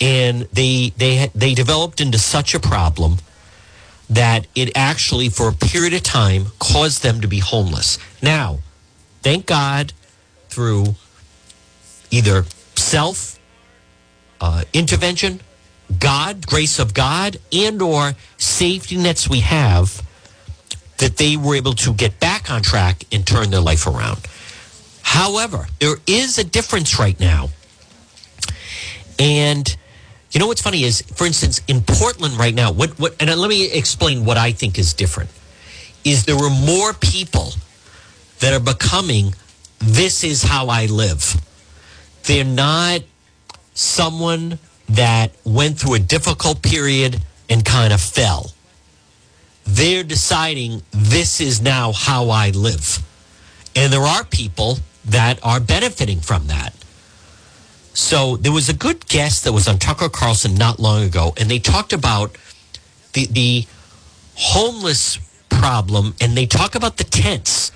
and 0.00 0.42
they 0.52 0.92
they 0.96 1.30
they 1.34 1.54
developed 1.54 2.00
into 2.00 2.18
such 2.18 2.54
a 2.54 2.60
problem 2.60 3.16
that 4.08 4.46
it 4.54 4.70
actually, 4.76 5.28
for 5.28 5.48
a 5.48 5.52
period 5.52 5.92
of 5.92 6.02
time, 6.02 6.46
caused 6.58 7.02
them 7.02 7.20
to 7.20 7.28
be 7.28 7.40
homeless. 7.40 7.98
Now, 8.22 8.60
thank 9.22 9.46
God, 9.46 9.92
through 10.48 10.94
either 12.10 12.44
self 12.76 13.38
uh, 14.40 14.64
intervention, 14.72 15.40
God, 15.98 16.46
grace 16.46 16.78
of 16.78 16.94
God, 16.94 17.38
and 17.52 17.80
or 17.80 18.14
safety 18.36 18.96
nets 18.96 19.28
we 19.28 19.40
have 19.40 20.02
that 20.98 21.16
they 21.16 21.36
were 21.36 21.54
able 21.54 21.74
to 21.74 21.92
get 21.92 22.18
back 22.20 22.50
on 22.50 22.62
track 22.62 23.04
and 23.12 23.26
turn 23.26 23.50
their 23.50 23.60
life 23.60 23.86
around. 23.86 24.26
However, 25.02 25.66
there 25.78 25.96
is 26.06 26.38
a 26.38 26.44
difference 26.44 26.98
right 26.98 27.18
now. 27.20 27.48
And 29.18 29.76
you 30.32 30.40
know 30.40 30.48
what's 30.48 30.62
funny 30.62 30.84
is, 30.84 31.02
for 31.02 31.26
instance, 31.26 31.60
in 31.68 31.80
Portland 31.80 32.38
right 32.38 32.54
now, 32.54 32.72
what, 32.72 32.98
what, 32.98 33.14
and 33.20 33.30
let 33.40 33.48
me 33.48 33.70
explain 33.70 34.24
what 34.24 34.36
I 34.36 34.52
think 34.52 34.78
is 34.78 34.92
different, 34.92 35.30
is 36.04 36.24
there 36.24 36.36
are 36.36 36.50
more 36.50 36.92
people 36.92 37.52
that 38.40 38.52
are 38.52 38.60
becoming, 38.60 39.34
this 39.78 40.24
is 40.24 40.42
how 40.42 40.68
I 40.68 40.86
live. 40.86 41.40
They're 42.24 42.44
not 42.44 43.00
someone 43.76 44.58
that 44.88 45.32
went 45.44 45.78
through 45.78 45.94
a 45.94 45.98
difficult 45.98 46.62
period 46.62 47.22
and 47.50 47.64
kind 47.64 47.92
of 47.92 48.00
fell. 48.00 48.52
They're 49.64 50.04
deciding 50.04 50.82
this 50.90 51.40
is 51.40 51.60
now 51.60 51.92
how 51.92 52.30
I 52.30 52.50
live. 52.50 53.02
And 53.74 53.92
there 53.92 54.00
are 54.00 54.24
people 54.24 54.78
that 55.04 55.38
are 55.42 55.60
benefiting 55.60 56.20
from 56.20 56.46
that. 56.46 56.72
So 57.92 58.36
there 58.36 58.52
was 58.52 58.68
a 58.68 58.74
good 58.74 59.06
guest 59.08 59.44
that 59.44 59.52
was 59.52 59.68
on 59.68 59.78
Tucker 59.78 60.08
Carlson 60.08 60.54
not 60.54 60.78
long 60.78 61.02
ago, 61.04 61.32
and 61.36 61.50
they 61.50 61.58
talked 61.58 61.92
about 61.92 62.36
the 63.14 63.26
the 63.26 63.66
homeless 64.34 65.18
problem, 65.48 66.14
and 66.20 66.36
they 66.36 66.46
talk 66.46 66.74
about 66.74 66.98
the 66.98 67.04
tents, 67.04 67.72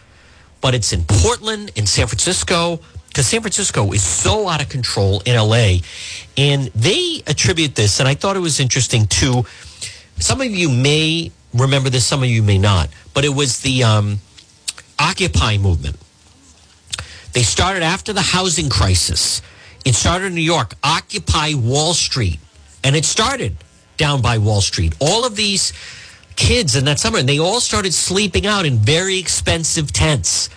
but 0.60 0.74
it's 0.74 0.92
in 0.92 1.04
Portland, 1.06 1.72
in 1.74 1.86
San 1.86 2.06
Francisco, 2.06 2.80
because 3.10 3.26
San 3.26 3.40
Francisco 3.40 3.92
is 3.92 4.04
so 4.04 4.48
out 4.48 4.62
of 4.62 4.68
control 4.68 5.20
in 5.26 5.34
LA. 5.36 5.78
And 6.36 6.68
they 6.76 7.22
attribute 7.26 7.74
this, 7.74 7.98
and 7.98 8.08
I 8.08 8.14
thought 8.14 8.36
it 8.36 8.40
was 8.40 8.60
interesting 8.60 9.06
too. 9.08 9.44
Some 10.18 10.40
of 10.40 10.50
you 10.50 10.68
may 10.68 11.32
remember 11.52 11.90
this, 11.90 12.06
some 12.06 12.22
of 12.22 12.28
you 12.28 12.42
may 12.42 12.56
not, 12.56 12.88
but 13.12 13.24
it 13.24 13.34
was 13.34 13.60
the 13.60 13.82
um, 13.82 14.20
Occupy 14.98 15.58
movement. 15.58 15.96
They 17.32 17.42
started 17.42 17.82
after 17.82 18.12
the 18.12 18.22
housing 18.22 18.68
crisis. 18.68 19.42
It 19.84 19.94
started 19.94 20.26
in 20.26 20.34
New 20.34 20.40
York, 20.40 20.74
Occupy 20.84 21.54
Wall 21.54 21.94
Street. 21.94 22.38
And 22.84 22.94
it 22.94 23.04
started 23.04 23.56
down 23.96 24.22
by 24.22 24.38
Wall 24.38 24.60
Street. 24.60 24.94
All 25.00 25.26
of 25.26 25.36
these 25.36 25.72
kids 26.36 26.76
in 26.76 26.84
that 26.84 26.98
summer, 26.98 27.18
and 27.18 27.28
they 27.28 27.38
all 27.38 27.60
started 27.60 27.92
sleeping 27.92 28.46
out 28.46 28.66
in 28.66 28.76
very 28.76 29.18
expensive 29.18 29.92
tents. 29.92 30.48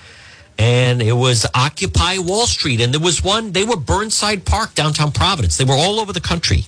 And 0.58 1.02
it 1.02 1.14
was 1.14 1.46
Occupy 1.56 2.20
Wall 2.20 2.46
Street. 2.46 2.80
And 2.82 2.94
there 2.94 3.02
was 3.02 3.24
one, 3.24 3.52
they 3.52 3.64
were 3.66 3.76
Burnside 3.76 4.46
Park, 4.46 4.76
downtown 4.76 5.12
Providence. 5.12 5.58
They 5.58 5.66
were 5.66 5.74
all 5.74 6.00
over 6.00 6.14
the 6.14 6.22
country. 6.22 6.66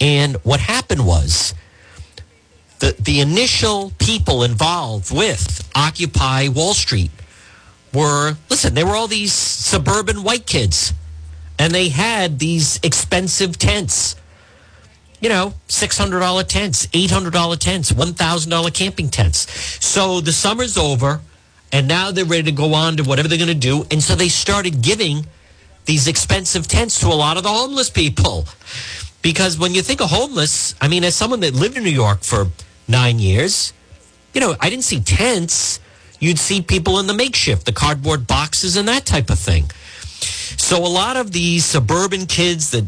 And 0.00 0.36
what 0.36 0.60
happened 0.60 1.06
was 1.06 1.54
the, 2.78 2.94
the 2.98 3.20
initial 3.20 3.92
people 3.98 4.44
involved 4.44 5.14
with 5.14 5.68
Occupy 5.74 6.48
Wall 6.48 6.74
Street 6.74 7.10
were, 7.92 8.36
listen, 8.48 8.74
they 8.74 8.84
were 8.84 8.94
all 8.94 9.08
these 9.08 9.32
suburban 9.32 10.22
white 10.22 10.46
kids. 10.46 10.92
And 11.58 11.74
they 11.74 11.88
had 11.88 12.38
these 12.38 12.78
expensive 12.82 13.58
tents 13.58 14.16
you 15.20 15.28
know, 15.28 15.54
$600 15.68 16.46
tents, 16.46 16.86
$800 16.88 17.58
tents, 17.58 17.92
$1,000 17.92 18.74
camping 18.74 19.08
tents. 19.08 19.50
So 19.84 20.20
the 20.20 20.32
summer's 20.32 20.76
over 20.76 21.20
and 21.72 21.86
now 21.86 22.10
they're 22.10 22.24
ready 22.24 22.44
to 22.44 22.52
go 22.52 22.74
on 22.74 22.96
to 22.96 23.04
whatever 23.04 23.28
they're 23.28 23.38
going 23.38 23.48
to 23.48 23.54
do. 23.54 23.86
And 23.90 24.02
so 24.02 24.14
they 24.14 24.28
started 24.28 24.82
giving 24.82 25.26
these 25.84 26.08
expensive 26.08 26.66
tents 26.66 27.00
to 27.00 27.06
a 27.08 27.14
lot 27.14 27.36
of 27.36 27.42
the 27.42 27.48
homeless 27.48 27.90
people. 27.90 28.46
Because 29.22 29.58
when 29.58 29.74
you 29.74 29.82
think 29.82 30.00
of 30.00 30.10
homeless, 30.10 30.74
I 30.80 30.88
mean, 30.88 31.04
as 31.04 31.16
someone 31.16 31.40
that 31.40 31.54
lived 31.54 31.76
in 31.76 31.82
New 31.82 31.90
York 31.90 32.22
for 32.22 32.48
nine 32.86 33.18
years, 33.18 33.72
you 34.32 34.40
know, 34.40 34.54
I 34.60 34.70
didn't 34.70 34.84
see 34.84 35.00
tents. 35.00 35.80
You'd 36.20 36.38
see 36.38 36.62
people 36.62 36.98
in 36.98 37.06
the 37.06 37.14
makeshift, 37.14 37.66
the 37.66 37.72
cardboard 37.72 38.26
boxes, 38.26 38.76
and 38.76 38.88
that 38.88 39.06
type 39.06 39.30
of 39.30 39.38
thing. 39.38 39.70
So 40.56 40.78
a 40.78 40.88
lot 40.88 41.16
of 41.16 41.32
these 41.32 41.64
suburban 41.64 42.26
kids 42.26 42.70
that 42.70 42.84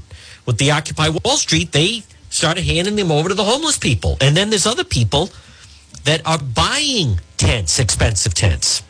with 0.46 0.58
the 0.58 0.70
Occupy 0.70 1.08
Wall 1.08 1.36
Street, 1.36 1.72
they 1.72 2.02
started 2.28 2.64
handing 2.64 2.96
them 2.96 3.10
over 3.10 3.28
to 3.28 3.34
the 3.34 3.44
homeless 3.44 3.78
people. 3.78 4.16
And 4.20 4.36
then 4.36 4.50
there's 4.50 4.66
other 4.66 4.84
people 4.84 5.30
that 6.04 6.26
are 6.26 6.38
buying 6.38 7.20
tents, 7.36 7.78
expensive 7.78 8.34
tents, 8.34 8.82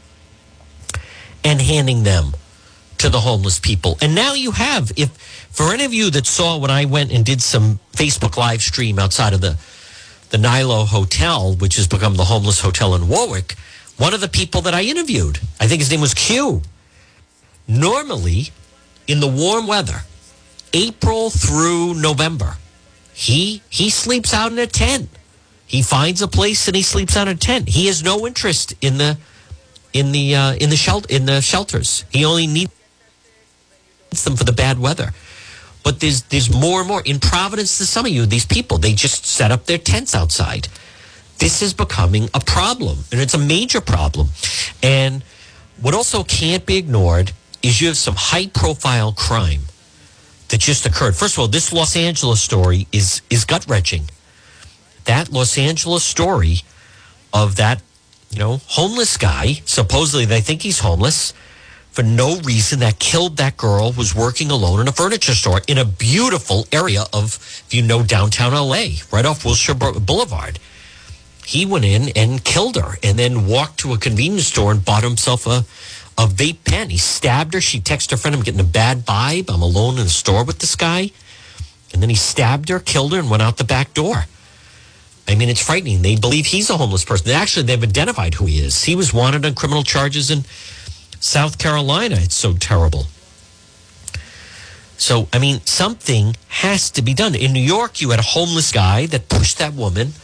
and 1.45 1.61
handing 1.61 2.03
them 2.03 2.33
to 2.99 3.09
the 3.09 3.21
homeless 3.21 3.59
people. 3.59 3.97
And 4.03 4.15
now 4.15 4.35
you 4.35 4.51
have, 4.53 4.93
if 4.97 5.11
for 5.51 5.73
any 5.73 5.85
of 5.85 5.95
you 5.95 6.11
that 6.11 6.27
saw 6.27 6.59
when 6.59 6.71
I 6.71 6.85
went 6.85 7.13
and 7.13 7.25
did 7.25 7.43
some 7.43 7.81
Facebook 7.93 8.37
live 8.37 8.61
stream 8.61 8.99
outside 8.99 9.33
of 9.33 9.41
the 9.41 9.59
the 10.31 10.39
Nilo 10.39 10.85
Hotel, 10.85 11.55
which 11.57 11.77
has 11.77 11.89
become 11.89 12.15
the 12.15 12.25
homeless 12.25 12.61
hotel 12.61 12.95
in 12.95 13.09
Warwick, 13.09 13.57
one 13.97 14.15
of 14.15 14.21
the 14.21 14.29
people 14.29 14.61
that 14.63 14.75
I 14.75 14.83
interviewed, 14.83 15.41
I 15.59 15.67
think 15.67 15.81
his 15.81 15.91
name 15.91 16.01
was 16.01 16.15
Q. 16.15 16.63
Normally, 17.67 18.51
in 19.09 19.21
the 19.21 19.27
warm 19.27 19.67
weather, 19.67 20.03
April 20.73 21.31
through 21.31 21.95
November, 21.95 22.57
he 23.13 23.63
he 23.69 23.91
sleeps 23.91 24.33
out 24.33 24.53
in 24.53 24.59
a 24.59 24.67
tent. 24.67 25.09
He 25.71 25.83
finds 25.83 26.21
a 26.21 26.27
place 26.27 26.67
and 26.67 26.75
he 26.75 26.83
sleeps 26.83 27.17
out 27.17 27.29
a 27.29 27.37
tent. 27.37 27.69
He 27.69 27.87
has 27.87 28.03
no 28.03 28.27
interest 28.27 28.75
in 28.81 28.99
the 28.99 29.17
in 29.93 30.11
the 30.11 30.35
uh, 30.35 30.55
in 30.55 30.69
the 30.69 30.75
shelter 30.75 31.07
in 31.09 31.27
the 31.27 31.41
shelters. 31.41 32.05
He 32.11 32.25
only 32.25 32.49
needs 32.49 32.73
them 34.25 34.35
for 34.35 34.43
the 34.43 34.53
bad 34.53 34.81
weather. 34.81 35.13
But 35.85 36.01
there's 36.01 36.23
there's 36.25 36.53
more 36.53 36.81
and 36.81 36.89
more 36.89 37.03
in 37.03 37.21
Providence. 37.21 37.79
To 37.79 37.87
some 37.87 38.05
of 38.05 38.11
you, 38.11 38.27
these 38.27 38.45
people 38.45 38.79
they 38.79 38.95
just 38.95 39.25
set 39.25 39.53
up 39.53 39.67
their 39.67 39.79
tents 39.79 40.13
outside. 40.13 40.67
This 41.39 41.63
is 41.63 41.73
becoming 41.73 42.29
a 42.35 42.41
problem, 42.41 42.99
and 43.13 43.21
it's 43.21 43.35
a 43.35 43.39
major 43.39 43.81
problem. 43.81 44.31
And 44.83 45.23
what 45.81 45.95
also 45.95 46.25
can't 46.25 46.67
be 46.67 46.79
ignored 46.79 47.31
is 47.63 47.81
you 47.81 47.87
have 47.87 47.97
some 47.97 48.17
high 48.17 48.49
profile 48.49 49.13
crime 49.13 49.63
that 50.49 50.59
just 50.59 50.85
occurred. 50.85 51.15
First 51.15 51.35
of 51.35 51.39
all, 51.39 51.49
this 51.49 51.73
Los 51.73 51.95
Angeles 51.95 52.43
story 52.43 52.89
is 52.91 53.23
is 53.31 53.45
gut 53.45 53.67
wrenching. 53.69 54.11
That 55.05 55.31
Los 55.31 55.59
Angeles 55.59 56.05
story 56.05 56.59
of 57.33 57.57
that, 57.57 57.83
you 58.31 58.39
know, 58.39 58.61
homeless 58.67 59.17
guy, 59.17 59.61
supposedly 59.65 60.25
they 60.25 60.41
think 60.41 60.63
he's 60.63 60.81
homeless 60.81 61.33
for 61.91 62.03
no 62.03 62.39
reason 62.41 62.79
that 62.81 62.99
killed 62.99 63.37
that 63.39 63.57
girl 63.57 63.93
was 63.93 64.15
working 64.15 64.51
alone 64.51 64.81
in 64.81 64.89
a 64.89 64.93
furniture 64.93 65.35
store 65.35 65.61
in 65.67 65.77
a 65.77 65.85
beautiful 65.85 66.67
area 66.71 67.03
of 67.13 67.35
if 67.67 67.75
you 67.75 67.83
know 67.83 68.03
downtown 68.03 68.53
LA, 68.53 68.87
right 69.13 69.27
off 69.27 69.45
Wilshire 69.45 69.75
Boulevard. 69.75 70.59
He 71.45 71.67
went 71.67 71.85
in 71.85 72.11
and 72.15 72.45
killed 72.45 72.77
her 72.77 72.97
and 73.03 73.19
then 73.19 73.49
walked 73.49 73.81
to 73.81 73.93
a 73.93 73.99
convenience 73.99 74.47
store 74.47 74.71
and 74.71 74.85
bought 74.85 75.03
himself 75.03 75.47
a 75.47 75.65
a 76.21 76.27
vape 76.27 76.65
pen. 76.65 76.91
He 76.91 76.99
stabbed 76.99 77.55
her. 77.55 77.63
She 77.63 77.81
texted 77.81 78.11
her 78.11 78.17
friend, 78.19 78.37
I'm 78.37 78.43
getting 78.43 78.61
a 78.61 78.65
bad 78.65 79.07
vibe. 79.07 79.53
I'm 79.53 79.63
alone 79.63 79.97
in 79.97 80.05
the 80.05 80.11
store 80.11 80.45
with 80.45 80.59
this 80.59 80.77
guy. 80.77 81.11
And 81.93 82.03
then 82.03 82.11
he 82.11 82.15
stabbed 82.15 82.69
her, 82.69 82.79
killed 82.79 83.15
her, 83.15 83.19
and 83.19 83.31
went 83.31 83.43
out 83.43 83.57
the 83.57 83.65
back 83.65 83.95
door. 83.95 84.27
I 85.31 85.37
mean, 85.37 85.49
it's 85.49 85.65
frightening. 85.65 86.03
They 86.03 86.17
believe 86.17 86.47
he's 86.47 86.71
a 86.71 86.77
homeless 86.77 87.05
person. 87.05 87.31
Actually, 87.31 87.63
they've 87.67 87.83
identified 87.83 88.35
who 88.35 88.47
he 88.47 88.59
is. 88.59 88.83
He 88.83 88.97
was 88.97 89.15
wanted 89.15 89.47
on 89.47 89.55
criminal 89.55 89.85
charges 89.85 90.29
in 90.29 90.45
South 91.21 91.57
Carolina. 91.57 92.17
It's 92.19 92.35
so 92.35 92.55
terrible. 92.55 93.07
So, 94.97 95.29
I 95.33 95.39
mean, 95.39 95.61
something 95.65 96.37
has 96.49 96.91
to 96.91 97.03
be 97.03 97.15
done. 97.15 97.37
In 97.37 97.53
New 97.53 97.63
York, 97.63 98.01
you 98.01 98.11
had 98.11 98.19
a 98.19 98.25
homeless 98.25 98.73
guy 98.73 99.07
that 99.07 99.29
pushed 99.29 99.59
that 99.59 99.73
woman 99.73 100.15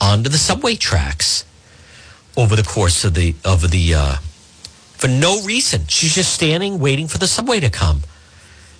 onto 0.00 0.30
the 0.30 0.38
subway 0.38 0.76
tracks 0.76 1.44
over 2.36 2.54
the 2.54 2.62
course 2.62 3.04
of 3.04 3.14
the 3.14 3.34
of 3.44 3.70
the 3.72 3.94
uh, 3.94 4.16
for 4.92 5.08
no 5.08 5.42
reason. 5.42 5.86
She's 5.88 6.14
just 6.14 6.32
standing 6.32 6.78
waiting 6.78 7.08
for 7.08 7.18
the 7.18 7.26
subway 7.26 7.58
to 7.58 7.70
come. 7.70 8.02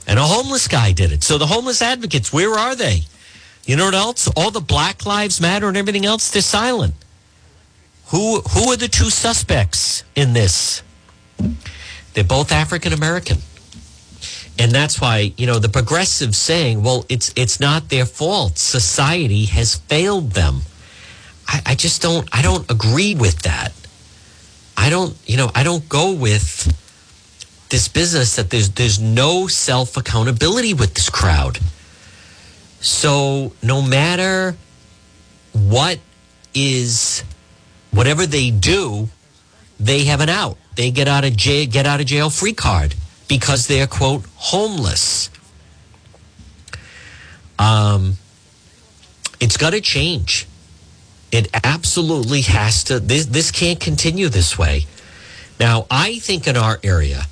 And 0.06 0.20
a 0.20 0.22
homeless 0.22 0.68
guy 0.68 0.92
did 0.92 1.10
it. 1.10 1.24
So 1.24 1.36
the 1.36 1.46
homeless 1.46 1.82
advocates, 1.82 2.32
where 2.32 2.52
are 2.52 2.76
they? 2.76 3.02
You 3.66 3.76
know 3.76 3.86
what 3.86 3.94
else? 3.94 4.28
All 4.36 4.50
the 4.50 4.60
Black 4.60 5.06
Lives 5.06 5.40
Matter 5.40 5.68
and 5.68 5.76
everything 5.76 6.04
else, 6.04 6.30
they're 6.30 6.42
silent. 6.42 6.94
Who 8.06 8.40
who 8.40 8.70
are 8.72 8.76
the 8.76 8.88
two 8.88 9.10
suspects 9.10 10.04
in 10.14 10.34
this? 10.34 10.82
They're 12.12 12.24
both 12.24 12.52
African 12.52 12.92
American. 12.92 13.38
And 14.58 14.70
that's 14.70 15.00
why, 15.00 15.32
you 15.36 15.46
know, 15.46 15.58
the 15.58 15.68
progressives 15.68 16.38
saying, 16.38 16.82
well, 16.82 17.04
it's 17.08 17.32
it's 17.34 17.58
not 17.58 17.88
their 17.88 18.06
fault. 18.06 18.58
Society 18.58 19.46
has 19.46 19.76
failed 19.76 20.32
them. 20.32 20.60
I, 21.48 21.60
I 21.66 21.74
just 21.74 22.02
don't 22.02 22.28
I 22.32 22.42
don't 22.42 22.70
agree 22.70 23.14
with 23.14 23.42
that. 23.42 23.72
I 24.76 24.90
don't, 24.90 25.16
you 25.26 25.36
know, 25.36 25.50
I 25.54 25.62
don't 25.62 25.88
go 25.88 26.12
with 26.12 26.72
this 27.70 27.88
business 27.88 28.36
that 28.36 28.50
there's 28.50 28.70
there's 28.70 29.00
no 29.00 29.46
self 29.48 29.96
accountability 29.96 30.74
with 30.74 30.94
this 30.94 31.10
crowd. 31.10 31.58
So 32.84 33.54
no 33.62 33.80
matter 33.80 34.56
what 35.54 35.98
is 36.52 37.24
whatever 37.90 38.26
they 38.26 38.50
do, 38.50 39.08
they 39.80 40.04
have 40.04 40.20
an 40.20 40.28
out. 40.28 40.58
They 40.76 40.90
get 40.90 41.08
out 41.08 41.24
of 41.24 41.34
jail 41.34 41.66
get 41.66 41.86
out 41.86 42.00
of 42.00 42.06
jail 42.06 42.28
free 42.28 42.52
card 42.52 42.94
because 43.26 43.68
they're 43.68 43.86
quote 43.86 44.26
homeless. 44.36 45.30
Um 47.58 48.18
it's 49.40 49.56
got 49.56 49.70
to 49.70 49.80
change. 49.80 50.46
It 51.32 51.48
absolutely 51.64 52.42
has 52.42 52.84
to. 52.84 53.00
This, 53.00 53.26
this 53.26 53.50
can't 53.50 53.80
continue 53.80 54.28
this 54.28 54.58
way. 54.58 54.86
Now, 55.58 55.86
I 55.90 56.18
think 56.18 56.46
in 56.46 56.56
our 56.56 56.78
area, 56.82 57.26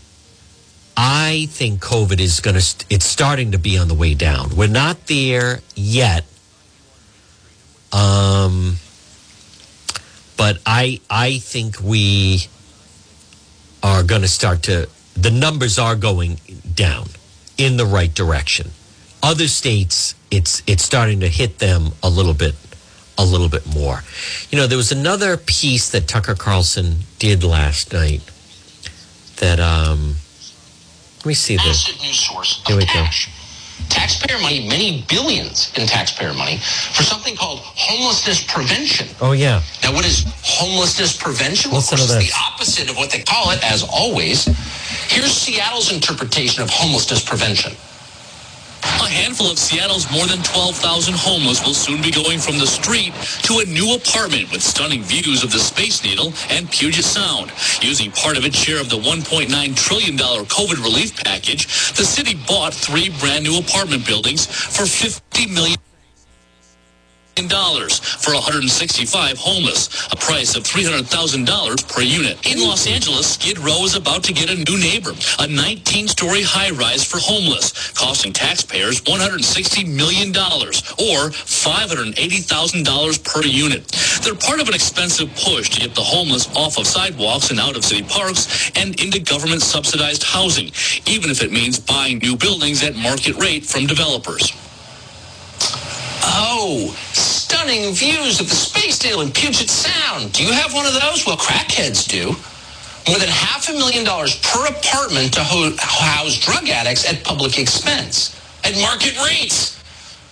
I 0.97 1.47
think 1.51 1.81
COVID 1.81 2.21
is 2.21 2.41
going 2.41 2.59
to, 2.59 2.87
it's 2.91 3.05
starting 3.05 3.53
to 3.53 3.59
be 3.59 3.79
on 3.79 3.89
the 3.89 3.95
way 3.95 4.15
down. 4.15 4.57
We're 4.57 4.69
not 4.69 5.07
there 5.07 5.61
yet. 5.75 6.25
Um, 7.93 8.77
but 10.37 10.59
I, 10.67 11.01
I 11.11 11.39
think 11.39 11.81
we 11.81 12.47
are 13.83 14.03
going 14.03 14.23
to 14.23 14.29
start 14.29 14.65
to, 14.65 14.89
the 15.15 15.31
numbers 15.31 15.79
are 15.79 15.97
going 15.97 16.41
down 16.75 17.09
in 17.59 17.77
the 17.77 17.87
right 17.87 18.13
direction. 18.13 18.71
Other 19.23 19.49
states, 19.49 20.15
it's, 20.31 20.63
it's 20.67 20.83
starting 20.83 21.21
to 21.21 21.29
hit 21.29 21.59
them 21.59 21.93
a 22.03 22.09
little 22.09 22.35
bit 22.35 22.55
a 23.19 23.25
little 23.25 23.49
bit 23.49 23.67
more. 23.67 24.03
You 24.51 24.59
know, 24.59 24.67
there 24.67 24.79
was 24.79 24.91
another 24.91 25.37
piece 25.37 25.91
that 25.91 26.09
Tucker 26.09 26.35
Carlson 26.35 26.97
did 27.19 27.45
last 27.45 27.93
night 27.93 28.23
that 29.37 29.61
um 29.61 30.17
let 31.23 31.27
me 31.27 31.35
see 31.35 31.57
this. 31.57 31.85
Source 32.19 32.63
Here 32.67 32.77
we 32.77 32.85
cash. 32.85 33.27
go. 33.27 33.33
Taxpayer 33.89 34.41
money, 34.41 34.67
many 34.69 35.05
billions 35.09 35.73
in 35.79 35.87
taxpayer 35.87 36.35
money, 36.35 36.57
for 36.57 37.05
something 37.05 37.37
called 37.37 37.61
homelessness 37.61 38.43
prevention. 38.43 39.07
Oh 39.21 39.31
yeah. 39.31 39.63
Now, 39.85 39.93
what 39.93 40.05
is 40.05 40.25
homelessness 40.43 41.17
prevention? 41.17 41.71
Listen 41.71 41.99
well, 41.99 42.07
of 42.07 42.11
course, 42.11 42.25
it's 42.25 42.33
the 42.35 42.39
opposite 42.53 42.91
of 42.91 42.97
what 42.97 43.11
they 43.13 43.23
call 43.23 43.51
it, 43.51 43.63
as 43.63 43.85
always. 43.85 44.47
Here's 45.09 45.33
Seattle's 45.33 45.93
interpretation 45.93 46.63
of 46.63 46.71
homelessness 46.71 47.23
prevention. 47.25 47.73
A 48.83 49.09
handful 49.09 49.51
of 49.51 49.59
Seattle's 49.59 50.11
more 50.11 50.27
than 50.27 50.43
12,000 50.43 51.15
homeless 51.15 51.65
will 51.65 51.75
soon 51.75 52.03
be 52.03 52.11
going 52.11 52.39
from 52.39 52.59
the 52.59 52.67
street 52.67 53.13
to 53.43 53.59
a 53.61 53.65
new 53.65 53.95
apartment 53.95 54.51
with 54.51 54.63
stunning 54.63 55.03
views 55.03 55.45
of 55.45 55.53
the 55.53 55.59
Space 55.59 56.03
Needle 56.05 56.33
and 56.51 56.71
Puget 56.71 57.05
Sound. 57.05 57.53
Using 57.81 58.11
part 58.11 58.37
of 58.37 58.45
its 58.45 58.57
share 58.57 58.81
of 58.81 58.91
the 58.91 58.99
$1.9 58.99 59.77
trillion 59.77 60.17
COVID 60.17 60.83
relief 60.83 61.17
package, 61.25 61.67
the 61.95 62.05
city 62.05 62.35
bought 62.47 62.75
three 62.75 63.11
brand 63.21 63.45
new 63.45 63.59
apartment 63.59 64.07
buildings 64.07 64.47
for 64.47 64.85
$50 64.85 65.53
million. 65.53 65.92
Dollars 67.35 67.99
for 67.99 68.35
165 68.35 69.39
homeless, 69.39 69.89
a 70.13 70.17
price 70.17 70.55
of 70.55 70.65
$300,000 70.65 71.89
per 71.89 72.03
unit. 72.03 72.39
In 72.47 72.61
Los 72.61 72.87
Angeles, 72.87 73.35
Skid 73.35 73.59
Row 73.59 73.85
is 73.85 73.97
about 73.97 74.23
to 74.25 74.33
get 74.33 74.51
a 74.51 74.55
new 74.55 74.79
neighbor, 74.79 75.11
a 75.11 75.49
19-story 75.49 76.43
high-rise 76.43 77.03
for 77.05 77.19
homeless, 77.19 77.91
costing 77.93 78.33
taxpayers 78.33 79.01
$160 79.03 79.89
million 79.89 80.29
or 80.31 81.31
$580,000 81.31 83.25
per 83.25 83.43
unit. 83.43 83.89
They're 84.23 84.35
part 84.35 84.61
of 84.61 84.69
an 84.69 84.75
expensive 84.75 85.35
push 85.35 85.71
to 85.71 85.81
get 85.81 85.95
the 85.95 86.03
homeless 86.03 86.55
off 86.55 86.79
of 86.79 86.87
sidewalks 86.87 87.51
and 87.51 87.59
out 87.59 87.77
of 87.77 87.85
city 87.85 88.03
parks 88.03 88.71
and 88.77 89.01
into 89.01 89.21
government-subsidized 89.21 90.23
housing, 90.23 90.71
even 91.07 91.31
if 91.31 91.43
it 91.43 91.51
means 91.51 91.79
buying 91.79 92.19
new 92.19 92.37
buildings 92.37 92.83
at 92.85 92.95
market 92.95 93.37
rate 93.37 93.65
from 93.65 93.87
developers. 93.87 94.53
Oh, 96.25 96.97
stunning 97.63 97.95
views 97.95 98.41
of 98.41 98.49
the 98.49 98.57
Space 98.57 99.05
Needle 99.05 99.21
in 99.21 99.31
Puget 99.31 99.71
Sound. 99.71 100.33
Do 100.33 100.43
you 100.43 100.51
have 100.53 100.75
one 100.75 100.85
of 100.85 100.95
those? 100.95 101.25
Well, 101.25 101.37
crackheads 101.37 102.09
do. 102.09 102.35
More 103.07 103.21
than 103.21 103.29
half 103.29 103.69
a 103.69 103.73
million 103.73 104.05
dollars 104.05 104.35
per 104.41 104.67
apartment 104.67 105.35
to 105.35 105.45
ho- 105.45 105.71
house 105.79 106.41
drug 106.41 106.69
addicts 106.69 107.09
at 107.09 107.23
public 107.23 107.61
expense, 107.61 108.35
at 108.65 108.75
market 108.81 109.17
rates. 109.23 109.79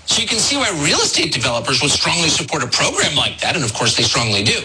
So 0.07 0.20
you 0.20 0.26
can 0.26 0.41
see 0.41 0.57
why 0.57 0.70
real 0.83 0.99
estate 0.99 1.33
developers 1.33 1.81
would 1.81 1.93
strongly 1.93 2.31
support 2.31 2.64
a 2.64 2.66
program 2.66 3.14
like 3.14 3.39
that, 3.43 3.55
and 3.55 3.64
of 3.64 3.74
course 3.74 3.97
they 3.97 4.03
strongly 4.03 4.43
do. 4.43 4.59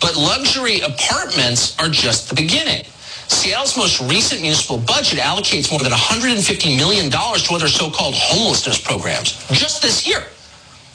But 0.00 0.14
luxury 0.14 0.78
apartments 0.78 1.76
are 1.80 1.88
just 1.88 2.28
the 2.28 2.36
beginning. 2.36 2.84
Seattle's 3.26 3.76
most 3.76 4.00
recent 4.02 4.42
municipal 4.42 4.78
budget 4.78 5.18
allocates 5.18 5.72
more 5.72 5.80
than 5.80 5.90
$150 5.90 6.76
million 6.76 7.10
to 7.10 7.18
other 7.52 7.66
so-called 7.66 8.14
homelessness 8.14 8.80
programs 8.80 9.44
just 9.50 9.82
this 9.82 10.06
year. 10.06 10.22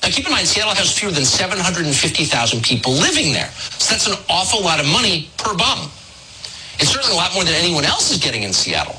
Now 0.02 0.10
keep 0.10 0.26
in 0.26 0.32
mind, 0.32 0.48
Seattle 0.48 0.74
has 0.76 0.98
fewer 0.98 1.12
than 1.12 1.26
750,000 1.26 2.64
people 2.64 2.94
living 2.94 3.34
there. 3.34 3.50
So 3.78 3.94
that's 3.94 4.08
an 4.08 4.18
awful 4.30 4.62
lot 4.64 4.80
of 4.80 4.86
money 4.86 5.30
per 5.38 5.56
bum. 5.56 5.92
It's 6.80 6.92
certainly 6.92 7.16
a 7.16 7.20
lot 7.20 7.34
more 7.34 7.44
than 7.44 7.56
anyone 7.56 7.84
else 7.84 8.12
is 8.12 8.18
getting 8.18 8.44
in 8.44 8.54
Seattle. 8.54 8.96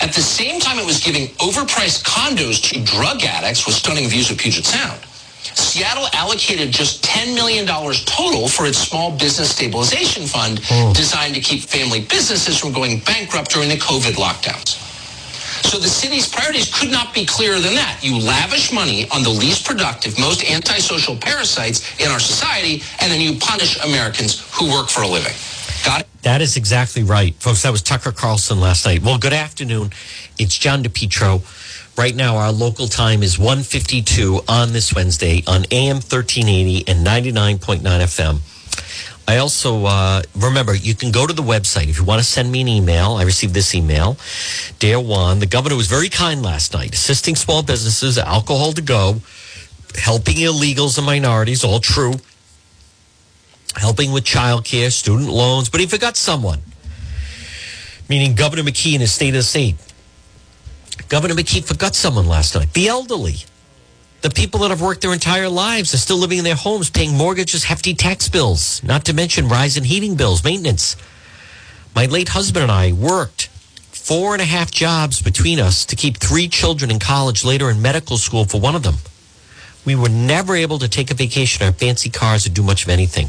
At 0.00 0.14
the 0.14 0.22
same 0.22 0.60
time 0.60 0.78
it 0.78 0.86
was 0.86 1.02
giving 1.02 1.28
overpriced 1.36 2.04
condos 2.04 2.62
to 2.70 2.82
drug 2.84 3.22
addicts 3.24 3.66
with 3.66 3.74
stunning 3.74 4.08
views 4.08 4.30
of 4.30 4.38
Puget 4.38 4.64
Sound. 4.64 5.00
Seattle 5.54 6.08
allocated 6.12 6.70
just 6.70 7.04
$10 7.04 7.34
million 7.34 7.66
total 7.66 8.48
for 8.48 8.66
its 8.66 8.78
small 8.78 9.16
business 9.16 9.50
stabilization 9.50 10.26
fund 10.26 10.60
hmm. 10.64 10.92
designed 10.92 11.34
to 11.34 11.40
keep 11.40 11.62
family 11.62 12.00
businesses 12.00 12.58
from 12.58 12.72
going 12.72 13.00
bankrupt 13.00 13.50
during 13.50 13.68
the 13.68 13.76
COVID 13.76 14.14
lockdowns. 14.14 14.87
So 15.62 15.78
the 15.78 15.88
city's 15.88 16.28
priorities 16.28 16.72
could 16.74 16.90
not 16.90 17.14
be 17.14 17.24
clearer 17.24 17.58
than 17.58 17.74
that. 17.74 17.98
You 18.02 18.18
lavish 18.18 18.72
money 18.72 19.08
on 19.10 19.22
the 19.22 19.30
least 19.30 19.66
productive, 19.66 20.18
most 20.18 20.44
antisocial 20.50 21.16
parasites 21.16 22.00
in 22.00 22.10
our 22.10 22.20
society, 22.20 22.82
and 23.00 23.10
then 23.10 23.20
you 23.20 23.38
punish 23.38 23.78
Americans 23.84 24.40
who 24.54 24.70
work 24.70 24.88
for 24.88 25.02
a 25.02 25.08
living. 25.08 25.32
Got 25.84 26.02
it? 26.02 26.06
That 26.22 26.40
is 26.42 26.56
exactly 26.56 27.02
right, 27.02 27.34
folks. 27.36 27.62
That 27.62 27.72
was 27.72 27.82
Tucker 27.82 28.12
Carlson 28.12 28.60
last 28.60 28.84
night. 28.84 29.02
Well, 29.02 29.18
good 29.18 29.32
afternoon. 29.32 29.90
It's 30.38 30.56
John 30.58 30.82
DePetro. 30.82 31.42
Right 31.96 32.14
now, 32.14 32.36
our 32.36 32.52
local 32.52 32.86
time 32.86 33.22
is 33.22 33.38
152 33.38 34.42
on 34.46 34.72
this 34.72 34.94
Wednesday 34.94 35.42
on 35.46 35.64
AM 35.70 35.96
1380 35.96 36.86
and 36.86 37.04
99.9 37.04 37.80
FM. 37.82 38.38
I 39.28 39.36
also, 39.36 39.84
uh, 39.84 40.22
remember, 40.34 40.74
you 40.74 40.94
can 40.94 41.10
go 41.10 41.26
to 41.26 41.34
the 41.34 41.42
website 41.42 41.90
if 41.90 41.98
you 41.98 42.04
want 42.04 42.18
to 42.18 42.24
send 42.24 42.50
me 42.50 42.62
an 42.62 42.68
email. 42.68 43.16
I 43.16 43.24
received 43.24 43.52
this 43.52 43.74
email. 43.74 44.16
Dare 44.78 44.98
Wan, 44.98 45.38
the 45.38 45.46
governor 45.46 45.76
was 45.76 45.86
very 45.86 46.08
kind 46.08 46.42
last 46.42 46.72
night, 46.72 46.94
assisting 46.94 47.36
small 47.36 47.62
businesses, 47.62 48.16
alcohol 48.16 48.72
to 48.72 48.80
go, 48.80 49.20
helping 49.96 50.36
illegals 50.36 50.96
and 50.96 51.04
minorities, 51.04 51.62
all 51.62 51.78
true, 51.78 52.14
helping 53.76 54.12
with 54.12 54.24
childcare, 54.24 54.90
student 54.90 55.28
loans, 55.28 55.68
but 55.68 55.80
he 55.80 55.86
forgot 55.86 56.16
someone, 56.16 56.60
meaning 58.08 58.34
Governor 58.34 58.62
McKee 58.62 58.94
in 58.94 59.02
his 59.02 59.12
state 59.12 59.28
of 59.28 59.34
the 59.34 59.42
state. 59.42 59.76
Governor 61.10 61.34
McKee 61.34 61.62
forgot 61.62 61.94
someone 61.94 62.26
last 62.26 62.54
night. 62.54 62.72
The 62.72 62.88
elderly. 62.88 63.36
The 64.20 64.30
people 64.30 64.60
that 64.60 64.70
have 64.70 64.82
worked 64.82 65.02
their 65.02 65.12
entire 65.12 65.48
lives 65.48 65.94
are 65.94 65.98
still 65.98 66.16
living 66.16 66.38
in 66.38 66.44
their 66.44 66.56
homes, 66.56 66.90
paying 66.90 67.16
mortgages, 67.16 67.64
hefty 67.64 67.94
tax 67.94 68.28
bills, 68.28 68.82
not 68.82 69.04
to 69.04 69.14
mention 69.14 69.48
rise 69.48 69.76
in 69.76 69.84
heating 69.84 70.16
bills, 70.16 70.42
maintenance. 70.42 70.96
My 71.94 72.06
late 72.06 72.30
husband 72.30 72.64
and 72.64 72.72
I 72.72 72.92
worked 72.92 73.46
four 73.92 74.32
and 74.32 74.42
a 74.42 74.44
half 74.44 74.72
jobs 74.72 75.22
between 75.22 75.60
us 75.60 75.84
to 75.86 75.94
keep 75.94 76.16
three 76.16 76.48
children 76.48 76.90
in 76.90 76.98
college, 76.98 77.44
later 77.44 77.70
in 77.70 77.80
medical 77.80 78.16
school 78.16 78.44
for 78.44 78.60
one 78.60 78.74
of 78.74 78.82
them. 78.82 78.96
We 79.84 79.94
were 79.94 80.08
never 80.08 80.56
able 80.56 80.80
to 80.80 80.88
take 80.88 81.12
a 81.12 81.14
vacation 81.14 81.64
or 81.64 81.72
fancy 81.72 82.10
cars 82.10 82.44
or 82.44 82.50
do 82.50 82.62
much 82.64 82.82
of 82.82 82.88
anything. 82.88 83.28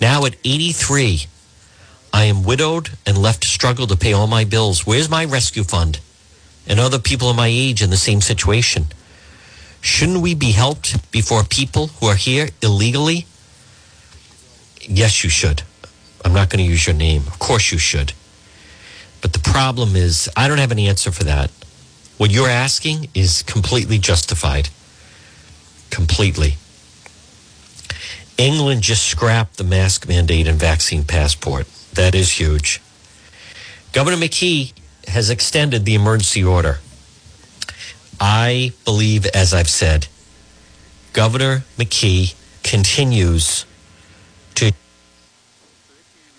Now 0.00 0.24
at 0.26 0.36
83, 0.44 1.26
I 2.12 2.24
am 2.24 2.44
widowed 2.44 2.90
and 3.04 3.18
left 3.18 3.42
to 3.42 3.48
struggle 3.48 3.88
to 3.88 3.96
pay 3.96 4.12
all 4.12 4.28
my 4.28 4.44
bills. 4.44 4.86
Where's 4.86 5.10
my 5.10 5.24
rescue 5.24 5.64
fund? 5.64 5.98
And 6.68 6.78
other 6.78 7.00
people 7.00 7.30
of 7.30 7.36
my 7.36 7.48
age 7.48 7.82
in 7.82 7.90
the 7.90 7.96
same 7.96 8.20
situation. 8.20 8.86
Shouldn't 9.80 10.20
we 10.20 10.34
be 10.34 10.52
helped 10.52 11.10
before 11.10 11.44
people 11.44 11.88
who 11.88 12.06
are 12.06 12.16
here 12.16 12.48
illegally? 12.62 13.26
Yes, 14.82 15.22
you 15.22 15.30
should. 15.30 15.62
I'm 16.24 16.32
not 16.32 16.50
going 16.50 16.64
to 16.64 16.70
use 16.70 16.86
your 16.86 16.96
name. 16.96 17.22
Of 17.26 17.38
course, 17.38 17.70
you 17.72 17.78
should. 17.78 18.12
But 19.20 19.32
the 19.32 19.38
problem 19.38 19.96
is, 19.96 20.28
I 20.36 20.48
don't 20.48 20.58
have 20.58 20.72
an 20.72 20.78
answer 20.78 21.10
for 21.10 21.24
that. 21.24 21.50
What 22.16 22.30
you're 22.30 22.48
asking 22.48 23.08
is 23.14 23.42
completely 23.42 23.98
justified. 23.98 24.70
Completely. 25.90 26.56
England 28.36 28.82
just 28.82 29.04
scrapped 29.04 29.56
the 29.56 29.64
mask 29.64 30.08
mandate 30.08 30.46
and 30.46 30.58
vaccine 30.58 31.04
passport. 31.04 31.66
That 31.94 32.14
is 32.14 32.38
huge. 32.38 32.80
Governor 33.92 34.16
McKee 34.16 34.72
has 35.08 35.30
extended 35.30 35.84
the 35.84 35.94
emergency 35.94 36.44
order. 36.44 36.78
I 38.20 38.72
believe, 38.84 39.26
as 39.26 39.54
I've 39.54 39.68
said, 39.68 40.08
Governor 41.12 41.64
McKee 41.76 42.34
continues 42.62 43.64
to 44.56 44.72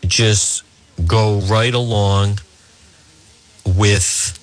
just 0.05 0.63
go 1.05 1.39
right 1.39 1.73
along 1.73 2.39
with 3.65 4.35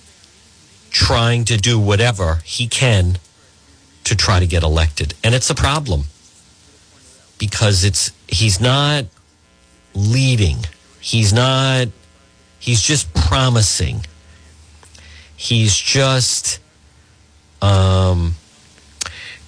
trying 0.91 1.45
to 1.45 1.57
do 1.57 1.79
whatever 1.79 2.41
he 2.45 2.67
can 2.67 3.19
to 4.05 4.17
try 4.17 4.41
to 4.41 4.47
get 4.47 4.63
elected. 4.63 5.15
And 5.23 5.35
it's 5.35 5.51
a 5.51 5.55
problem 5.55 6.05
because 7.39 7.85
it's 7.85 8.13
he's 8.29 8.61
not 8.61 9.05
leading. 9.95 10.59
He's 11.01 11.33
not 11.33 11.89
he's 12.59 12.83
just 12.83 13.13
promising. 13.15 14.07
He's 15.37 15.77
just 15.77 16.61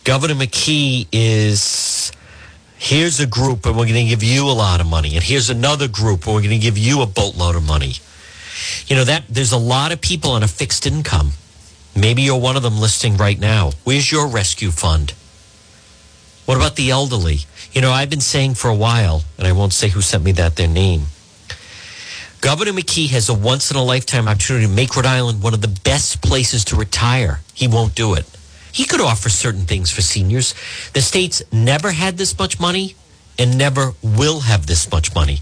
Governor 0.09 0.37
McKee 0.37 1.07
is 1.13 2.13
here's 2.79 3.21
a 3.21 3.27
group 3.27 3.67
and 3.67 3.77
we're 3.77 3.85
going 3.85 4.07
to 4.07 4.09
give 4.09 4.23
you 4.23 4.47
a 4.47 4.57
lot 4.57 4.81
of 4.81 4.87
money 4.87 5.17
and 5.17 5.23
here's 5.23 5.51
another 5.51 5.87
group 5.87 6.25
and 6.25 6.35
we're 6.35 6.41
going 6.41 6.49
to 6.49 6.59
give 6.59 6.79
you 6.79 7.03
a 7.03 7.07
boatload 7.07 7.57
of 7.57 7.63
money. 7.63 7.93
You 8.87 8.97
know 8.97 9.05
that 9.05 9.25
there's 9.29 9.53
a 9.53 9.59
lot 9.59 9.93
of 9.93 10.01
people 10.01 10.31
on 10.31 10.43
a 10.43 10.49
fixed 10.49 10.87
income. 10.87 11.33
Maybe 11.95 12.23
you're 12.23 12.41
one 12.41 12.57
of 12.57 12.63
them 12.63 12.81
listening 12.81 13.19
right 13.19 13.39
now. 13.39 13.73
Where's 13.85 14.11
your 14.11 14.29
rescue 14.29 14.71
fund? 14.71 15.11
What 16.47 16.57
about 16.57 16.77
the 16.77 16.89
elderly? 16.89 17.41
You 17.73 17.83
know, 17.83 17.91
I've 17.91 18.09
been 18.09 18.23
saying 18.23 18.55
for 18.55 18.69
a 18.71 18.75
while, 18.75 19.25
and 19.37 19.47
I 19.47 19.53
won't 19.53 19.75
say 19.75 19.91
who 19.91 20.01
sent 20.01 20.25
me 20.25 20.33
that 20.33 20.57
their 20.57 20.69
name. 20.69 21.03
Governor 22.41 22.73
McKee 22.73 23.11
has 23.11 23.29
a 23.29 23.35
once 23.35 23.71
in 23.71 23.77
a 23.77 23.85
lifetime 23.85 24.27
opportunity 24.27 24.65
to 24.65 24.73
make 24.73 24.97
Rhode 24.97 25.05
Island 25.05 25.43
one 25.43 25.53
of 25.53 25.61
the 25.61 25.81
best 25.85 26.23
places 26.23 26.65
to 26.65 26.77
retire. 26.77 27.41
He 27.53 27.69
won't 27.69 27.95
do 27.95 28.15
it. 28.15 28.25
He 28.73 28.85
could 28.85 29.01
offer 29.01 29.29
certain 29.29 29.67
things 29.67 29.91
for 29.91 30.03
seniors. 30.03 30.55
The 30.93 31.01
state's 31.01 31.43
never 31.53 31.93
had 31.93 32.17
this 32.17 32.39
much 32.39 32.61
money 32.61 32.95
and 33.39 33.57
never 33.57 33.95
will 34.03 34.41
have 34.41 34.67
this 34.67 34.91
much 34.91 35.15
money. 35.15 35.41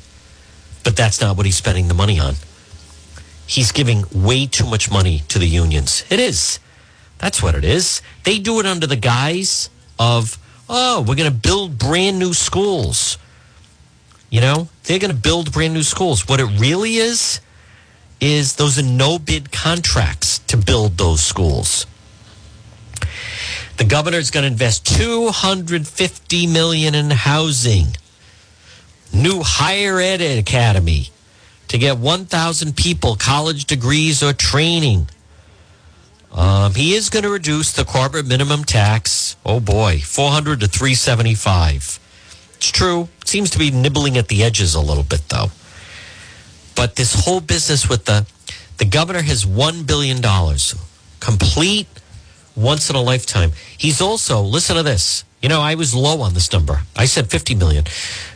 But 0.84 0.96
that's 0.96 1.20
not 1.20 1.36
what 1.36 1.46
he's 1.46 1.56
spending 1.56 1.88
the 1.88 1.94
money 1.94 2.18
on. 2.20 2.34
He's 3.46 3.72
giving 3.72 4.04
way 4.12 4.46
too 4.46 4.66
much 4.66 4.90
money 4.90 5.22
to 5.28 5.38
the 5.38 5.46
unions. 5.46 6.04
It 6.10 6.20
is. 6.20 6.58
That's 7.18 7.42
what 7.42 7.54
it 7.54 7.64
is. 7.64 8.02
They 8.24 8.38
do 8.38 8.60
it 8.60 8.66
under 8.66 8.86
the 8.86 8.96
guise 8.96 9.70
of, 9.98 10.38
oh, 10.68 11.00
we're 11.00 11.14
going 11.14 11.30
to 11.30 11.36
build 11.36 11.78
brand 11.78 12.18
new 12.18 12.34
schools. 12.34 13.18
You 14.30 14.40
know, 14.40 14.68
they're 14.84 14.98
going 14.98 15.14
to 15.14 15.16
build 15.16 15.52
brand 15.52 15.74
new 15.74 15.82
schools. 15.82 16.28
What 16.28 16.40
it 16.40 16.60
really 16.60 16.96
is, 16.96 17.40
is 18.20 18.56
those 18.56 18.78
are 18.78 18.82
no 18.82 19.18
bid 19.18 19.52
contracts 19.52 20.38
to 20.40 20.56
build 20.56 20.98
those 20.98 21.22
schools. 21.22 21.86
The 23.76 23.84
governor 23.84 24.18
is 24.18 24.30
going 24.30 24.42
to 24.42 24.48
invest 24.50 24.86
250 24.96 26.46
million 26.46 26.94
in 26.94 27.10
housing. 27.10 27.88
New 29.12 29.42
higher 29.42 30.00
ed 30.00 30.20
academy 30.20 31.10
to 31.68 31.78
get 31.78 31.98
1,000 31.98 32.76
people 32.76 33.16
college 33.16 33.66
degrees 33.66 34.22
or 34.22 34.32
training. 34.32 35.08
Um, 36.32 36.74
he 36.74 36.94
is 36.94 37.10
going 37.10 37.22
to 37.22 37.30
reduce 37.30 37.72
the 37.72 37.84
corporate 37.84 38.26
minimum 38.26 38.64
tax. 38.64 39.36
Oh 39.44 39.60
boy, 39.60 40.00
400 40.00 40.60
to 40.60 40.68
375. 40.68 42.00
It's 42.56 42.70
true. 42.70 43.08
Seems 43.24 43.50
to 43.50 43.58
be 43.58 43.70
nibbling 43.70 44.16
at 44.16 44.28
the 44.28 44.42
edges 44.42 44.74
a 44.74 44.80
little 44.80 45.04
bit 45.04 45.28
though. 45.28 45.48
But 46.74 46.96
this 46.96 47.24
whole 47.24 47.40
business 47.40 47.88
with 47.88 48.04
the 48.06 48.26
the 48.78 48.84
governor 48.84 49.22
has 49.22 49.46
1 49.46 49.84
billion 49.84 50.20
dollars. 50.20 50.74
Complete 51.20 51.88
once 52.57 52.90
in 52.90 52.96
a 52.96 53.02
lifetime. 53.02 53.52
He's 53.76 54.00
also, 54.00 54.40
listen 54.40 54.76
to 54.76 54.82
this. 54.82 55.24
You 55.42 55.48
know, 55.48 55.61
I 55.61 55.74
was 55.74 55.94
low 55.94 56.22
on 56.22 56.34
this 56.34 56.52
number. 56.52 56.80
I 56.96 57.04
said 57.04 57.30
50 57.30 57.54
million. 57.54 57.84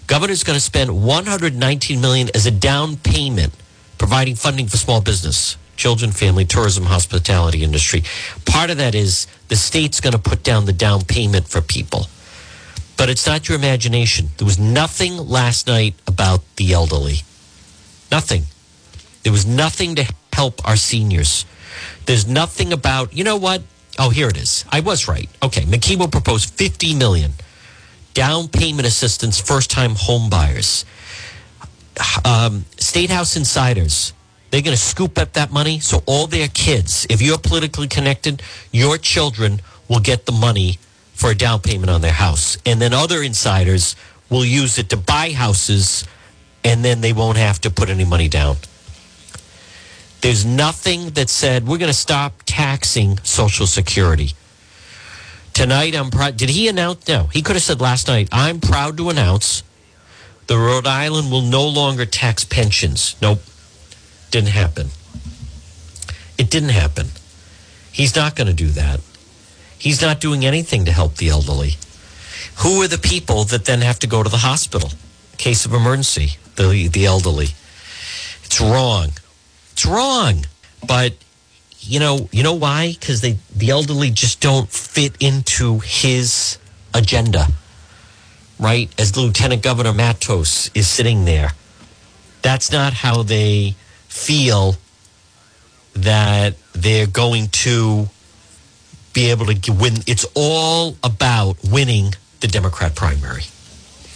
Governor's 0.07 0.45
going 0.45 0.57
to 0.57 0.61
spend 0.61 1.03
119 1.03 2.01
million 2.01 2.29
as 2.35 2.47
a 2.47 2.51
down 2.51 2.97
payment 2.97 3.53
providing 3.99 4.35
funding 4.35 4.67
for 4.67 4.77
small 4.77 5.01
business 5.01 5.57
children, 5.77 6.13
family, 6.13 6.45
tourism, 6.45 6.85
hospitality 6.85 7.65
industry. 7.65 8.03
Part 8.45 8.69
of 8.69 8.77
that 8.77 8.95
is 8.95 9.27
the 9.49 9.57
state's 9.57 9.99
going 9.99 10.13
to 10.13 10.19
put 10.19 10.43
down 10.43 10.67
the 10.67 10.75
down 10.75 11.01
payment 11.07 11.49
for 11.49 11.63
people. 11.63 12.07
But 12.99 13.09
it's 13.09 13.27
not 13.27 13.49
your 13.49 13.57
imagination. 13.57 14.29
There 14.37 14.45
was 14.45 14.59
nothing 14.59 15.17
last 15.17 15.67
night 15.67 15.95
about 16.07 16.43
the 16.57 16.75
elderly. 16.75 17.23
Nothing. 18.13 18.43
There 19.23 19.33
was 19.33 19.47
nothing 19.47 19.95
to 19.95 20.05
help 20.35 20.61
our 20.69 20.77
seniors. 20.77 21.47
There's 22.05 22.27
nothing 22.27 22.75
about, 22.75 23.15
you 23.15 23.25
know 23.25 23.39
what? 23.39 23.63
Oh, 23.99 24.11
here 24.11 24.29
it 24.29 24.37
is. 24.37 24.65
I 24.71 24.81
was 24.81 25.09
right. 25.09 25.29
Okay, 25.43 25.63
McKee 25.63 25.99
will 25.99 26.09
propose 26.09 26.45
50 26.45 26.95
million 26.95 27.33
down 28.15 28.49
payment 28.49 28.87
assistance 28.87 29.41
first 29.41 29.71
time 29.71 29.95
home 29.97 30.31
buyers. 30.31 30.85
Um, 32.25 32.65
State 32.79 33.11
House 33.11 33.37
insiders 33.37 34.15
they're 34.51 34.63
going 34.63 34.77
to 34.77 34.83
scoop 34.83 35.19
up 35.19 35.33
that 35.35 35.53
money. 35.53 35.81
So 35.81 36.03
all 36.07 36.27
their 36.27 36.49
kids, 36.49 37.07
if 37.09 37.23
you're 37.23 37.39
politically 37.39 37.89
connected, 37.89 38.43
your 38.73 38.99
children 38.99 39.61
will 39.89 40.01
get 40.01 40.27
the 40.27 40.33
money 40.33 40.79
for 41.15 41.31
a 41.31 41.35
down 41.35 41.61
payment 41.61 41.91
on 41.91 42.01
their 42.01 42.13
house. 42.13 42.59
And 42.67 42.81
then 42.81 42.93
other 42.93 43.23
insiders 43.23 43.95
will 44.29 44.45
use 44.45 44.79
it 44.79 44.89
to 44.91 44.97
buy 44.97 45.31
houses 45.31 46.05
and 46.65 46.85
then 46.85 47.01
they 47.01 47.13
won't 47.13 47.39
have 47.39 47.61
to 47.61 47.71
put 47.71 47.91
any 47.91 48.05
money 48.05 48.29
down. 48.29 48.57
There's 50.21 50.45
nothing 50.45 51.11
that 51.11 51.31
said 51.31 51.67
we're 51.67 51.79
going 51.79 51.91
to 51.91 51.95
stop 51.95 52.43
taxing 52.45 53.19
Social 53.19 53.67
Security. 53.67 54.33
Tonight, 55.53 55.95
I'm 55.95 56.11
proud. 56.11 56.37
Did 56.37 56.51
he 56.51 56.69
announce? 56.69 57.09
No, 57.09 57.25
he 57.33 57.43
could 57.43 57.57
have 57.57 57.63
said 57.63 57.81
last 57.81 58.09
night, 58.09 58.29
I'm 58.31 58.61
proud 58.61 58.97
to 58.99 59.11
announce 59.11 59.63
the 60.47 60.59
Rhode 60.59 60.87
Island 60.87 61.31
will 61.31 61.43
no 61.43 61.67
longer 61.67 62.05
tax 62.05 62.45
pensions. 62.45 63.15
Nope. 63.23 63.41
Didn't 64.31 64.51
happen. 64.51 64.89
It 66.37 66.51
didn't 66.51 66.71
happen. 66.71 67.07
He's 67.93 68.17
not 68.17 68.35
going 68.35 68.49
to 68.49 68.53
do 68.53 68.67
that. 68.69 69.01
He's 69.79 70.03
not 70.03 70.21
doing 70.21 70.45
anything 70.45 70.85
to 70.87 70.93
help 70.93 71.17
the 71.17 71.29
elderly. 71.29 71.77
Who 72.59 72.83
are 72.83 72.89
the 72.89 72.99
people 72.99 73.45
that 73.45 73.65
then 73.65 73.81
have 73.81 73.99
to 74.01 74.07
go 74.07 74.23
to 74.23 74.29
the 74.29 74.39
hospital? 74.39 74.91
Case 75.39 75.65
of 75.65 75.73
emergency, 75.73 76.33
the, 76.57 76.89
the 76.89 77.07
elderly. 77.07 77.49
It's 78.43 78.61
wrong. 78.61 79.13
It's 79.81 79.87
wrong. 79.87 80.45
But 80.87 81.15
you 81.79 82.01
know, 82.01 82.29
you 82.33 82.43
know 82.43 82.53
why? 82.53 82.95
Because 83.01 83.23
they 83.23 83.39
the 83.57 83.71
elderly 83.71 84.11
just 84.11 84.43
don't 84.43 84.69
fit 84.69 85.17
into 85.21 85.79
his 85.79 86.59
agenda. 86.93 87.47
Right? 88.59 88.91
As 89.01 89.17
Lieutenant 89.17 89.63
Governor 89.63 89.95
Matos 89.95 90.71
is 90.75 90.87
sitting 90.87 91.25
there. 91.25 91.53
That's 92.43 92.71
not 92.71 92.93
how 92.93 93.23
they 93.23 93.75
feel 94.07 94.77
that 95.95 96.57
they're 96.75 97.07
going 97.07 97.49
to 97.65 98.11
be 99.15 99.31
able 99.31 99.47
to 99.47 99.73
win. 99.73 99.95
It's 100.07 100.27
all 100.35 100.97
about 101.03 101.57
winning 101.65 102.13
the 102.41 102.49
Democrat 102.49 102.95
primary. 102.95 103.45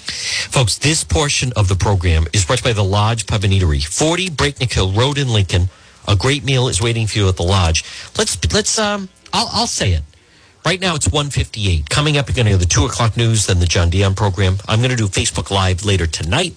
Folks, 0.05 0.79
this 0.79 1.05
portion 1.05 1.53
of 1.57 1.69
the 1.69 1.77
program 1.77 2.27
is 2.33 2.45
brought 2.45 2.59
to 2.59 2.69
you 2.69 2.75
by 2.75 2.77
the 2.77 2.85
Lodge 2.85 3.27
Pub 3.27 3.45
and 3.45 3.53
Eatery, 3.53 3.85
40 3.85 4.31
Breakneck 4.31 4.73
Hill 4.73 4.93
Road 4.93 5.19
in 5.19 5.29
Lincoln. 5.29 5.69
A 6.07 6.17
great 6.17 6.45
meal 6.45 6.69
is 6.69 6.81
waiting 6.81 7.07
for 7.07 7.19
you 7.19 7.29
at 7.29 7.37
the 7.37 7.43
Lodge. 7.43 7.85
Let's, 8.19 8.39
let's, 8.53 8.79
um, 8.79 9.09
I'll, 9.33 9.49
I'll 9.53 9.67
say 9.67 9.93
it. 9.93 10.03
Right 10.65 10.81
now 10.81 10.95
it's 10.95 11.07
158. 11.07 11.91
Coming 11.91 12.17
up, 12.17 12.29
you're 12.29 12.35
going 12.35 12.47
to 12.47 12.51
hear 12.51 12.59
the 12.59 12.65
2 12.65 12.87
o'clock 12.87 13.19
news, 13.19 13.47
then 13.47 13.61
the 13.61 13.67
John 13.67 13.91
Dion 13.91 14.15
program. 14.15 14.57
I'm 14.67 14.79
going 14.79 14.91
to 14.91 14.97
do 14.97 15.09
Facebook 15.09 15.51
Live 15.51 15.85
later 15.85 16.07
tonight, 16.07 16.55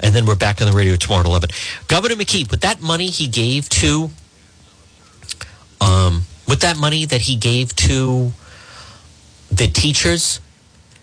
and 0.00 0.14
then 0.14 0.24
we're 0.24 0.34
back 0.34 0.62
on 0.62 0.70
the 0.70 0.76
radio 0.76 0.96
tomorrow 0.96 1.20
at 1.20 1.26
11. 1.26 1.50
Governor 1.86 2.14
McKee, 2.14 2.50
with 2.50 2.62
that 2.62 2.80
money 2.80 3.08
he 3.08 3.26
gave 3.26 3.68
to, 3.68 4.10
um, 5.80 6.22
with 6.48 6.60
that 6.60 6.78
money 6.78 7.04
that 7.04 7.22
he 7.22 7.36
gave 7.36 7.76
to 7.76 8.32
the 9.50 9.66
teachers, 9.66 10.40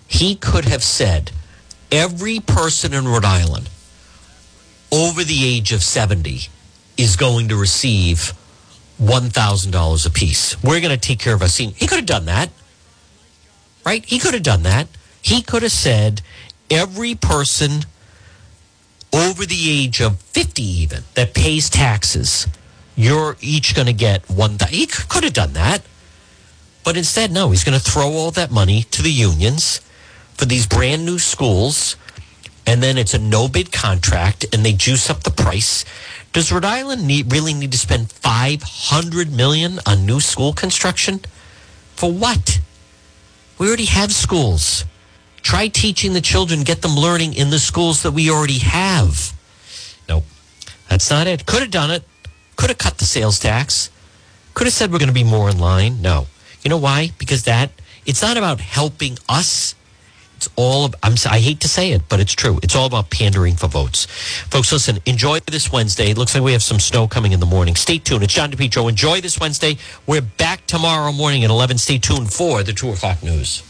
he 0.08 0.36
could 0.36 0.66
have 0.66 0.84
said 0.84 1.32
every 1.92 2.40
person 2.40 2.94
in 2.94 3.08
Rhode 3.08 3.26
Island 3.26 3.70
over 4.92 5.24
the 5.24 5.46
age 5.46 5.72
of 5.72 5.84
70 5.84 6.50
is 6.98 7.16
going 7.16 7.50
to 7.50 7.56
receive 7.56 8.34
$1,000 9.02 10.06
a 10.06 10.10
piece. 10.10 10.62
We're 10.64 10.80
going 10.80 10.98
to 10.98 10.98
take 10.98 11.20
care 11.20 11.34
of 11.34 11.42
our 11.42 11.48
seniors. 11.48 11.78
He 11.78 11.88
could 11.88 11.98
have 11.98 12.06
done 12.06 12.26
that, 12.26 12.50
right? 13.86 14.06
He 14.06 14.20
could 14.20 14.34
have 14.34 14.44
done 14.44 14.64
that. 14.64 14.88
He 15.22 15.42
could 15.42 15.64
have 15.64 15.72
said 15.72 16.22
every 16.70 17.16
person 17.16 17.86
over 19.14 19.46
the 19.46 19.70
age 19.70 20.02
of 20.02 20.20
50 20.20 20.64
even 20.64 21.04
that 21.16 21.34
pays 21.34 21.70
taxes, 21.70 22.48
you're 22.96 23.36
each 23.42 23.76
going 23.76 23.88
to 23.88 23.94
get 23.94 24.30
one. 24.30 24.58
He 24.70 24.86
could 24.88 25.24
have 25.24 25.34
done 25.34 25.54
that. 25.54 25.82
But 26.84 26.98
instead, 26.98 27.32
no, 27.32 27.52
he's 27.52 27.64
going 27.64 27.78
to 27.78 27.84
throw 27.84 28.12
all 28.12 28.32
that 28.32 28.52
money 28.52 28.84
to 28.84 29.02
the 29.02 29.12
unions 29.12 29.82
for 30.42 30.46
these 30.48 30.66
brand 30.66 31.06
new 31.06 31.20
schools. 31.20 31.96
And 32.66 32.82
then 32.82 32.98
it's 32.98 33.14
a 33.14 33.20
no 33.20 33.48
bid 33.48 33.72
contract 33.72 34.46
and 34.52 34.66
they 34.66 34.74
juice 34.74 35.08
up 35.08 35.22
the 35.22 35.30
price 35.30 35.86
does 36.34 36.52
Rhode 36.52 36.64
Island 36.64 37.06
need, 37.06 37.32
really 37.32 37.54
need 37.54 37.74
to 37.74 37.78
spend 37.78 38.10
500 38.10 39.34
million 39.34 39.80
on 39.86 40.06
new 40.06 40.22
school 40.22 40.54
construction? 40.54 41.20
For 41.96 42.12
what? 42.12 42.62
We 43.58 43.68
already 43.68 43.86
have 43.86 44.14
schools. 44.14 44.86
Try 45.42 45.68
teaching 45.68 46.14
the 46.14 46.22
children, 46.22 46.64
get 46.64 46.82
them 46.82 46.96
learning 46.96 47.34
in 47.34 47.50
the 47.50 47.60
schools 47.60 48.04
that 48.04 48.12
we 48.12 48.30
already 48.30 48.60
have. 48.60 49.34
Nope. 50.08 50.24
That's 50.90 51.10
not 51.10 51.28
it. 51.28 51.46
Could 51.46 51.64
have 51.64 51.72
done 51.72 51.92
it. 51.92 52.04
Could 52.56 52.70
have 52.70 52.78
cut 52.78 52.98
the 52.98 53.06
sales 53.06 53.40
tax. 53.40 53.90
Could 54.54 54.68
have 54.68 54.74
said 54.74 54.92
we're 54.92 55.00
going 55.00 55.10
to 55.10 55.14
be 55.14 55.24
more 55.24 55.50
in 55.50 55.60
line. 55.60 56.02
No. 56.02 56.28
You 56.64 56.70
know 56.70 56.78
why? 56.78 57.12
Because 57.18 57.44
that 57.44 57.72
it's 58.06 58.22
not 58.22 58.38
about 58.38 58.62
helping 58.62 59.18
us 59.28 59.76
it's 60.42 60.50
all, 60.56 60.90
I'm, 61.04 61.14
I 61.30 61.38
hate 61.38 61.60
to 61.60 61.68
say 61.68 61.92
it, 61.92 62.02
but 62.10 62.20
it's 62.20 62.34
true. 62.34 62.60
It's 62.64 62.76
all 62.76 62.88
about 62.88 63.12
pandering 63.12 63.56
for 63.56 63.68
votes. 63.68 64.08
Folks, 64.50 64.72
listen, 64.72 64.98
enjoy 65.06 65.40
this 65.42 65.72
Wednesday. 65.72 66.10
It 66.10 66.18
looks 66.18 66.34
like 66.34 66.44
we 66.44 66.54
have 66.54 66.64
some 66.64 66.80
snow 66.80 67.08
coming 67.08 67.32
in 67.32 67.40
the 67.40 67.46
morning. 67.46 67.76
Stay 67.76 68.00
tuned. 68.00 68.24
It's 68.24 68.34
John 68.34 68.50
DePetro. 68.50 68.90
Enjoy 68.90 69.22
this 69.22 69.40
Wednesday. 69.40 69.78
We're 70.08 70.22
back 70.22 70.66
tomorrow 70.66 71.12
morning 71.12 71.44
at 71.44 71.52
11. 71.52 71.78
Stay 71.78 72.00
tuned 72.00 72.34
for 72.34 72.64
the 72.64 72.74
2 72.74 72.90
o'clock 72.90 73.22
news. 73.22 73.62